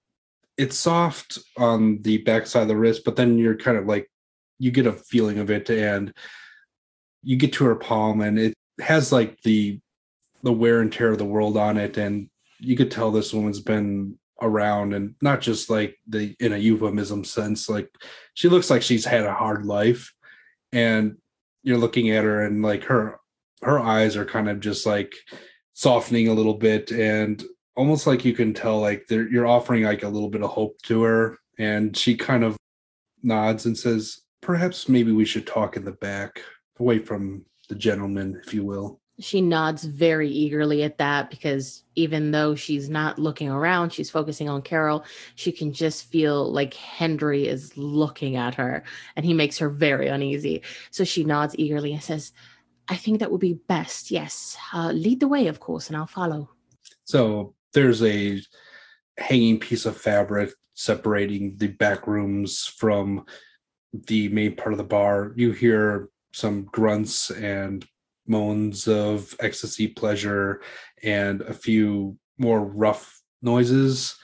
it's 0.56 0.76
soft 0.78 1.38
on 1.56 2.00
the 2.02 2.18
backside 2.18 2.62
of 2.62 2.68
the 2.68 2.76
wrist, 2.76 3.02
but 3.04 3.16
then 3.16 3.38
you're 3.38 3.56
kind 3.56 3.76
of 3.76 3.86
like 3.86 4.08
you 4.58 4.70
get 4.70 4.86
a 4.86 4.92
feeling 4.92 5.38
of 5.38 5.50
it 5.50 5.68
and 5.68 6.12
you 7.22 7.36
get 7.36 7.52
to 7.54 7.64
her 7.64 7.74
palm 7.74 8.20
and 8.20 8.38
it 8.38 8.54
has 8.80 9.12
like 9.12 9.40
the 9.42 9.80
the 10.42 10.52
wear 10.52 10.80
and 10.80 10.92
tear 10.92 11.10
of 11.10 11.18
the 11.18 11.24
world 11.24 11.56
on 11.56 11.76
it 11.76 11.96
and 11.96 12.28
you 12.58 12.76
could 12.76 12.90
tell 12.90 13.10
this 13.10 13.32
woman's 13.32 13.60
been 13.60 14.18
around 14.42 14.92
and 14.92 15.14
not 15.22 15.40
just 15.40 15.70
like 15.70 15.96
the 16.08 16.34
in 16.40 16.52
a 16.52 16.58
euphemism 16.58 17.24
sense 17.24 17.68
like 17.68 17.88
she 18.34 18.48
looks 18.48 18.68
like 18.68 18.82
she's 18.82 19.04
had 19.04 19.24
a 19.24 19.32
hard 19.32 19.64
life 19.64 20.12
and 20.72 21.16
you're 21.62 21.78
looking 21.78 22.10
at 22.10 22.24
her 22.24 22.44
and 22.44 22.62
like 22.62 22.84
her 22.84 23.18
her 23.62 23.78
eyes 23.78 24.16
are 24.16 24.26
kind 24.26 24.48
of 24.48 24.60
just 24.60 24.84
like 24.86 25.14
softening 25.72 26.28
a 26.28 26.34
little 26.34 26.54
bit 26.54 26.90
and 26.90 27.44
almost 27.76 28.06
like 28.06 28.24
you 28.24 28.34
can 28.34 28.52
tell 28.52 28.80
like 28.80 29.04
you're 29.08 29.46
offering 29.46 29.84
like 29.84 30.02
a 30.02 30.08
little 30.08 30.28
bit 30.28 30.42
of 30.42 30.50
hope 30.50 30.76
to 30.82 31.02
her 31.02 31.38
and 31.58 31.96
she 31.96 32.16
kind 32.16 32.44
of 32.44 32.56
nods 33.22 33.66
and 33.66 33.76
says 33.76 34.20
perhaps 34.42 34.88
maybe 34.88 35.12
we 35.12 35.24
should 35.24 35.46
talk 35.46 35.76
in 35.76 35.84
the 35.84 35.92
back 35.92 36.42
away 36.78 36.98
from 36.98 37.44
the 37.68 37.74
gentleman 37.74 38.40
if 38.44 38.52
you 38.54 38.64
will. 38.64 39.00
She 39.20 39.40
nods 39.40 39.84
very 39.84 40.28
eagerly 40.28 40.82
at 40.82 40.98
that 40.98 41.30
because 41.30 41.84
even 41.94 42.32
though 42.32 42.56
she's 42.56 42.88
not 42.88 43.18
looking 43.18 43.48
around 43.48 43.90
she's 43.90 44.10
focusing 44.10 44.48
on 44.48 44.60
carol 44.60 45.04
she 45.36 45.52
can 45.52 45.72
just 45.72 46.06
feel 46.06 46.50
like 46.50 46.74
henry 46.74 47.46
is 47.46 47.76
looking 47.76 48.34
at 48.34 48.56
her 48.56 48.82
and 49.14 49.24
he 49.24 49.32
makes 49.32 49.58
her 49.58 49.68
very 49.68 50.08
uneasy. 50.08 50.62
So 50.90 51.04
she 51.04 51.24
nods 51.24 51.54
eagerly 51.58 51.92
and 51.92 52.02
says 52.02 52.32
i 52.88 52.96
think 52.96 53.20
that 53.20 53.30
would 53.30 53.40
be 53.40 53.54
best 53.68 54.10
yes. 54.10 54.56
Uh, 54.72 54.90
lead 54.90 55.20
the 55.20 55.28
way 55.28 55.46
of 55.46 55.60
course 55.60 55.88
and 55.88 55.96
i'll 55.96 56.06
follow. 56.06 56.50
So 57.04 57.54
there's 57.72 58.02
a 58.02 58.40
hanging 59.18 59.60
piece 59.60 59.86
of 59.86 59.96
fabric 59.96 60.50
separating 60.74 61.56
the 61.56 61.68
back 61.68 62.06
rooms 62.06 62.66
from 62.66 63.24
the 63.92 64.28
main 64.28 64.56
part 64.56 64.72
of 64.72 64.78
the 64.78 64.84
bar. 64.84 65.32
You 65.36 65.52
hear 65.52 66.08
some 66.34 66.64
grunts 66.64 67.30
and 67.30 67.86
moans 68.26 68.88
of 68.88 69.34
ecstasy, 69.40 69.86
pleasure, 69.86 70.60
and 71.02 71.42
a 71.42 71.54
few 71.54 72.18
more 72.38 72.60
rough 72.60 73.20
noises. 73.40 74.16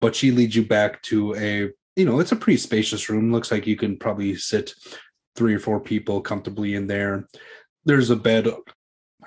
But 0.00 0.14
she 0.14 0.30
leads 0.30 0.54
you 0.54 0.64
back 0.64 1.02
to 1.04 1.34
a, 1.36 1.70
you 1.96 2.04
know, 2.04 2.20
it's 2.20 2.32
a 2.32 2.36
pretty 2.36 2.58
spacious 2.58 3.08
room. 3.08 3.32
Looks 3.32 3.50
like 3.50 3.66
you 3.66 3.76
can 3.76 3.96
probably 3.96 4.36
sit 4.36 4.74
three 5.36 5.54
or 5.54 5.58
four 5.58 5.80
people 5.80 6.20
comfortably 6.20 6.74
in 6.74 6.86
there. 6.86 7.26
There's 7.84 8.10
a 8.10 8.16
bed 8.16 8.48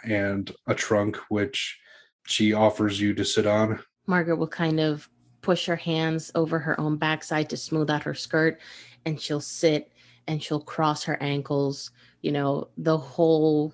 and 0.03 0.51
a 0.67 0.75
trunk, 0.75 1.17
which 1.29 1.79
she 2.27 2.53
offers 2.53 3.01
you 3.01 3.13
to 3.15 3.25
sit 3.25 3.47
on. 3.47 3.81
Margaret 4.05 4.37
will 4.37 4.47
kind 4.47 4.79
of 4.79 5.09
push 5.41 5.65
her 5.65 5.75
hands 5.75 6.31
over 6.35 6.59
her 6.59 6.79
own 6.79 6.97
backside 6.97 7.49
to 7.49 7.57
smooth 7.57 7.89
out 7.89 8.03
her 8.03 8.13
skirt 8.13 8.59
and 9.05 9.19
she'll 9.19 9.41
sit 9.41 9.91
and 10.27 10.41
she'll 10.41 10.61
cross 10.61 11.03
her 11.03 11.21
ankles. 11.21 11.91
You 12.21 12.31
know, 12.31 12.67
the 12.77 12.97
whole 12.97 13.73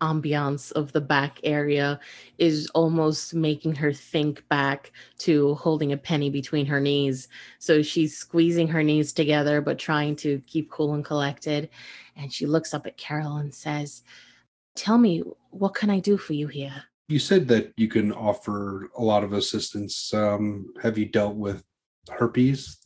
ambiance 0.00 0.70
of 0.72 0.92
the 0.92 1.00
back 1.00 1.40
area 1.42 1.98
is 2.38 2.68
almost 2.68 3.34
making 3.34 3.74
her 3.74 3.92
think 3.92 4.46
back 4.48 4.92
to 5.18 5.54
holding 5.56 5.92
a 5.92 5.96
penny 5.96 6.30
between 6.30 6.66
her 6.66 6.80
knees. 6.80 7.26
So 7.58 7.82
she's 7.82 8.16
squeezing 8.16 8.68
her 8.68 8.82
knees 8.82 9.12
together, 9.12 9.60
but 9.60 9.78
trying 9.78 10.14
to 10.16 10.40
keep 10.46 10.70
cool 10.70 10.94
and 10.94 11.04
collected. 11.04 11.68
And 12.14 12.32
she 12.32 12.46
looks 12.46 12.72
up 12.72 12.86
at 12.86 12.96
Carol 12.96 13.36
and 13.36 13.52
says, 13.52 14.02
Tell 14.76 14.98
me, 14.98 15.24
what 15.50 15.74
can 15.74 15.90
I 15.90 15.98
do 15.98 16.16
for 16.16 16.34
you 16.34 16.46
here? 16.46 16.84
you 17.08 17.18
said 17.18 17.48
that 17.48 17.72
you 17.76 17.88
can 17.88 18.12
offer 18.12 18.90
a 18.96 19.02
lot 19.02 19.24
of 19.24 19.32
assistance. 19.32 20.12
Um, 20.12 20.72
have 20.82 20.98
you 20.98 21.06
dealt 21.06 21.36
with 21.36 21.64
herpes, 22.10 22.78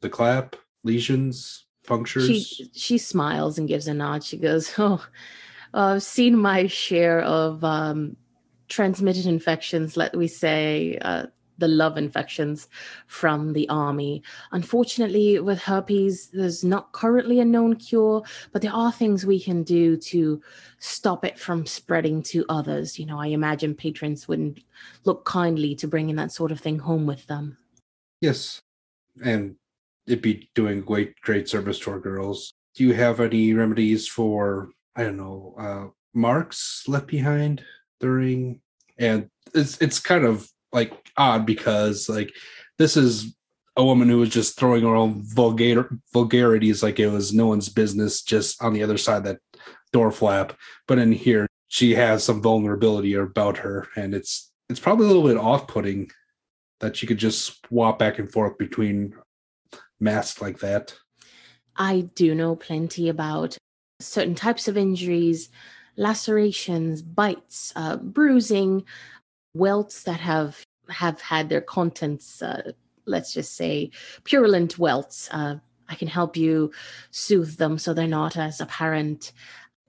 the 0.00 0.10
clap, 0.10 0.56
lesions, 0.82 1.66
punctures? 1.90 2.26
She 2.26 2.70
she 2.72 2.98
smiles 2.98 3.58
and 3.58 3.68
gives 3.68 3.86
a 3.86 3.94
nod. 3.94 4.24
She 4.24 4.36
goes, 4.36 4.72
"Oh, 4.78 5.04
I've 5.74 6.02
seen 6.02 6.38
my 6.38 6.66
share 6.66 7.20
of 7.22 7.62
um, 7.64 8.16
transmitted 8.68 9.26
infections. 9.26 9.96
Let 9.96 10.16
we 10.16 10.28
say 10.28 10.98
uh, 11.02 11.26
the 11.58 11.68
love 11.68 11.96
infections 11.96 12.68
from 13.06 13.52
the 13.52 13.68
army. 13.68 14.22
Unfortunately, 14.52 15.38
with 15.38 15.60
herpes, 15.60 16.28
there's 16.32 16.64
not 16.64 16.92
currently 16.92 17.38
a 17.38 17.44
known 17.44 17.76
cure, 17.76 18.22
but 18.52 18.62
there 18.62 18.72
are 18.72 18.90
things 18.90 19.24
we 19.24 19.38
can 19.38 19.62
do 19.62 19.96
to 19.96 20.42
stop 20.78 21.24
it 21.24 21.38
from 21.38 21.66
spreading 21.66 22.22
to 22.22 22.44
others. 22.48 22.98
You 22.98 23.06
know, 23.06 23.20
I 23.20 23.26
imagine 23.26 23.74
patrons 23.74 24.26
wouldn't 24.26 24.60
look 25.04 25.24
kindly 25.24 25.74
to 25.76 25.86
bringing 25.86 26.16
that 26.16 26.32
sort 26.32 26.50
of 26.50 26.60
thing 26.60 26.78
home 26.78 27.06
with 27.06 27.26
them. 27.26 27.58
Yes, 28.20 28.60
and 29.22 29.56
it'd 30.06 30.22
be 30.22 30.50
doing 30.54 30.80
great, 30.80 31.14
great 31.20 31.48
service 31.48 31.78
to 31.80 31.90
our 31.92 32.00
girls. 32.00 32.52
Do 32.74 32.84
you 32.84 32.94
have 32.94 33.20
any 33.20 33.52
remedies 33.54 34.06
for, 34.06 34.70
I 34.96 35.04
don't 35.04 35.16
know, 35.16 35.54
uh, 35.58 35.86
marks 36.14 36.84
left 36.86 37.06
behind 37.06 37.64
during? 38.00 38.60
And 38.98 39.28
it's 39.54 39.78
it's 39.80 39.98
kind 39.98 40.24
of 40.24 40.48
like 40.72 40.92
odd 41.16 41.46
because 41.46 42.08
like 42.08 42.32
this 42.78 42.96
is 42.96 43.34
a 43.76 43.84
woman 43.84 44.08
who 44.08 44.18
was 44.18 44.28
just 44.28 44.58
throwing 44.58 44.82
her 44.82 44.94
own 44.94 45.22
vulgar 45.22 45.90
vulgarities 46.12 46.82
like 46.82 47.00
it 47.00 47.08
was 47.08 47.32
no 47.32 47.46
one's 47.46 47.68
business 47.68 48.22
just 48.22 48.62
on 48.62 48.72
the 48.72 48.82
other 48.82 48.98
side 48.98 49.24
that 49.24 49.38
door 49.92 50.10
flap 50.10 50.52
but 50.86 50.98
in 50.98 51.12
here 51.12 51.46
she 51.68 51.94
has 51.94 52.22
some 52.22 52.42
vulnerability 52.42 53.14
about 53.14 53.56
her 53.56 53.88
and 53.96 54.14
it's 54.14 54.52
it's 54.68 54.80
probably 54.80 55.06
a 55.06 55.08
little 55.08 55.26
bit 55.26 55.36
off-putting 55.36 56.10
that 56.80 56.96
she 56.96 57.06
could 57.06 57.18
just 57.18 57.60
swap 57.66 57.98
back 57.98 58.18
and 58.18 58.30
forth 58.30 58.56
between 58.58 59.14
masks 60.00 60.40
like 60.40 60.58
that? 60.60 60.94
I 61.76 62.08
do 62.14 62.34
know 62.34 62.56
plenty 62.56 63.08
about 63.08 63.56
certain 64.00 64.34
types 64.34 64.66
of 64.66 64.76
injuries 64.76 65.50
lacerations 65.96 67.02
bites 67.02 67.72
uh, 67.76 67.96
bruising 67.96 68.84
welts 69.54 70.04
that 70.04 70.20
have 70.20 70.62
have 70.88 71.20
had 71.20 71.48
their 71.48 71.60
contents 71.60 72.42
uh, 72.42 72.72
let's 73.06 73.34
just 73.34 73.54
say 73.56 73.90
purulent 74.24 74.78
welts. 74.78 75.28
Uh, 75.32 75.56
i 75.88 75.94
can 75.94 76.08
help 76.08 76.36
you 76.36 76.70
soothe 77.10 77.56
them 77.56 77.78
so 77.78 77.92
they're 77.92 78.06
not 78.06 78.36
as 78.36 78.60
apparent. 78.60 79.32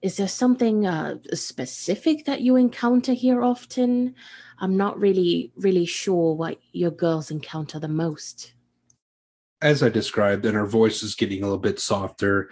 Is 0.02 0.16
there 0.16 0.28
something 0.28 0.84
uh, 0.84 1.18
specific 1.32 2.24
that 2.24 2.40
you 2.40 2.56
encounter 2.56 3.12
here 3.12 3.44
often? 3.44 4.16
I'm 4.58 4.76
not 4.76 4.98
really 4.98 5.52
really 5.56 5.86
sure 5.86 6.34
what 6.34 6.58
your 6.72 6.90
girls 6.90 7.30
encounter 7.30 7.78
the 7.78 7.88
most 7.88 8.52
as 9.62 9.82
I 9.82 9.88
described, 9.88 10.44
and 10.44 10.56
her 10.56 10.66
voice 10.66 11.02
is 11.02 11.14
getting 11.14 11.42
a 11.42 11.46
little 11.46 11.58
bit 11.58 11.80
softer, 11.80 12.50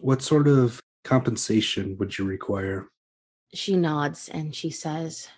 what 0.00 0.22
sort 0.22 0.48
of 0.48 0.80
compensation 1.04 1.96
would 1.98 2.18
you 2.18 2.24
require? 2.24 2.88
She 3.52 3.76
nods 3.76 4.28
and 4.28 4.54
she 4.54 4.70
says, 4.70 5.28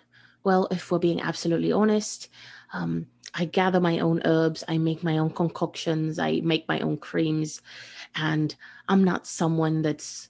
Well, 0.43 0.67
if 0.71 0.91
we're 0.91 0.99
being 0.99 1.21
absolutely 1.21 1.71
honest, 1.71 2.29
um, 2.71 3.07
I 3.33 3.45
gather 3.45 3.79
my 3.79 3.99
own 3.99 4.21
herbs, 4.25 4.63
I 4.67 4.77
make 4.77 5.03
my 5.03 5.17
own 5.17 5.31
concoctions, 5.31 6.19
I 6.19 6.39
make 6.41 6.67
my 6.67 6.79
own 6.79 6.97
creams, 6.97 7.61
and 8.15 8.55
I'm 8.87 9.03
not 9.03 9.27
someone 9.27 9.81
that's 9.81 10.29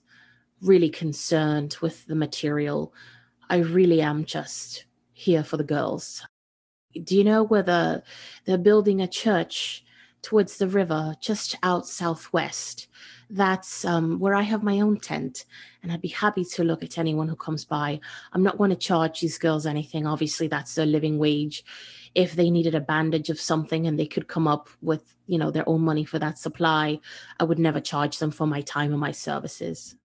really 0.62 0.90
concerned 0.90 1.78
with 1.82 2.06
the 2.08 2.16
material. 2.16 2.94
I 3.50 3.58
really 3.58 4.02
am 4.02 4.26
just 4.26 4.86
here 5.12 5.44
for 5.44 5.58
the 5.58 5.64
girls. 5.64 6.26
Do 7.04 7.18
you 7.18 7.24
know 7.24 7.44
whether 7.44 8.04
they're 8.46 8.58
building 8.58 9.02
a 9.02 9.08
church 9.08 9.83
towards 10.24 10.58
the 10.58 10.68
river 10.68 11.16
just 11.22 11.56
out 11.62 11.88
southwest? 11.88 12.88
That's 13.30 13.86
um, 13.86 14.20
where 14.20 14.34
I 14.36 14.42
have 14.42 14.64
my 14.64 14.80
own 14.80 15.00
tent, 15.00 15.46
and 15.82 15.92
I'd 15.92 16.02
be 16.02 16.08
happy 16.08 16.44
to 16.46 16.64
look 16.64 16.84
at 16.84 16.98
anyone 16.98 17.28
who 17.28 17.36
comes 17.36 17.66
by. 17.66 18.00
I'm 18.32 18.44
not 18.44 18.58
going 18.58 18.70
to 18.70 18.76
charge 18.76 19.20
these 19.22 19.38
girls 19.38 19.66
anything. 19.66 20.08
Obviously, 20.08 20.48
that's 20.48 20.76
their 20.76 20.86
living 20.86 21.18
wage. 21.18 21.64
If 22.16 22.34
they 22.34 22.50
needed 22.50 22.76
a 22.76 22.82
bandage 22.82 23.30
of 23.30 23.40
something 23.40 23.88
and 23.88 24.00
they 24.00 24.06
could 24.06 24.28
come 24.28 24.48
up 24.48 24.70
with, 24.82 25.16
you 25.28 25.38
know, 25.38 25.52
their 25.52 25.68
own 25.68 25.82
money 25.82 26.06
for 26.06 26.20
that 26.20 26.38
supply, 26.38 27.00
I 27.40 27.44
would 27.44 27.60
never 27.60 27.80
charge 27.80 28.20
them 28.20 28.32
for 28.32 28.46
my 28.46 28.62
time 28.62 28.92
and 28.92 29.02
my 29.02 29.12
services. 29.12 29.96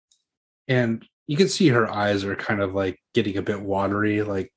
And 0.68 1.04
you 1.26 1.36
can 1.36 1.48
see 1.48 1.68
her 1.68 1.90
eyes 1.90 2.24
are 2.24 2.34
kind 2.34 2.60
of 2.60 2.74
like 2.74 2.98
getting 3.14 3.36
a 3.36 3.42
bit 3.42 3.60
watery. 3.60 4.22
Like 4.22 4.52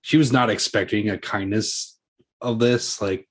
she 0.00 0.16
was 0.16 0.32
not 0.32 0.50
expecting 0.50 1.10
a 1.10 1.18
kindness 1.18 1.98
of 2.40 2.58
this. 2.58 3.00
Like 3.00 3.28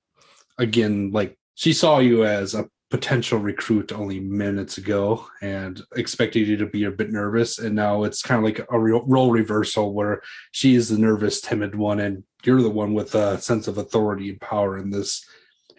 again, 0.58 1.12
like 1.12 1.38
she 1.58 1.74
saw 1.74 1.98
you 1.98 2.24
as 2.24 2.54
a 2.54 2.70
potential 2.92 3.40
recruit 3.40 3.92
only 3.92 4.20
minutes 4.20 4.78
ago 4.78 5.26
and 5.42 5.82
expected 5.96 6.48
you 6.48 6.56
to 6.56 6.68
be 6.68 6.84
a 6.84 6.92
bit 6.92 7.12
nervous. 7.12 7.58
And 7.58 7.76
now 7.76 8.04
it's 8.04 8.22
kind 8.22 8.38
of 8.38 8.44
like 8.44 8.60
a 8.60 8.80
role 8.80 9.32
reversal 9.32 9.92
where 9.92 10.22
she 10.52 10.76
is 10.76 10.88
the 10.88 11.00
nervous 11.00 11.42
timid 11.42 11.74
one 11.74 12.00
and 12.00 12.24
you're 12.44 12.62
the 12.62 12.70
one 12.70 12.94
with 12.94 13.16
a 13.16 13.42
sense 13.42 13.68
of 13.68 13.80
authority 13.80 14.30
and 14.30 14.40
power 14.40 14.78
in 14.78 14.92
this. 14.92 15.26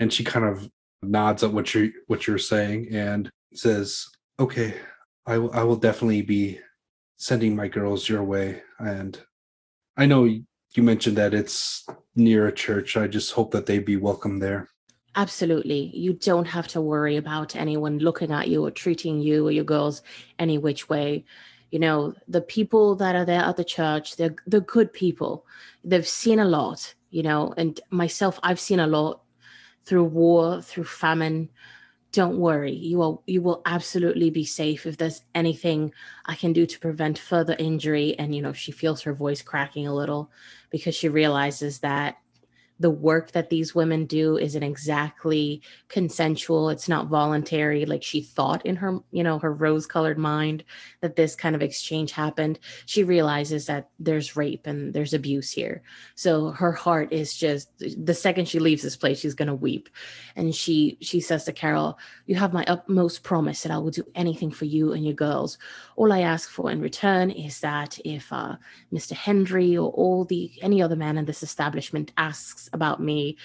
And 0.01 0.13
she 0.13 0.25
kind 0.25 0.47
of 0.47 0.69
nods 1.01 1.45
at 1.45 1.53
what 1.53 1.73
you're 1.73 1.91
what 2.09 2.27
you're 2.27 2.39
saying 2.39 2.89
and 2.91 3.31
says 3.55 4.05
okay 4.41 4.75
I 5.27 5.39
will 5.39 5.53
I 5.53 5.63
will 5.63 5.77
definitely 5.77 6.23
be 6.23 6.59
sending 7.19 7.55
my 7.55 7.69
girls 7.69 8.09
your 8.09 8.25
way. 8.25 8.63
And 8.81 9.17
I 9.97 10.07
know 10.07 10.25
you 10.25 10.83
mentioned 10.83 11.19
that 11.19 11.35
it's 11.35 11.87
near 12.17 12.49
a 12.49 12.53
church. 12.53 12.97
I 12.97 13.07
just 13.07 13.31
hope 13.31 13.53
that 13.53 13.67
they 13.67 13.79
be 13.79 13.97
welcome 13.97 14.41
there 14.41 14.69
Absolutely. 15.17 15.91
You 15.95 16.13
don't 16.13 16.45
have 16.47 16.69
to 16.69 16.81
worry 16.81 17.17
about 17.17 17.57
anyone 17.57 17.99
looking 17.99 18.31
at 18.31 18.49
you 18.49 18.65
or 18.65 18.71
treating 18.71 19.21
you 19.21 19.47
or 19.49 19.51
your 19.51 19.65
girls 19.65 20.03
any 20.39 20.59
which 20.59 20.89
way. 20.89 21.25
You 21.71 21.79
know, 21.81 22.15
the 22.29 22.41
people 22.41 22.95
that 22.97 23.17
are 23.17 23.25
there 23.25 23.43
at 23.43 23.57
the 23.57 23.65
church, 23.65 24.17
they're 24.17 24.37
they're 24.47 24.61
good 24.61 24.93
people. 24.93 25.45
They've 25.85 26.07
seen 26.07 26.39
a 26.39 26.45
lot, 26.45 26.95
you 27.11 27.23
know, 27.23 27.53
and 27.57 27.81
myself, 27.91 28.39
I've 28.43 28.61
seen 28.61 28.81
a 28.81 28.87
lot 28.87 29.23
through 29.85 30.05
war, 30.05 30.63
through 30.63 30.85
famine. 30.85 31.51
Don't 32.13 32.39
worry. 32.39 32.73
You 32.75 32.99
will 32.99 33.23
you 33.27 33.43
will 33.43 33.63
absolutely 33.67 34.31
be 34.31 34.45
safe 34.45 34.87
if 34.87 34.97
there's 34.99 35.23
anything 35.35 35.93
I 36.27 36.35
can 36.37 36.53
do 36.53 36.67
to 36.67 36.81
prevent 36.81 37.19
further 37.19 37.57
injury. 37.59 38.19
And 38.19 38.35
you 38.35 38.43
know, 38.43 38.53
she 38.55 38.73
feels 38.73 39.03
her 39.03 39.15
voice 39.15 39.43
cracking 39.43 39.87
a 39.87 39.95
little 39.95 40.31
because 40.71 40.95
she 40.95 41.09
realizes 41.09 41.81
that 41.81 42.17
the 42.81 42.91
work 42.91 43.33
that 43.33 43.51
these 43.51 43.75
women 43.75 44.07
do 44.07 44.37
isn't 44.39 44.63
exactly 44.63 45.61
consensual. 45.89 46.71
It's 46.71 46.89
not 46.89 47.09
voluntary. 47.09 47.85
Like 47.87 48.03
she 48.03 48.21
thought 48.21 48.65
in 48.65 48.77
her 48.77 49.01
you 49.11 49.23
know 49.23 49.39
her 49.39 49.53
rose 49.53 49.87
colored 49.87 50.19
mind 50.19 50.65
that 51.01 51.17
this 51.17 51.35
kind 51.35 51.57
of 51.57 51.63
exchange 51.63 52.13
happened. 52.13 52.59
She 52.87 53.03
realizes 53.05 53.67
that 53.67 53.89
there's 53.99 54.37
rape 54.37 54.67
and 54.67 54.95
there's 54.95 55.15
abuse 55.15 55.51
here. 55.51 55.83
So 56.15 56.51
her 56.51 56.73
heart 56.73 57.13
is 57.13 57.37
just 57.37 57.71
the 57.79 58.15
second 58.15 58.49
she 58.49 58.59
leaves 58.59 58.83
this 58.83 58.97
place 58.97 59.21
she's 59.21 59.35
going 59.35 59.49
to 59.49 59.55
weep. 59.55 59.89
And 60.37 60.55
she 60.55 60.99
she 61.01 61.21
says 61.21 61.45
to 61.45 61.53
carol 61.53 61.99
you 62.27 62.37
have 62.37 62.53
my 62.53 62.65
utmost 62.69 63.23
promise 63.23 63.63
that 63.63 63.73
i 63.73 63.79
will 63.79 63.91
do 63.91 64.05
anything 64.15 64.51
for 64.51 64.67
you 64.67 64.93
and 64.93 65.05
your 65.05 65.15
girls. 65.15 65.59
All 65.97 66.13
i 66.13 66.21
ask 66.21 66.49
for 66.49 66.71
in 66.71 66.81
return 66.81 67.31
is 67.31 67.61
that 67.61 67.99
if 68.05 68.33
uh, 68.33 68.57
mr 68.93 69.13
henry 69.13 69.77
or 69.77 69.91
all 69.91 70.25
the 70.25 70.53
any 70.63 70.81
other 70.81 70.97
man 70.97 71.19
in 71.19 71.25
this 71.25 71.43
establishment 71.43 72.13
asks 72.17 72.68
about 72.73 73.03
me, 73.03 73.37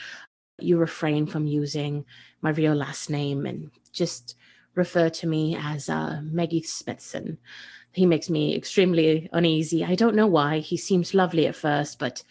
you 0.59 0.77
refrain 0.77 1.25
from 1.25 1.47
using 1.47 2.05
my 2.41 2.51
real 2.51 2.75
last 2.75 3.09
name 3.09 3.45
and 3.45 3.71
just 3.91 4.35
refer 4.75 5.09
to 5.09 5.27
me 5.27 5.55
as 5.59 5.89
uh, 5.89 6.21
Maggie 6.23 6.63
Smithson. 6.63 7.37
He 7.91 8.05
makes 8.05 8.29
me 8.29 8.55
extremely 8.55 9.29
uneasy. 9.33 9.83
I 9.83 9.95
don't 9.95 10.15
know 10.15 10.27
why. 10.27 10.59
He 10.59 10.77
seems 10.77 11.13
lovely 11.13 11.47
at 11.47 11.55
first, 11.55 11.99
but 11.99 12.23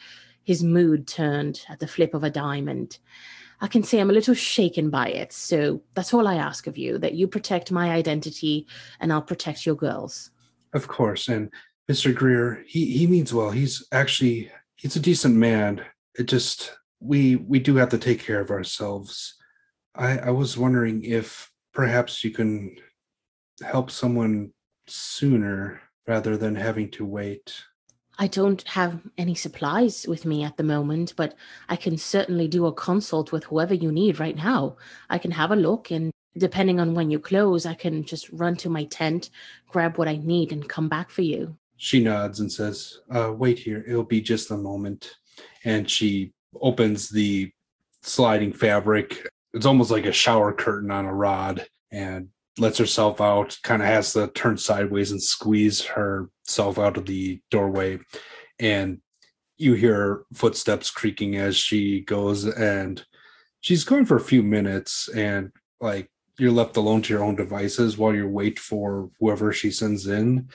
his 0.43 0.64
mood 0.64 1.07
turned 1.07 1.64
at 1.68 1.78
the 1.78 1.86
flip 1.86 2.14
of 2.14 2.24
a 2.24 2.30
dime, 2.30 2.68
and 2.68 2.97
I 3.61 3.68
can 3.68 3.84
say 3.84 4.01
I'm 4.01 4.11
a 4.11 4.14
little 4.14 4.34
shaken 4.34 4.90
by 4.90 5.09
it. 5.09 5.32
So 5.32 5.82
that's 5.95 6.12
all 6.12 6.26
I 6.26 6.34
ask 6.34 6.66
of 6.66 6.76
you 6.76 6.99
that 6.99 7.14
you 7.14 7.28
protect 7.28 7.70
my 7.70 7.90
identity 7.93 8.66
and 8.99 9.12
I'll 9.12 9.22
protect 9.22 9.64
your 9.64 9.76
girls. 9.76 10.30
Of 10.72 10.88
course. 10.88 11.28
And 11.28 11.49
Mr. 11.90 12.12
Greer, 12.12 12.64
he, 12.66 12.86
he 12.86 13.07
means 13.07 13.32
well. 13.32 13.53
He's 13.53 13.86
actually 13.93 14.51
he's 14.74 14.97
a 14.97 15.01
decent 15.01 15.36
man. 15.36 15.84
It 16.18 16.24
just 16.24 16.76
we 17.03 17.36
we 17.36 17.59
do 17.59 17.76
have 17.76 17.88
to 17.90 17.98
take 17.98 18.20
care 18.22 18.40
of 18.40 18.50
ourselves. 18.50 19.34
I, 19.94 20.18
I 20.18 20.30
was 20.30 20.57
wondering 20.57 21.05
if 21.05 21.50
perhaps 21.74 22.24
you 22.24 22.30
can 22.30 22.76
help 23.62 23.90
someone 23.90 24.53
sooner 24.86 25.80
rather 26.07 26.36
than 26.36 26.55
having 26.55 26.90
to 26.92 27.05
wait. 27.05 27.55
I 28.18 28.26
don't 28.26 28.62
have 28.68 29.00
any 29.18 29.34
supplies 29.34 30.07
with 30.07 30.24
me 30.24 30.44
at 30.44 30.57
the 30.57 30.62
moment, 30.62 31.14
but 31.16 31.34
I 31.68 31.76
can 31.76 31.96
certainly 31.96 32.46
do 32.46 32.66
a 32.66 32.72
consult 32.72 33.32
with 33.32 33.44
whoever 33.44 33.74
you 33.74 33.90
need 33.90 34.20
right 34.20 34.36
now. 34.36 34.76
I 35.11 35.18
can 35.18 35.30
have 35.30 35.50
a 35.50 35.57
look, 35.57 35.90
and 35.90 36.12
depending 36.36 36.78
on 36.78 36.94
when 36.94 37.11
you 37.11 37.18
close, 37.18 37.66
I 37.66 37.74
can 37.74 38.05
just 38.05 38.30
run 38.30 38.57
to 38.57 38.68
my 38.68 38.84
tent, 38.84 39.30
grab 39.68 39.96
what 39.96 40.09
I 40.09 40.16
need, 40.16 40.53
and 40.53 40.68
come 40.68 40.88
back 40.88 41.11
for 41.11 41.22
you. 41.22 41.57
She 41.78 42.00
nods 42.00 42.40
and 42.40 42.53
says, 42.53 43.00
uh, 43.11 43.32
Wait 43.34 43.59
here, 43.59 43.84
it'll 43.88 44.05
be 44.05 44.20
just 44.20 44.50
a 44.50 44.57
moment. 44.57 45.16
And 45.64 45.90
she 45.90 46.32
opens 46.61 47.09
the 47.09 47.50
sliding 48.03 48.53
fabric. 48.53 49.26
It's 49.55 49.66
almost 49.66 49.90
like 49.90 50.07
a 50.07 50.12
shower 50.12 50.53
curtain 50.53 50.90
on 50.90 51.07
a 51.07 51.14
rod 51.14 51.66
and 51.90 52.28
lets 52.59 52.78
herself 52.78 53.20
out, 53.20 53.59
kind 53.62 53.82
of 53.82 53.88
has 53.88 54.12
to 54.12 54.28
turn 54.28 54.59
sideways 54.59 55.11
and 55.11 55.22
squeeze 55.22 55.82
herself 55.82 56.78
out 56.78 56.96
of 56.96 57.07
the 57.07 57.40
doorway. 57.50 57.98
And 58.59 59.00
you 59.57 59.74
hear 59.74 60.24
footsteps 60.34 60.90
creaking 60.90 61.36
as 61.36 61.57
she 61.57 62.00
goes 62.00 62.44
and 62.44 63.05
she's 63.61 63.84
going 63.84 64.05
for 64.05 64.16
a 64.16 64.20
few 64.20 64.42
minutes 64.42 65.09
and 65.09 65.53
like 65.80 66.11
you're 66.38 66.50
left 66.50 66.76
alone 66.76 67.03
to 67.03 67.12
your 67.12 67.22
own 67.22 67.36
devices 67.36 67.96
while 67.96 68.14
you 68.14 68.26
wait 68.26 68.59
for 68.59 69.11
whoever 69.20 69.53
she 69.53 69.70
sends 69.70 70.07
in. 70.07 70.48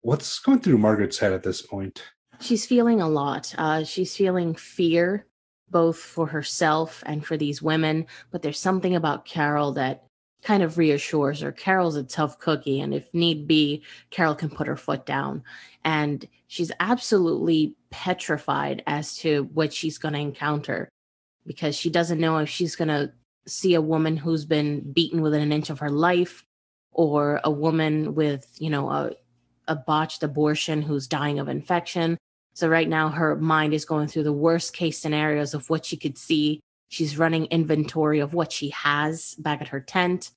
What's 0.00 0.38
going 0.40 0.60
through 0.60 0.78
Margaret's 0.78 1.18
head 1.18 1.32
at 1.32 1.42
this 1.42 1.62
point? 1.62 2.02
She's 2.42 2.66
feeling 2.66 3.00
a 3.00 3.08
lot. 3.08 3.54
Uh, 3.56 3.84
she's 3.84 4.16
feeling 4.16 4.54
fear, 4.54 5.26
both 5.70 5.96
for 5.96 6.26
herself 6.26 7.02
and 7.06 7.24
for 7.24 7.36
these 7.36 7.62
women. 7.62 8.06
But 8.32 8.42
there's 8.42 8.58
something 8.58 8.96
about 8.96 9.24
Carol 9.24 9.72
that 9.72 10.04
kind 10.42 10.64
of 10.64 10.76
reassures 10.76 11.40
her. 11.40 11.52
Carol's 11.52 11.94
a 11.94 12.02
tough 12.02 12.40
cookie, 12.40 12.80
and 12.80 12.92
if 12.92 13.06
need 13.14 13.46
be, 13.46 13.84
Carol 14.10 14.34
can 14.34 14.50
put 14.50 14.66
her 14.66 14.76
foot 14.76 15.06
down. 15.06 15.44
And 15.84 16.26
she's 16.48 16.72
absolutely 16.80 17.76
petrified 17.90 18.82
as 18.88 19.16
to 19.18 19.48
what 19.54 19.72
she's 19.72 19.98
going 19.98 20.14
to 20.14 20.20
encounter 20.20 20.88
because 21.46 21.76
she 21.76 21.90
doesn't 21.90 22.20
know 22.20 22.38
if 22.38 22.48
she's 22.48 22.74
going 22.74 22.88
to 22.88 23.12
see 23.46 23.74
a 23.74 23.80
woman 23.80 24.16
who's 24.16 24.44
been 24.44 24.92
beaten 24.92 25.22
within 25.22 25.42
an 25.42 25.52
inch 25.52 25.70
of 25.70 25.78
her 25.78 25.90
life 25.90 26.44
or 26.92 27.40
a 27.44 27.50
woman 27.50 28.14
with, 28.14 28.48
you 28.58 28.70
know, 28.70 28.90
a, 28.90 29.12
a 29.68 29.76
botched 29.76 30.24
abortion 30.24 30.82
who's 30.82 31.06
dying 31.06 31.38
of 31.38 31.48
infection 31.48 32.18
so 32.54 32.68
right 32.68 32.88
now 32.88 33.08
her 33.08 33.36
mind 33.36 33.74
is 33.74 33.84
going 33.84 34.08
through 34.08 34.24
the 34.24 34.32
worst 34.32 34.74
case 34.74 34.98
scenarios 34.98 35.54
of 35.54 35.68
what 35.70 35.84
she 35.84 35.96
could 35.96 36.18
see. 36.18 36.60
She's 36.88 37.18
running 37.18 37.46
inventory 37.46 38.20
of 38.20 38.34
what 38.34 38.52
she 38.52 38.68
has 38.70 39.34
back 39.36 39.60
at 39.60 39.68
her 39.68 39.80
tent 39.80 40.30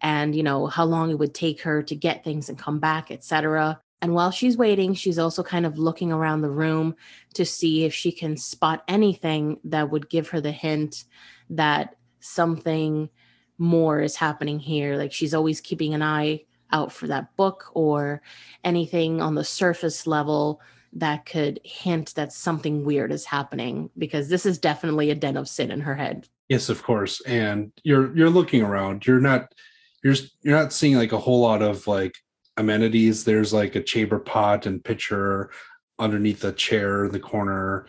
and 0.00 0.34
you 0.34 0.42
know 0.42 0.66
how 0.66 0.84
long 0.84 1.10
it 1.10 1.18
would 1.18 1.34
take 1.34 1.60
her 1.62 1.82
to 1.82 1.94
get 1.94 2.24
things 2.24 2.48
and 2.48 2.58
come 2.58 2.78
back, 2.78 3.10
etc. 3.10 3.80
And 4.02 4.14
while 4.14 4.30
she's 4.30 4.56
waiting, 4.56 4.94
she's 4.94 5.18
also 5.18 5.42
kind 5.42 5.66
of 5.66 5.78
looking 5.78 6.10
around 6.10 6.40
the 6.40 6.50
room 6.50 6.96
to 7.34 7.44
see 7.44 7.84
if 7.84 7.92
she 7.92 8.10
can 8.10 8.36
spot 8.36 8.82
anything 8.88 9.60
that 9.64 9.90
would 9.90 10.08
give 10.08 10.28
her 10.28 10.40
the 10.40 10.52
hint 10.52 11.04
that 11.50 11.96
something 12.20 13.10
more 13.58 14.00
is 14.00 14.16
happening 14.16 14.58
here. 14.58 14.96
Like 14.96 15.12
she's 15.12 15.34
always 15.34 15.60
keeping 15.60 15.92
an 15.92 16.02
eye 16.02 16.44
out 16.72 16.92
for 16.92 17.08
that 17.08 17.36
book 17.36 17.70
or 17.74 18.22
anything 18.64 19.20
on 19.20 19.34
the 19.34 19.44
surface 19.44 20.06
level 20.06 20.62
that 20.92 21.24
could 21.24 21.60
hint 21.64 22.14
that 22.16 22.32
something 22.32 22.84
weird 22.84 23.12
is 23.12 23.24
happening 23.24 23.90
because 23.96 24.28
this 24.28 24.44
is 24.44 24.58
definitely 24.58 25.10
a 25.10 25.14
den 25.14 25.36
of 25.36 25.48
sin 25.48 25.70
in 25.70 25.80
her 25.80 25.94
head. 25.94 26.28
Yes, 26.48 26.68
of 26.68 26.82
course. 26.82 27.20
And 27.22 27.72
you're 27.84 28.16
you're 28.16 28.30
looking 28.30 28.62
around. 28.62 29.06
You're 29.06 29.20
not 29.20 29.54
you're 30.02 30.16
you're 30.42 30.58
not 30.58 30.72
seeing 30.72 30.96
like 30.96 31.12
a 31.12 31.18
whole 31.18 31.40
lot 31.40 31.62
of 31.62 31.86
like 31.86 32.16
amenities. 32.56 33.24
There's 33.24 33.52
like 33.52 33.76
a 33.76 33.82
chamber 33.82 34.18
pot 34.18 34.66
and 34.66 34.84
pitcher 34.84 35.50
underneath 35.98 36.42
a 36.44 36.52
chair 36.52 37.04
in 37.04 37.12
the 37.12 37.20
corner. 37.20 37.86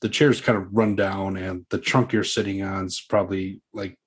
The 0.00 0.08
chair's 0.08 0.40
kind 0.40 0.56
of 0.56 0.68
run 0.72 0.96
down, 0.96 1.36
and 1.36 1.66
the 1.68 1.78
trunk 1.78 2.12
you're 2.12 2.24
sitting 2.24 2.62
on 2.62 2.86
is 2.86 3.04
probably 3.06 3.60
like 3.74 3.98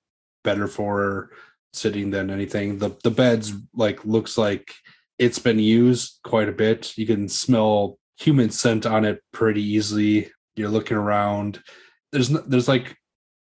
better 0.43 0.67
for 0.67 1.29
sitting 1.71 2.09
than 2.09 2.31
anything. 2.31 2.79
The 2.79 2.97
the 3.03 3.11
bed's 3.11 3.53
like 3.75 4.03
looks 4.05 4.37
like 4.37 4.73
it's 5.19 5.39
been 5.39 5.59
used 5.59 6.19
quite 6.23 6.49
a 6.49 6.53
bit. 6.53 6.97
You 6.97 7.05
can 7.05 7.29
smell 7.29 7.99
human 8.17 8.49
scent 8.49 8.85
on 8.85 9.05
it 9.05 9.21
pretty 9.31 9.63
easily. 9.63 10.31
You're 10.55 10.69
looking 10.69 10.97
around. 10.97 11.61
There's 12.11 12.29
there's 12.29 12.67
like 12.67 12.95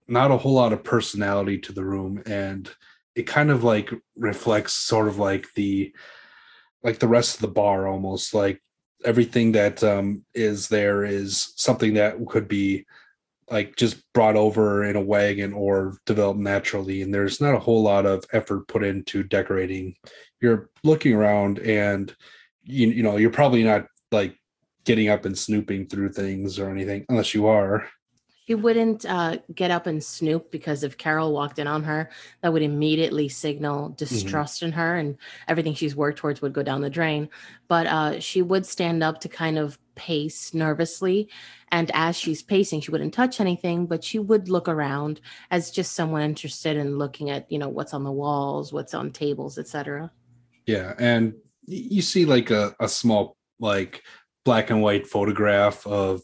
not 0.08 0.30
a 0.30 0.36
whole 0.36 0.54
lot 0.54 0.72
of 0.72 0.84
personality 0.84 1.58
to 1.58 1.72
the 1.72 1.84
room 1.84 2.22
and 2.26 2.70
it 3.14 3.26
kind 3.26 3.50
of 3.50 3.64
like 3.64 3.90
reflects 4.16 4.72
sort 4.72 5.08
of 5.08 5.18
like 5.18 5.46
the 5.54 5.94
like 6.82 6.98
the 6.98 7.08
rest 7.08 7.36
of 7.36 7.40
the 7.40 7.48
bar 7.48 7.86
almost 7.86 8.34
like 8.34 8.60
everything 9.04 9.52
that 9.52 9.82
um 9.82 10.24
is 10.34 10.68
there 10.68 11.04
is 11.04 11.52
something 11.56 11.94
that 11.94 12.16
could 12.26 12.48
be 12.48 12.84
like 13.50 13.76
just 13.76 14.02
brought 14.12 14.36
over 14.36 14.84
in 14.84 14.96
a 14.96 15.00
wagon 15.00 15.52
or 15.52 15.96
developed 16.06 16.40
naturally 16.40 17.02
and 17.02 17.12
there's 17.12 17.40
not 17.40 17.54
a 17.54 17.58
whole 17.58 17.82
lot 17.82 18.06
of 18.06 18.24
effort 18.32 18.66
put 18.68 18.82
into 18.82 19.22
decorating 19.22 19.94
you're 20.40 20.70
looking 20.82 21.14
around 21.14 21.58
and 21.60 22.14
you, 22.62 22.88
you 22.88 23.02
know 23.02 23.16
you're 23.16 23.30
probably 23.30 23.62
not 23.62 23.86
like 24.10 24.36
getting 24.84 25.08
up 25.08 25.24
and 25.24 25.36
snooping 25.36 25.86
through 25.86 26.12
things 26.12 26.58
or 26.58 26.70
anything 26.70 27.04
unless 27.08 27.34
you 27.34 27.46
are 27.46 27.88
he 28.46 28.54
wouldn't 28.54 29.06
uh, 29.06 29.38
get 29.54 29.70
up 29.70 29.86
and 29.86 30.04
snoop 30.04 30.50
because 30.50 30.82
if 30.82 30.98
Carol 30.98 31.32
walked 31.32 31.58
in 31.58 31.66
on 31.66 31.82
her, 31.84 32.10
that 32.42 32.52
would 32.52 32.62
immediately 32.62 33.28
signal 33.28 33.88
Mm-hmm. 33.88 33.96
distrust 33.96 34.62
in 34.62 34.72
her, 34.72 34.96
and 34.96 35.16
everything 35.48 35.74
she's 35.74 35.96
worked 35.96 36.18
towards 36.18 36.42
would 36.42 36.52
go 36.52 36.62
down 36.62 36.82
the 36.82 36.90
drain. 36.90 37.30
But 37.68 37.86
uh, 37.86 38.20
she 38.20 38.42
would 38.42 38.66
stand 38.66 39.02
up 39.02 39.20
to 39.20 39.30
kind 39.30 39.56
of 39.56 39.78
pace 39.94 40.52
nervously, 40.52 41.30
and 41.72 41.90
as 41.94 42.16
she's 42.16 42.42
pacing, 42.42 42.82
she 42.82 42.90
wouldn't 42.90 43.14
touch 43.14 43.40
anything, 43.40 43.86
but 43.86 44.04
she 44.04 44.18
would 44.18 44.50
look 44.50 44.68
around 44.68 45.22
as 45.50 45.70
just 45.70 45.94
someone 45.94 46.20
interested 46.20 46.76
in 46.76 46.98
looking 46.98 47.30
at 47.30 47.50
you 47.50 47.58
know 47.58 47.70
what's 47.70 47.94
on 47.94 48.04
the 48.04 48.12
walls, 48.12 48.74
what's 48.74 48.92
on 48.92 49.10
tables, 49.10 49.56
etc. 49.56 50.10
Yeah, 50.66 50.92
and 50.98 51.32
you 51.66 52.02
see 52.02 52.26
like 52.26 52.50
a, 52.50 52.76
a 52.78 52.88
small 52.88 53.38
like 53.58 54.02
black 54.44 54.70
and 54.70 54.82
white 54.82 55.06
photograph 55.06 55.86
of 55.86 56.22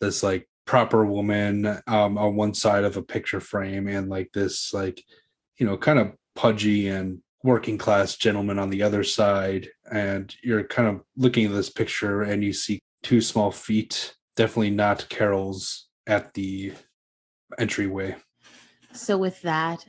this 0.00 0.22
like 0.22 0.48
proper 0.66 1.04
woman 1.04 1.66
um, 1.86 2.16
on 2.18 2.36
one 2.36 2.54
side 2.54 2.84
of 2.84 2.96
a 2.96 3.02
picture 3.02 3.40
frame 3.40 3.88
and 3.88 4.08
like 4.08 4.30
this 4.32 4.72
like 4.72 5.02
you 5.58 5.66
know 5.66 5.76
kind 5.76 5.98
of 5.98 6.12
pudgy 6.34 6.88
and 6.88 7.20
working 7.44 7.76
class 7.76 8.16
gentleman 8.16 8.58
on 8.58 8.70
the 8.70 8.82
other 8.82 9.02
side 9.02 9.68
and 9.90 10.34
you're 10.42 10.64
kind 10.64 10.88
of 10.88 11.02
looking 11.16 11.46
at 11.46 11.52
this 11.52 11.70
picture 11.70 12.22
and 12.22 12.44
you 12.44 12.52
see 12.52 12.80
two 13.02 13.20
small 13.20 13.50
feet 13.50 14.14
definitely 14.36 14.70
not 14.70 15.08
carol's 15.08 15.88
at 16.06 16.32
the 16.34 16.72
entryway 17.58 18.14
So 18.92 19.16
with 19.16 19.40
that, 19.42 19.84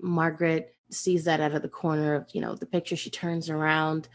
Margaret 0.00 0.74
sees 0.90 1.24
that 1.24 1.40
out 1.40 1.54
of 1.54 1.62
the 1.62 1.68
corner 1.68 2.14
of, 2.14 2.26
you 2.32 2.40
know, 2.40 2.54
the 2.54 2.66
picture. 2.66 2.96
She 2.96 3.10
turns 3.10 3.50
around 3.50 4.08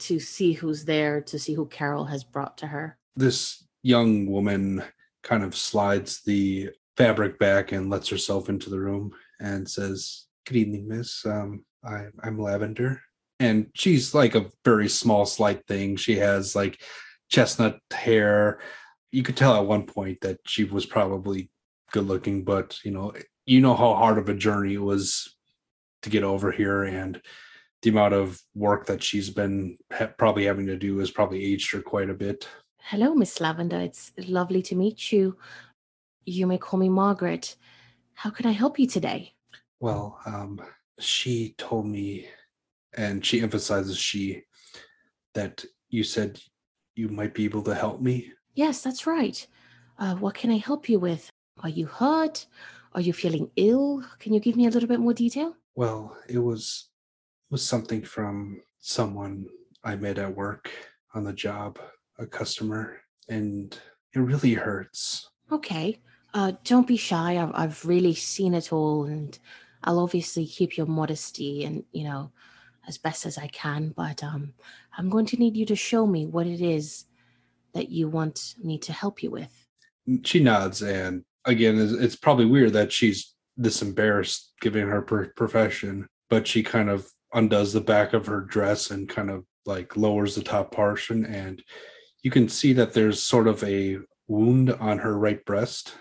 to 0.00 0.18
see 0.18 0.52
who's 0.52 0.84
there, 0.84 1.20
to 1.20 1.38
see 1.38 1.54
who 1.54 1.66
Carol 1.66 2.04
has 2.06 2.24
brought 2.24 2.58
to 2.58 2.66
her. 2.66 2.98
this 3.16 3.64
young 3.82 4.26
woman 4.26 4.82
kind 5.22 5.42
of 5.42 5.56
slides 5.56 6.22
the 6.24 6.70
fabric 6.96 7.38
back 7.38 7.72
and 7.72 7.90
lets 7.90 8.08
herself 8.08 8.48
into 8.48 8.70
the 8.70 8.78
room 8.78 9.10
and 9.40 9.68
says, 9.68 10.26
Good 10.46 10.56
evening, 10.56 10.88
miss. 10.88 11.24
Um, 11.24 11.64
I, 11.84 12.06
I'm 12.22 12.38
Lavender. 12.38 13.00
And 13.38 13.68
she's 13.74 14.14
like 14.14 14.34
a 14.34 14.50
very 14.64 14.88
small, 14.88 15.24
slight 15.24 15.66
thing. 15.66 15.96
She 15.96 16.16
has 16.16 16.54
like 16.54 16.82
chestnut 17.30 17.78
hair. 17.90 18.60
You 19.12 19.22
could 19.22 19.36
tell 19.36 19.56
at 19.56 19.66
one 19.66 19.86
point 19.86 20.20
that 20.22 20.38
she 20.46 20.64
was 20.64 20.84
probably 20.84 21.50
good 21.92 22.06
looking, 22.06 22.44
but 22.44 22.78
you 22.84 22.90
know, 22.90 23.12
you 23.46 23.60
know 23.60 23.74
how 23.74 23.94
hard 23.94 24.18
of 24.18 24.28
a 24.28 24.34
journey 24.34 24.74
it 24.74 24.82
was 24.82 25.34
to 26.02 26.10
get 26.10 26.22
over 26.22 26.52
here 26.52 26.84
and 26.84 27.20
the 27.82 27.90
amount 27.90 28.14
of 28.14 28.40
work 28.54 28.86
that 28.86 29.02
she's 29.02 29.30
been 29.30 29.78
ha- 29.92 30.10
probably 30.18 30.44
having 30.44 30.66
to 30.66 30.76
do 30.76 30.98
has 30.98 31.10
probably 31.10 31.44
aged 31.44 31.72
her 31.72 31.80
quite 31.80 32.10
a 32.10 32.14
bit. 32.14 32.46
Hello, 32.82 33.14
Miss 33.14 33.40
Lavender. 33.40 33.80
It's 33.80 34.12
lovely 34.26 34.62
to 34.62 34.74
meet 34.74 35.12
you. 35.12 35.36
You 36.24 36.46
may 36.46 36.58
call 36.58 36.78
me 36.78 36.88
Margaret. 36.88 37.56
How 38.14 38.30
can 38.30 38.46
I 38.46 38.52
help 38.52 38.78
you 38.78 38.86
today? 38.86 39.34
Well, 39.80 40.18
um, 40.26 40.60
she 40.98 41.54
told 41.56 41.86
me, 41.86 42.28
and 42.94 43.24
she 43.24 43.40
emphasizes 43.40 43.96
she, 43.96 44.42
that 45.34 45.64
you 45.88 46.04
said 46.04 46.38
you 46.94 47.08
might 47.08 47.32
be 47.32 47.44
able 47.44 47.62
to 47.62 47.74
help 47.74 48.02
me. 48.02 48.32
Yes, 48.54 48.82
that's 48.82 49.06
right. 49.06 49.46
Uh, 49.98 50.16
what 50.16 50.34
can 50.34 50.50
I 50.50 50.58
help 50.58 50.88
you 50.88 50.98
with? 50.98 51.30
Are 51.62 51.68
you 51.68 51.86
hurt? 51.86 52.46
Are 52.92 53.00
you 53.00 53.12
feeling 53.12 53.50
ill? 53.56 54.04
Can 54.18 54.34
you 54.34 54.40
give 54.40 54.56
me 54.56 54.66
a 54.66 54.70
little 54.70 54.88
bit 54.88 55.00
more 55.00 55.14
detail? 55.14 55.56
Well, 55.74 56.16
it 56.28 56.38
was 56.38 56.89
was 57.50 57.64
something 57.64 58.02
from 58.02 58.62
someone 58.78 59.46
I 59.84 59.96
met 59.96 60.18
at 60.18 60.34
work 60.34 60.70
on 61.14 61.24
the 61.24 61.32
job, 61.32 61.78
a 62.18 62.26
customer, 62.26 63.00
and 63.28 63.76
it 64.14 64.20
really 64.20 64.54
hurts. 64.54 65.30
Okay. 65.50 66.00
Uh, 66.32 66.52
don't 66.64 66.86
be 66.86 66.96
shy. 66.96 67.38
I've, 67.38 67.50
I've 67.54 67.84
really 67.84 68.14
seen 68.14 68.54
it 68.54 68.72
all, 68.72 69.04
and 69.04 69.36
I'll 69.82 69.98
obviously 69.98 70.46
keep 70.46 70.76
your 70.76 70.86
modesty 70.86 71.64
and, 71.64 71.84
you 71.92 72.04
know, 72.04 72.30
as 72.86 72.98
best 72.98 73.26
as 73.26 73.36
I 73.36 73.48
can. 73.48 73.92
But 73.96 74.22
um, 74.22 74.54
I'm 74.96 75.10
going 75.10 75.26
to 75.26 75.36
need 75.36 75.56
you 75.56 75.66
to 75.66 75.76
show 75.76 76.06
me 76.06 76.26
what 76.26 76.46
it 76.46 76.60
is 76.60 77.06
that 77.74 77.88
you 77.88 78.08
want 78.08 78.54
me 78.62 78.78
to 78.78 78.92
help 78.92 79.22
you 79.22 79.30
with. 79.30 79.66
She 80.24 80.40
nods, 80.40 80.82
and 80.82 81.24
again, 81.44 81.96
it's 82.00 82.16
probably 82.16 82.46
weird 82.46 82.72
that 82.74 82.92
she's 82.92 83.34
this 83.56 83.82
embarrassed 83.82 84.52
given 84.60 84.88
her 84.88 85.02
per- 85.02 85.32
profession, 85.36 86.06
but 86.28 86.46
she 86.46 86.62
kind 86.62 86.88
of 86.90 87.10
undoes 87.32 87.72
the 87.72 87.80
back 87.80 88.12
of 88.12 88.26
her 88.26 88.40
dress 88.40 88.90
and 88.90 89.08
kind 89.08 89.30
of 89.30 89.44
like 89.66 89.96
lowers 89.96 90.34
the 90.34 90.42
top 90.42 90.72
portion, 90.72 91.24
and 91.26 91.62
you 92.22 92.30
can 92.30 92.48
see 92.48 92.72
that 92.74 92.92
there's 92.92 93.22
sort 93.22 93.46
of 93.46 93.62
a 93.64 93.98
wound 94.28 94.70
on 94.72 94.98
her 94.98 95.18
right 95.18 95.44
breast. 95.44 95.94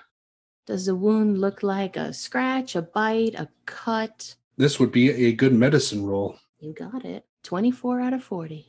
Does 0.66 0.86
the 0.86 0.96
wound 0.96 1.40
look 1.40 1.64
like 1.64 1.98
a 1.98 2.14
scratch, 2.14 2.76
a 2.76 2.82
bite, 2.82 3.36
a 3.36 3.50
cut? 3.66 4.36
This 4.58 4.80
would 4.80 4.92
be 4.92 5.10
a 5.10 5.34
good 5.34 5.54
medicine 5.54 6.06
roll. 6.06 6.38
You 6.60 6.74
got 6.74 7.06
it. 7.06 7.26
24 7.44 8.02
out 8.02 8.14
of 8.14 8.24
40. 8.24 8.68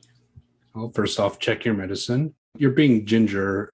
Well, 0.73 0.91
first 0.95 1.19
off, 1.19 1.39
check 1.39 1.65
your 1.65 1.73
medicine. 1.73 2.33
You're 2.57 2.71
being 2.71 3.05
ginger, 3.05 3.69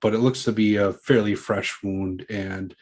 but 0.00 0.14
it 0.14 0.18
looks 0.18 0.44
to 0.44 0.52
be 0.52 0.76
a 0.76 0.92
fairly 0.92 1.34
fresh 1.34 1.76
wound, 1.82 2.24
and 2.30 2.74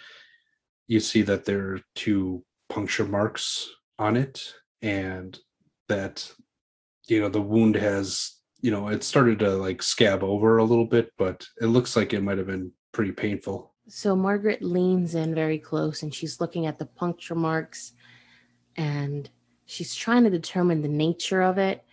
you 0.86 1.00
see 1.00 1.22
that 1.22 1.44
there 1.44 1.74
are 1.74 1.80
two 1.94 2.44
puncture 2.68 3.04
marks 3.04 3.68
on 3.98 4.16
it, 4.16 4.54
and 4.82 5.38
that 5.88 6.30
you 7.06 7.20
know 7.20 7.28
the 7.28 7.40
wound 7.40 7.76
has 7.76 8.36
you 8.60 8.70
know 8.70 8.88
it 8.88 9.02
started 9.04 9.38
to 9.40 9.50
like 9.50 9.82
scab 9.82 10.22
over 10.22 10.58
a 10.58 10.64
little 10.64 10.86
bit, 10.86 11.12
but 11.18 11.46
it 11.60 11.66
looks 11.66 11.96
like 11.96 12.12
it 12.12 12.22
might 12.22 12.38
have 12.38 12.46
been 12.46 12.72
pretty 12.92 13.12
painful. 13.12 13.74
So 13.88 14.16
Margaret 14.16 14.62
leans 14.62 15.14
in 15.14 15.34
very 15.34 15.58
close 15.58 16.02
and 16.02 16.12
she's 16.12 16.40
looking 16.40 16.66
at 16.66 16.78
the 16.78 16.86
puncture 16.86 17.36
marks 17.36 17.92
and 18.76 19.30
she's 19.64 19.94
trying 19.94 20.24
to 20.24 20.30
determine 20.30 20.82
the 20.82 20.88
nature 20.88 21.42
of 21.42 21.58
it 21.58 21.84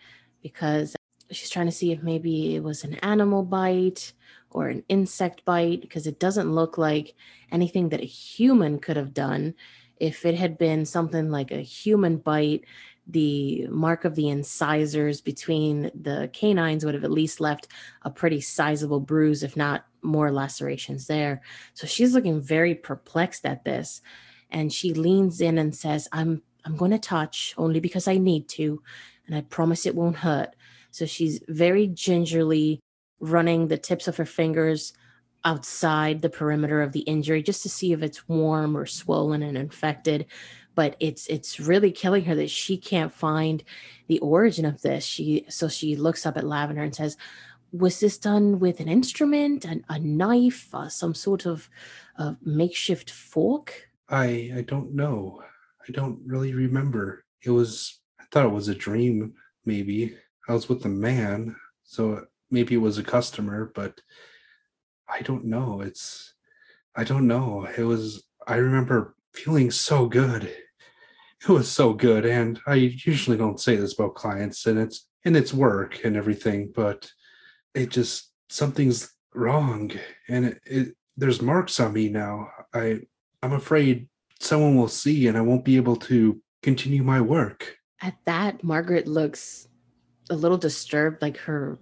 because 0.42 0.96
she's 1.30 1.50
trying 1.50 1.66
to 1.66 1.72
see 1.72 1.92
if 1.92 2.02
maybe 2.02 2.56
it 2.56 2.62
was 2.62 2.84
an 2.84 2.94
animal 2.96 3.42
bite 3.42 4.12
or 4.50 4.68
an 4.68 4.84
insect 4.88 5.44
bite 5.44 5.80
because 5.80 6.06
it 6.06 6.18
doesn't 6.18 6.54
look 6.54 6.78
like 6.78 7.14
anything 7.52 7.88
that 7.90 8.00
a 8.00 8.06
human 8.06 8.78
could 8.78 8.96
have 8.96 9.14
done. 9.14 9.54
If 9.98 10.24
it 10.24 10.34
had 10.34 10.58
been 10.58 10.84
something 10.84 11.30
like 11.30 11.50
a 11.50 11.60
human 11.60 12.18
bite, 12.18 12.64
the 13.06 13.66
mark 13.68 14.04
of 14.04 14.14
the 14.14 14.28
incisors 14.28 15.20
between 15.20 15.90
the 15.94 16.30
canines 16.32 16.84
would 16.84 16.94
have 16.94 17.04
at 17.04 17.10
least 17.10 17.40
left 17.40 17.68
a 18.02 18.10
pretty 18.10 18.40
sizable 18.40 19.00
bruise, 19.00 19.42
if 19.42 19.56
not 19.56 19.86
more 20.02 20.32
lacerations 20.32 21.06
there. 21.06 21.42
So 21.74 21.86
she's 21.86 22.14
looking 22.14 22.40
very 22.40 22.74
perplexed 22.74 23.44
at 23.44 23.64
this. 23.64 24.00
And 24.50 24.72
she 24.72 24.94
leans 24.94 25.40
in 25.40 25.58
and 25.58 25.74
says, 25.74 26.08
I'm 26.12 26.42
I'm 26.64 26.76
going 26.76 26.92
to 26.92 26.98
touch 26.98 27.54
only 27.58 27.80
because 27.80 28.08
I 28.08 28.16
need 28.16 28.48
to, 28.50 28.82
and 29.26 29.36
I 29.36 29.42
promise 29.42 29.84
it 29.84 29.94
won't 29.94 30.16
hurt. 30.16 30.56
So 30.90 31.04
she's 31.04 31.40
very 31.48 31.88
gingerly 31.88 32.80
running 33.20 33.68
the 33.68 33.76
tips 33.76 34.08
of 34.08 34.16
her 34.16 34.24
fingers 34.24 34.94
outside 35.44 36.22
the 36.22 36.30
perimeter 36.30 36.80
of 36.80 36.92
the 36.92 37.00
injury 37.00 37.42
just 37.42 37.62
to 37.62 37.68
see 37.68 37.92
if 37.92 38.02
it's 38.02 38.28
warm 38.28 38.76
or 38.76 38.86
swollen 38.86 39.42
and 39.42 39.58
infected 39.58 40.26
but 40.74 40.96
it's 41.00 41.26
it's 41.28 41.60
really 41.60 41.90
killing 41.90 42.24
her 42.24 42.34
that 42.34 42.50
she 42.50 42.76
can't 42.76 43.12
find 43.12 43.64
the 44.08 44.18
origin 44.20 44.64
of 44.64 44.82
this 44.82 45.04
she 45.04 45.44
so 45.48 45.68
she 45.68 45.96
looks 45.96 46.26
up 46.26 46.36
at 46.36 46.44
lavender 46.44 46.82
and 46.82 46.94
says 46.94 47.16
was 47.72 47.98
this 47.98 48.18
done 48.18 48.60
with 48.60 48.78
an 48.80 48.88
instrument 48.88 49.64
an, 49.64 49.84
a 49.88 49.98
knife 49.98 50.74
uh, 50.74 50.88
some 50.88 51.14
sort 51.14 51.46
of 51.46 51.68
uh, 52.18 52.34
makeshift 52.44 53.10
fork 53.10 53.88
I 54.08 54.52
I 54.56 54.64
don't 54.66 54.94
know. 54.94 55.42
I 55.88 55.92
don't 55.92 56.20
really 56.24 56.54
remember. 56.54 57.24
It 57.42 57.50
was 57.50 58.00
I 58.20 58.24
thought 58.30 58.46
it 58.46 58.52
was 58.52 58.68
a 58.68 58.74
dream, 58.74 59.34
maybe. 59.64 60.16
I 60.48 60.52
was 60.52 60.68
with 60.68 60.84
a 60.84 60.88
man, 60.90 61.56
so 61.84 62.26
maybe 62.50 62.74
it 62.74 62.78
was 62.78 62.98
a 62.98 63.04
customer, 63.04 63.72
but 63.74 64.00
I 65.08 65.22
don't 65.22 65.44
know. 65.46 65.80
It's 65.80 66.34
I 66.94 67.04
don't 67.04 67.26
know. 67.26 67.66
It 67.76 67.82
was 67.84 68.24
I 68.46 68.56
remember 68.56 69.13
feeling 69.34 69.70
so 69.70 70.06
good. 70.06 70.44
It 70.44 71.48
was 71.48 71.70
so 71.70 71.92
good. 71.92 72.24
And 72.24 72.58
I 72.66 72.74
usually 72.74 73.36
don't 73.36 73.60
say 73.60 73.76
this 73.76 73.92
about 73.92 74.14
clients 74.14 74.66
and 74.66 74.78
it's 74.78 75.06
and 75.24 75.36
it's 75.36 75.52
work 75.52 76.04
and 76.04 76.16
everything, 76.16 76.72
but 76.74 77.10
it 77.74 77.90
just 77.90 78.30
something's 78.48 79.12
wrong 79.34 79.90
and 80.28 80.46
it, 80.46 80.60
it 80.64 80.96
there's 81.16 81.42
marks 81.42 81.80
on 81.80 81.92
me 81.92 82.08
now. 82.08 82.48
I 82.72 83.00
I'm 83.42 83.52
afraid 83.52 84.08
someone 84.40 84.76
will 84.76 84.88
see 84.88 85.28
and 85.28 85.36
I 85.36 85.42
won't 85.42 85.64
be 85.64 85.76
able 85.76 85.96
to 85.96 86.40
continue 86.62 87.02
my 87.02 87.20
work. 87.20 87.76
At 88.00 88.16
that, 88.24 88.64
Margaret 88.64 89.06
looks 89.06 89.68
a 90.30 90.34
little 90.34 90.58
disturbed, 90.58 91.22
like 91.22 91.36
her 91.38 91.78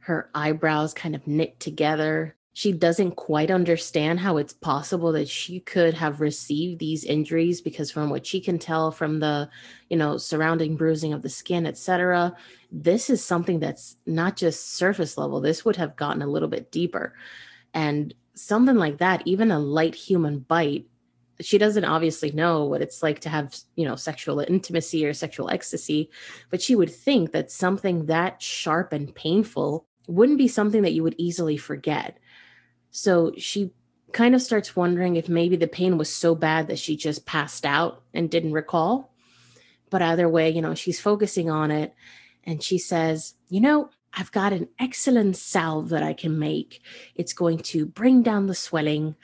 her 0.00 0.30
eyebrows 0.34 0.94
kind 0.94 1.14
of 1.14 1.26
knit 1.26 1.60
together. 1.60 2.36
She 2.52 2.72
doesn't 2.72 3.12
quite 3.12 3.50
understand 3.50 4.20
how 4.20 4.36
it's 4.36 4.52
possible 4.52 5.12
that 5.12 5.28
she 5.28 5.60
could 5.60 5.94
have 5.94 6.20
received 6.20 6.80
these 6.80 7.04
injuries 7.04 7.60
because 7.60 7.90
from 7.90 8.10
what 8.10 8.26
she 8.26 8.40
can 8.40 8.58
tell 8.58 8.90
from 8.90 9.20
the, 9.20 9.48
you 9.88 9.96
know, 9.96 10.16
surrounding 10.16 10.76
bruising 10.76 11.12
of 11.12 11.22
the 11.22 11.28
skin, 11.28 11.64
etc., 11.64 12.34
this 12.72 13.08
is 13.08 13.24
something 13.24 13.60
that's 13.60 13.96
not 14.04 14.36
just 14.36 14.74
surface 14.74 15.16
level. 15.16 15.40
This 15.40 15.64
would 15.64 15.76
have 15.76 15.96
gotten 15.96 16.22
a 16.22 16.26
little 16.26 16.48
bit 16.48 16.72
deeper. 16.72 17.14
And 17.72 18.14
something 18.34 18.76
like 18.76 18.98
that, 18.98 19.22
even 19.26 19.50
a 19.50 19.58
light 19.58 19.94
human 19.94 20.40
bite, 20.40 20.86
she 21.40 21.56
doesn't 21.56 21.84
obviously 21.84 22.32
know 22.32 22.64
what 22.64 22.82
it's 22.82 23.02
like 23.02 23.20
to 23.20 23.28
have, 23.28 23.56
you 23.76 23.84
know, 23.84 23.96
sexual 23.96 24.40
intimacy 24.40 25.06
or 25.06 25.14
sexual 25.14 25.50
ecstasy, 25.50 26.10
but 26.50 26.60
she 26.60 26.74
would 26.74 26.90
think 26.90 27.32
that 27.32 27.50
something 27.50 28.06
that 28.06 28.42
sharp 28.42 28.92
and 28.92 29.14
painful 29.14 29.86
wouldn't 30.06 30.38
be 30.38 30.48
something 30.48 30.82
that 30.82 30.92
you 30.92 31.02
would 31.02 31.14
easily 31.16 31.56
forget. 31.56 32.18
So 32.90 33.32
she 33.36 33.72
kind 34.12 34.34
of 34.34 34.42
starts 34.42 34.74
wondering 34.74 35.16
if 35.16 35.28
maybe 35.28 35.56
the 35.56 35.68
pain 35.68 35.96
was 35.96 36.12
so 36.12 36.34
bad 36.34 36.68
that 36.68 36.78
she 36.78 36.96
just 36.96 37.26
passed 37.26 37.64
out 37.64 38.02
and 38.12 38.30
didn't 38.30 38.52
recall. 38.52 39.12
But 39.88 40.02
either 40.02 40.28
way, 40.28 40.50
you 40.50 40.62
know, 40.62 40.74
she's 40.74 41.00
focusing 41.00 41.50
on 41.50 41.70
it 41.70 41.94
and 42.44 42.62
she 42.62 42.78
says, 42.78 43.34
You 43.48 43.60
know, 43.60 43.90
I've 44.14 44.32
got 44.32 44.52
an 44.52 44.68
excellent 44.78 45.36
salve 45.36 45.90
that 45.90 46.02
I 46.02 46.12
can 46.12 46.38
make. 46.38 46.82
It's 47.14 47.32
going 47.32 47.58
to 47.58 47.86
bring 47.86 48.22
down 48.22 48.46
the 48.46 48.54
swelling. 48.54 49.16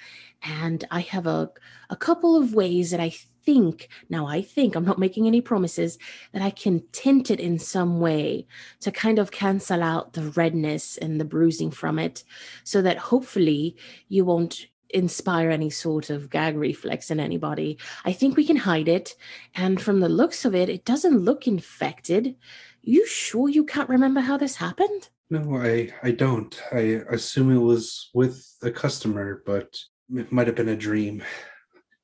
And 0.42 0.84
I 0.90 1.00
have 1.00 1.26
a, 1.26 1.50
a 1.90 1.96
couple 1.96 2.36
of 2.36 2.54
ways 2.54 2.90
that 2.90 3.00
I 3.00 3.14
think, 3.46 3.88
now 4.10 4.26
I 4.26 4.42
think, 4.42 4.74
I'm 4.74 4.84
not 4.84 4.98
making 4.98 5.26
any 5.26 5.40
promises, 5.40 5.98
that 6.32 6.42
I 6.42 6.50
can 6.50 6.82
tint 6.92 7.30
it 7.30 7.40
in 7.40 7.58
some 7.58 8.00
way 8.00 8.46
to 8.80 8.90
kind 8.90 9.18
of 9.18 9.30
cancel 9.30 9.82
out 9.82 10.12
the 10.12 10.24
redness 10.30 10.98
and 10.98 11.18
the 11.18 11.24
bruising 11.24 11.70
from 11.70 11.98
it 11.98 12.24
so 12.64 12.82
that 12.82 12.98
hopefully 12.98 13.76
you 14.08 14.26
won't 14.26 14.66
inspire 14.90 15.50
any 15.50 15.70
sort 15.70 16.10
of 16.10 16.30
gag 16.30 16.56
reflex 16.56 17.10
in 17.10 17.20
anybody. 17.20 17.78
I 18.04 18.12
think 18.12 18.36
we 18.36 18.46
can 18.46 18.56
hide 18.56 18.88
it. 18.88 19.16
And 19.54 19.80
from 19.80 20.00
the 20.00 20.08
looks 20.08 20.44
of 20.44 20.54
it, 20.54 20.68
it 20.68 20.84
doesn't 20.84 21.24
look 21.24 21.46
infected. 21.46 22.36
You 22.82 23.06
sure 23.06 23.48
you 23.48 23.64
can't 23.64 23.88
remember 23.88 24.20
how 24.20 24.36
this 24.36 24.56
happened? 24.56 25.08
No, 25.28 25.56
I 25.56 25.92
I 26.04 26.12
don't. 26.12 26.60
I 26.70 27.02
assume 27.10 27.50
it 27.50 27.58
was 27.58 28.10
with 28.14 28.46
a 28.62 28.70
customer, 28.70 29.42
but 29.44 29.76
it 30.14 30.30
might 30.30 30.46
have 30.46 30.54
been 30.54 30.68
a 30.68 30.76
dream. 30.76 31.22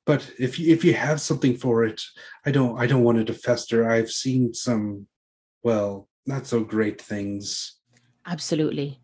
But 0.05 0.33
if 0.39 0.59
you, 0.59 0.73
if 0.73 0.85
you 0.85 0.95
have 0.95 1.21
something 1.21 1.57
for 1.57 1.85
it, 1.85 2.03
I 2.45 2.51
don't 2.51 2.79
I 2.79 2.87
don't 2.87 3.05
want 3.05 3.19
it 3.19 3.27
to 3.27 3.35
fester. 3.35 3.89
I've 3.89 4.11
seen 4.11 4.53
some, 4.53 5.07
well, 5.63 6.09
not 6.27 6.47
so 6.47 6.65
great 6.65 7.01
things. 7.01 7.77
Absolutely. 8.27 9.01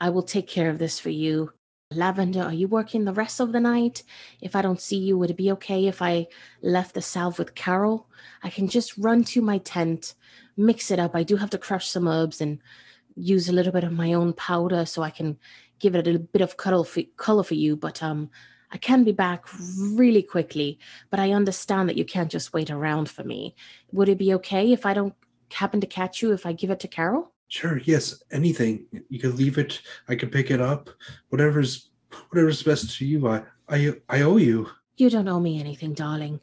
I 0.00 0.10
will 0.10 0.22
take 0.22 0.46
care 0.46 0.70
of 0.70 0.78
this 0.78 0.98
for 0.98 1.10
you. 1.10 1.52
Lavender, 1.90 2.42
are 2.42 2.52
you 2.52 2.68
working 2.68 3.04
the 3.04 3.14
rest 3.14 3.40
of 3.40 3.52
the 3.52 3.60
night? 3.60 4.02
If 4.42 4.54
I 4.54 4.62
don't 4.62 4.80
see 4.80 4.98
you, 4.98 5.16
would 5.16 5.30
it 5.30 5.36
be 5.36 5.52
okay 5.52 5.86
if 5.86 6.02
I 6.02 6.26
left 6.62 6.94
the 6.94 7.00
salve 7.00 7.38
with 7.38 7.54
Carol? 7.54 8.10
I 8.42 8.50
can 8.50 8.68
just 8.68 8.98
run 8.98 9.24
to 9.24 9.40
my 9.40 9.58
tent, 9.58 10.14
mix 10.56 10.90
it 10.90 10.98
up. 10.98 11.16
I 11.16 11.22
do 11.22 11.36
have 11.36 11.50
to 11.50 11.58
crush 11.58 11.88
some 11.88 12.06
herbs 12.06 12.42
and 12.42 12.58
use 13.16 13.48
a 13.48 13.52
little 13.52 13.72
bit 13.72 13.84
of 13.84 13.92
my 13.92 14.12
own 14.12 14.34
powder 14.34 14.84
so 14.84 15.02
I 15.02 15.10
can 15.10 15.38
give 15.80 15.94
it 15.94 16.06
a 16.06 16.10
little 16.10 16.26
bit 16.30 16.42
of 16.42 16.52
for, 16.52 17.02
color 17.16 17.42
for 17.42 17.54
you. 17.54 17.74
But 17.74 18.02
um, 18.02 18.30
I 18.70 18.76
can 18.76 19.04
be 19.04 19.12
back 19.12 19.46
really 19.78 20.22
quickly. 20.22 20.78
But 21.10 21.20
I 21.20 21.32
understand 21.32 21.88
that 21.88 21.96
you 21.96 22.04
can't 22.04 22.30
just 22.30 22.52
wait 22.52 22.70
around 22.70 23.08
for 23.08 23.24
me. 23.24 23.54
Would 23.92 24.08
it 24.08 24.18
be 24.18 24.34
okay 24.34 24.72
if 24.72 24.84
I 24.84 24.94
don't 24.94 25.14
happen 25.52 25.80
to 25.80 25.86
catch 25.86 26.22
you 26.22 26.32
if 26.32 26.44
I 26.44 26.52
give 26.52 26.70
it 26.70 26.80
to 26.80 26.88
Carol? 26.88 27.32
Sure. 27.48 27.78
Yes. 27.78 28.22
Anything. 28.30 28.86
You 29.08 29.18
could 29.18 29.36
leave 29.36 29.58
it. 29.58 29.80
I 30.08 30.16
could 30.16 30.30
pick 30.30 30.50
it 30.50 30.60
up. 30.60 30.90
Whatever's 31.30 31.90
whatever's 32.30 32.62
best 32.62 32.96
to 32.98 33.06
you. 33.06 33.28
I 33.28 33.42
I 33.68 33.94
I 34.08 34.20
owe 34.22 34.36
you. 34.36 34.68
You 34.96 35.10
don't 35.10 35.28
owe 35.28 35.40
me 35.40 35.60
anything, 35.60 35.94
darling. 35.94 36.40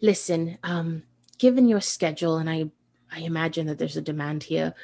Listen, 0.00 0.58
um, 0.62 1.02
given 1.38 1.68
your 1.68 1.80
schedule, 1.80 2.38
and 2.38 2.48
I 2.48 2.70
I 3.12 3.20
imagine 3.20 3.66
that 3.66 3.78
there's 3.78 3.96
a 3.96 4.02
demand 4.02 4.42
here. 4.42 4.74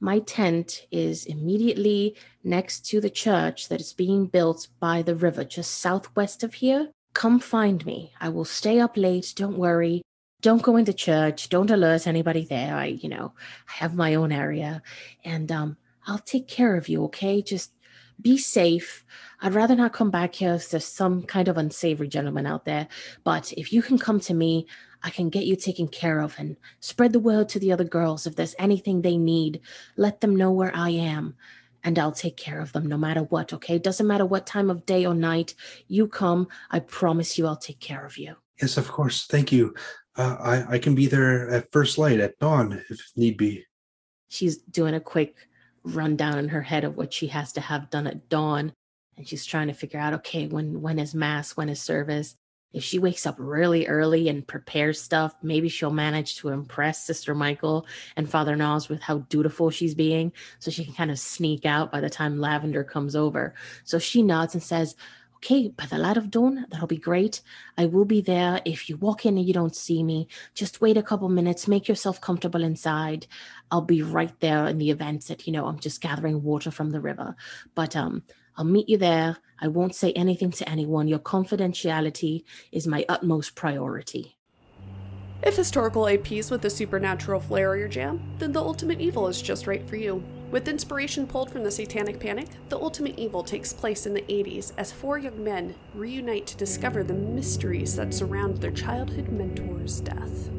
My 0.00 0.18
tent 0.20 0.86
is 0.90 1.26
immediately 1.26 2.16
next 2.44 2.86
to 2.86 3.00
the 3.00 3.10
church 3.10 3.68
that 3.68 3.80
is 3.80 3.92
being 3.92 4.26
built 4.26 4.68
by 4.80 5.02
the 5.02 5.14
river 5.14 5.44
just 5.44 5.78
southwest 5.80 6.42
of 6.42 6.54
here. 6.54 6.90
Come 7.14 7.38
find 7.38 7.84
me. 7.84 8.12
I 8.20 8.28
will 8.30 8.44
stay 8.44 8.80
up 8.80 8.96
late. 8.96 9.32
Don't 9.36 9.58
worry. 9.58 10.02
Don't 10.40 10.62
go 10.62 10.76
into 10.76 10.92
church. 10.92 11.48
Don't 11.48 11.70
alert 11.70 12.06
anybody 12.06 12.44
there. 12.44 12.74
I, 12.74 12.86
you 12.86 13.08
know, 13.08 13.32
I 13.68 13.72
have 13.74 13.94
my 13.94 14.14
own 14.14 14.32
area 14.32 14.82
and 15.24 15.52
um, 15.52 15.76
I'll 16.06 16.18
take 16.18 16.48
care 16.48 16.76
of 16.76 16.88
you, 16.88 17.04
okay? 17.04 17.42
Just 17.42 17.72
be 18.20 18.38
safe. 18.38 19.04
I'd 19.40 19.54
rather 19.54 19.76
not 19.76 19.92
come 19.92 20.10
back 20.10 20.34
here 20.34 20.54
if 20.54 20.70
there's 20.70 20.84
some 20.84 21.22
kind 21.22 21.48
of 21.48 21.58
unsavory 21.58 22.08
gentleman 22.08 22.46
out 22.46 22.64
there. 22.64 22.88
But 23.24 23.52
if 23.52 23.72
you 23.72 23.82
can 23.82 23.98
come 23.98 24.20
to 24.20 24.34
me, 24.34 24.66
I 25.02 25.10
can 25.10 25.30
get 25.30 25.44
you 25.44 25.56
taken 25.56 25.88
care 25.88 26.20
of 26.20 26.34
and 26.38 26.56
spread 26.80 27.12
the 27.12 27.20
word 27.20 27.48
to 27.50 27.58
the 27.58 27.72
other 27.72 27.84
girls. 27.84 28.26
If 28.26 28.36
there's 28.36 28.54
anything 28.58 29.02
they 29.02 29.16
need, 29.16 29.60
let 29.96 30.20
them 30.20 30.36
know 30.36 30.52
where 30.52 30.74
I 30.74 30.90
am 30.90 31.34
and 31.84 31.98
I'll 31.98 32.12
take 32.12 32.36
care 32.36 32.60
of 32.60 32.72
them 32.72 32.86
no 32.86 32.96
matter 32.96 33.22
what, 33.22 33.52
okay? 33.52 33.78
Doesn't 33.78 34.06
matter 34.06 34.26
what 34.26 34.46
time 34.46 34.70
of 34.70 34.86
day 34.86 35.04
or 35.04 35.14
night 35.14 35.54
you 35.88 36.06
come, 36.06 36.48
I 36.70 36.80
promise 36.80 37.36
you 37.36 37.46
I'll 37.46 37.56
take 37.56 37.80
care 37.80 38.04
of 38.04 38.18
you. 38.18 38.36
Yes, 38.60 38.76
of 38.76 38.88
course. 38.88 39.26
Thank 39.26 39.52
you. 39.52 39.74
Uh, 40.16 40.36
I, 40.38 40.74
I 40.74 40.78
can 40.78 40.94
be 40.94 41.06
there 41.06 41.50
at 41.50 41.72
first 41.72 41.98
light 41.98 42.20
at 42.20 42.38
dawn 42.38 42.82
if 42.90 43.00
need 43.16 43.36
be. 43.36 43.64
She's 44.28 44.58
doing 44.58 44.94
a 44.94 45.00
quick 45.00 45.36
rundown 45.84 46.38
in 46.38 46.48
her 46.48 46.62
head 46.62 46.84
of 46.84 46.96
what 46.96 47.12
she 47.12 47.26
has 47.28 47.52
to 47.54 47.60
have 47.60 47.90
done 47.90 48.06
at 48.06 48.28
dawn. 48.28 48.72
And 49.16 49.26
she's 49.26 49.44
trying 49.44 49.68
to 49.68 49.74
figure 49.74 50.00
out, 50.00 50.14
okay, 50.14 50.46
when 50.46 50.80
when 50.80 50.98
is 50.98 51.14
mass, 51.14 51.56
when 51.56 51.68
is 51.68 51.80
service? 51.80 52.36
If 52.72 52.82
she 52.82 52.98
wakes 52.98 53.26
up 53.26 53.36
really 53.38 53.86
early 53.86 54.28
and 54.28 54.46
prepares 54.46 55.00
stuff, 55.00 55.34
maybe 55.42 55.68
she'll 55.68 55.90
manage 55.90 56.36
to 56.36 56.48
impress 56.48 57.04
Sister 57.04 57.34
Michael 57.34 57.86
and 58.16 58.30
Father 58.30 58.56
Nas 58.56 58.88
with 58.88 59.02
how 59.02 59.18
dutiful 59.28 59.70
she's 59.70 59.94
being. 59.94 60.32
So 60.58 60.70
she 60.70 60.84
can 60.84 60.94
kind 60.94 61.10
of 61.10 61.18
sneak 61.18 61.66
out 61.66 61.92
by 61.92 62.00
the 62.00 62.10
time 62.10 62.38
Lavender 62.38 62.84
comes 62.84 63.14
over. 63.14 63.54
So 63.84 63.98
she 63.98 64.22
nods 64.22 64.54
and 64.54 64.62
says, 64.62 64.96
Okay, 65.36 65.66
by 65.70 65.86
the 65.86 65.98
light 65.98 66.16
of 66.16 66.30
dawn, 66.30 66.66
that'll 66.70 66.86
be 66.86 66.96
great. 66.96 67.40
I 67.76 67.86
will 67.86 68.04
be 68.04 68.20
there. 68.20 68.60
If 68.64 68.88
you 68.88 68.96
walk 68.96 69.26
in 69.26 69.36
and 69.36 69.44
you 69.44 69.52
don't 69.52 69.74
see 69.74 70.04
me, 70.04 70.28
just 70.54 70.80
wait 70.80 70.96
a 70.96 71.02
couple 71.02 71.28
minutes, 71.28 71.66
make 71.66 71.88
yourself 71.88 72.20
comfortable 72.20 72.62
inside. 72.62 73.26
I'll 73.68 73.80
be 73.80 74.02
right 74.02 74.38
there 74.38 74.68
in 74.68 74.78
the 74.78 74.90
event 74.90 75.26
that, 75.26 75.44
you 75.44 75.52
know, 75.52 75.66
I'm 75.66 75.80
just 75.80 76.00
gathering 76.00 76.44
water 76.44 76.70
from 76.70 76.90
the 76.90 77.00
river. 77.00 77.34
But 77.74 77.96
um, 77.96 78.22
I'll 78.56 78.64
meet 78.64 78.88
you 78.88 78.98
there. 78.98 79.38
I 79.60 79.68
won't 79.68 79.94
say 79.94 80.12
anything 80.12 80.50
to 80.52 80.68
anyone. 80.68 81.08
Your 81.08 81.18
confidentiality 81.18 82.44
is 82.70 82.86
my 82.86 83.04
utmost 83.08 83.54
priority. 83.54 84.36
If 85.42 85.56
historical 85.56 86.04
APs 86.04 86.52
with 86.52 86.64
a 86.64 86.70
supernatural 86.70 87.40
flair 87.40 87.70
are 87.70 87.76
your 87.76 87.88
jam, 87.88 88.22
then 88.38 88.52
The 88.52 88.60
Ultimate 88.60 89.00
Evil 89.00 89.26
is 89.26 89.42
just 89.42 89.66
right 89.66 89.88
for 89.88 89.96
you. 89.96 90.22
With 90.52 90.68
inspiration 90.68 91.26
pulled 91.26 91.50
from 91.50 91.64
the 91.64 91.70
Satanic 91.70 92.20
Panic, 92.20 92.48
The 92.68 92.78
Ultimate 92.78 93.18
Evil 93.18 93.42
takes 93.42 93.72
place 93.72 94.06
in 94.06 94.14
the 94.14 94.22
80s 94.22 94.72
as 94.76 94.92
four 94.92 95.18
young 95.18 95.42
men 95.42 95.74
reunite 95.94 96.46
to 96.46 96.56
discover 96.56 97.02
the 97.02 97.14
mysteries 97.14 97.96
that 97.96 98.14
surround 98.14 98.58
their 98.58 98.70
childhood 98.70 99.30
mentor's 99.30 100.00
death. 100.00 100.50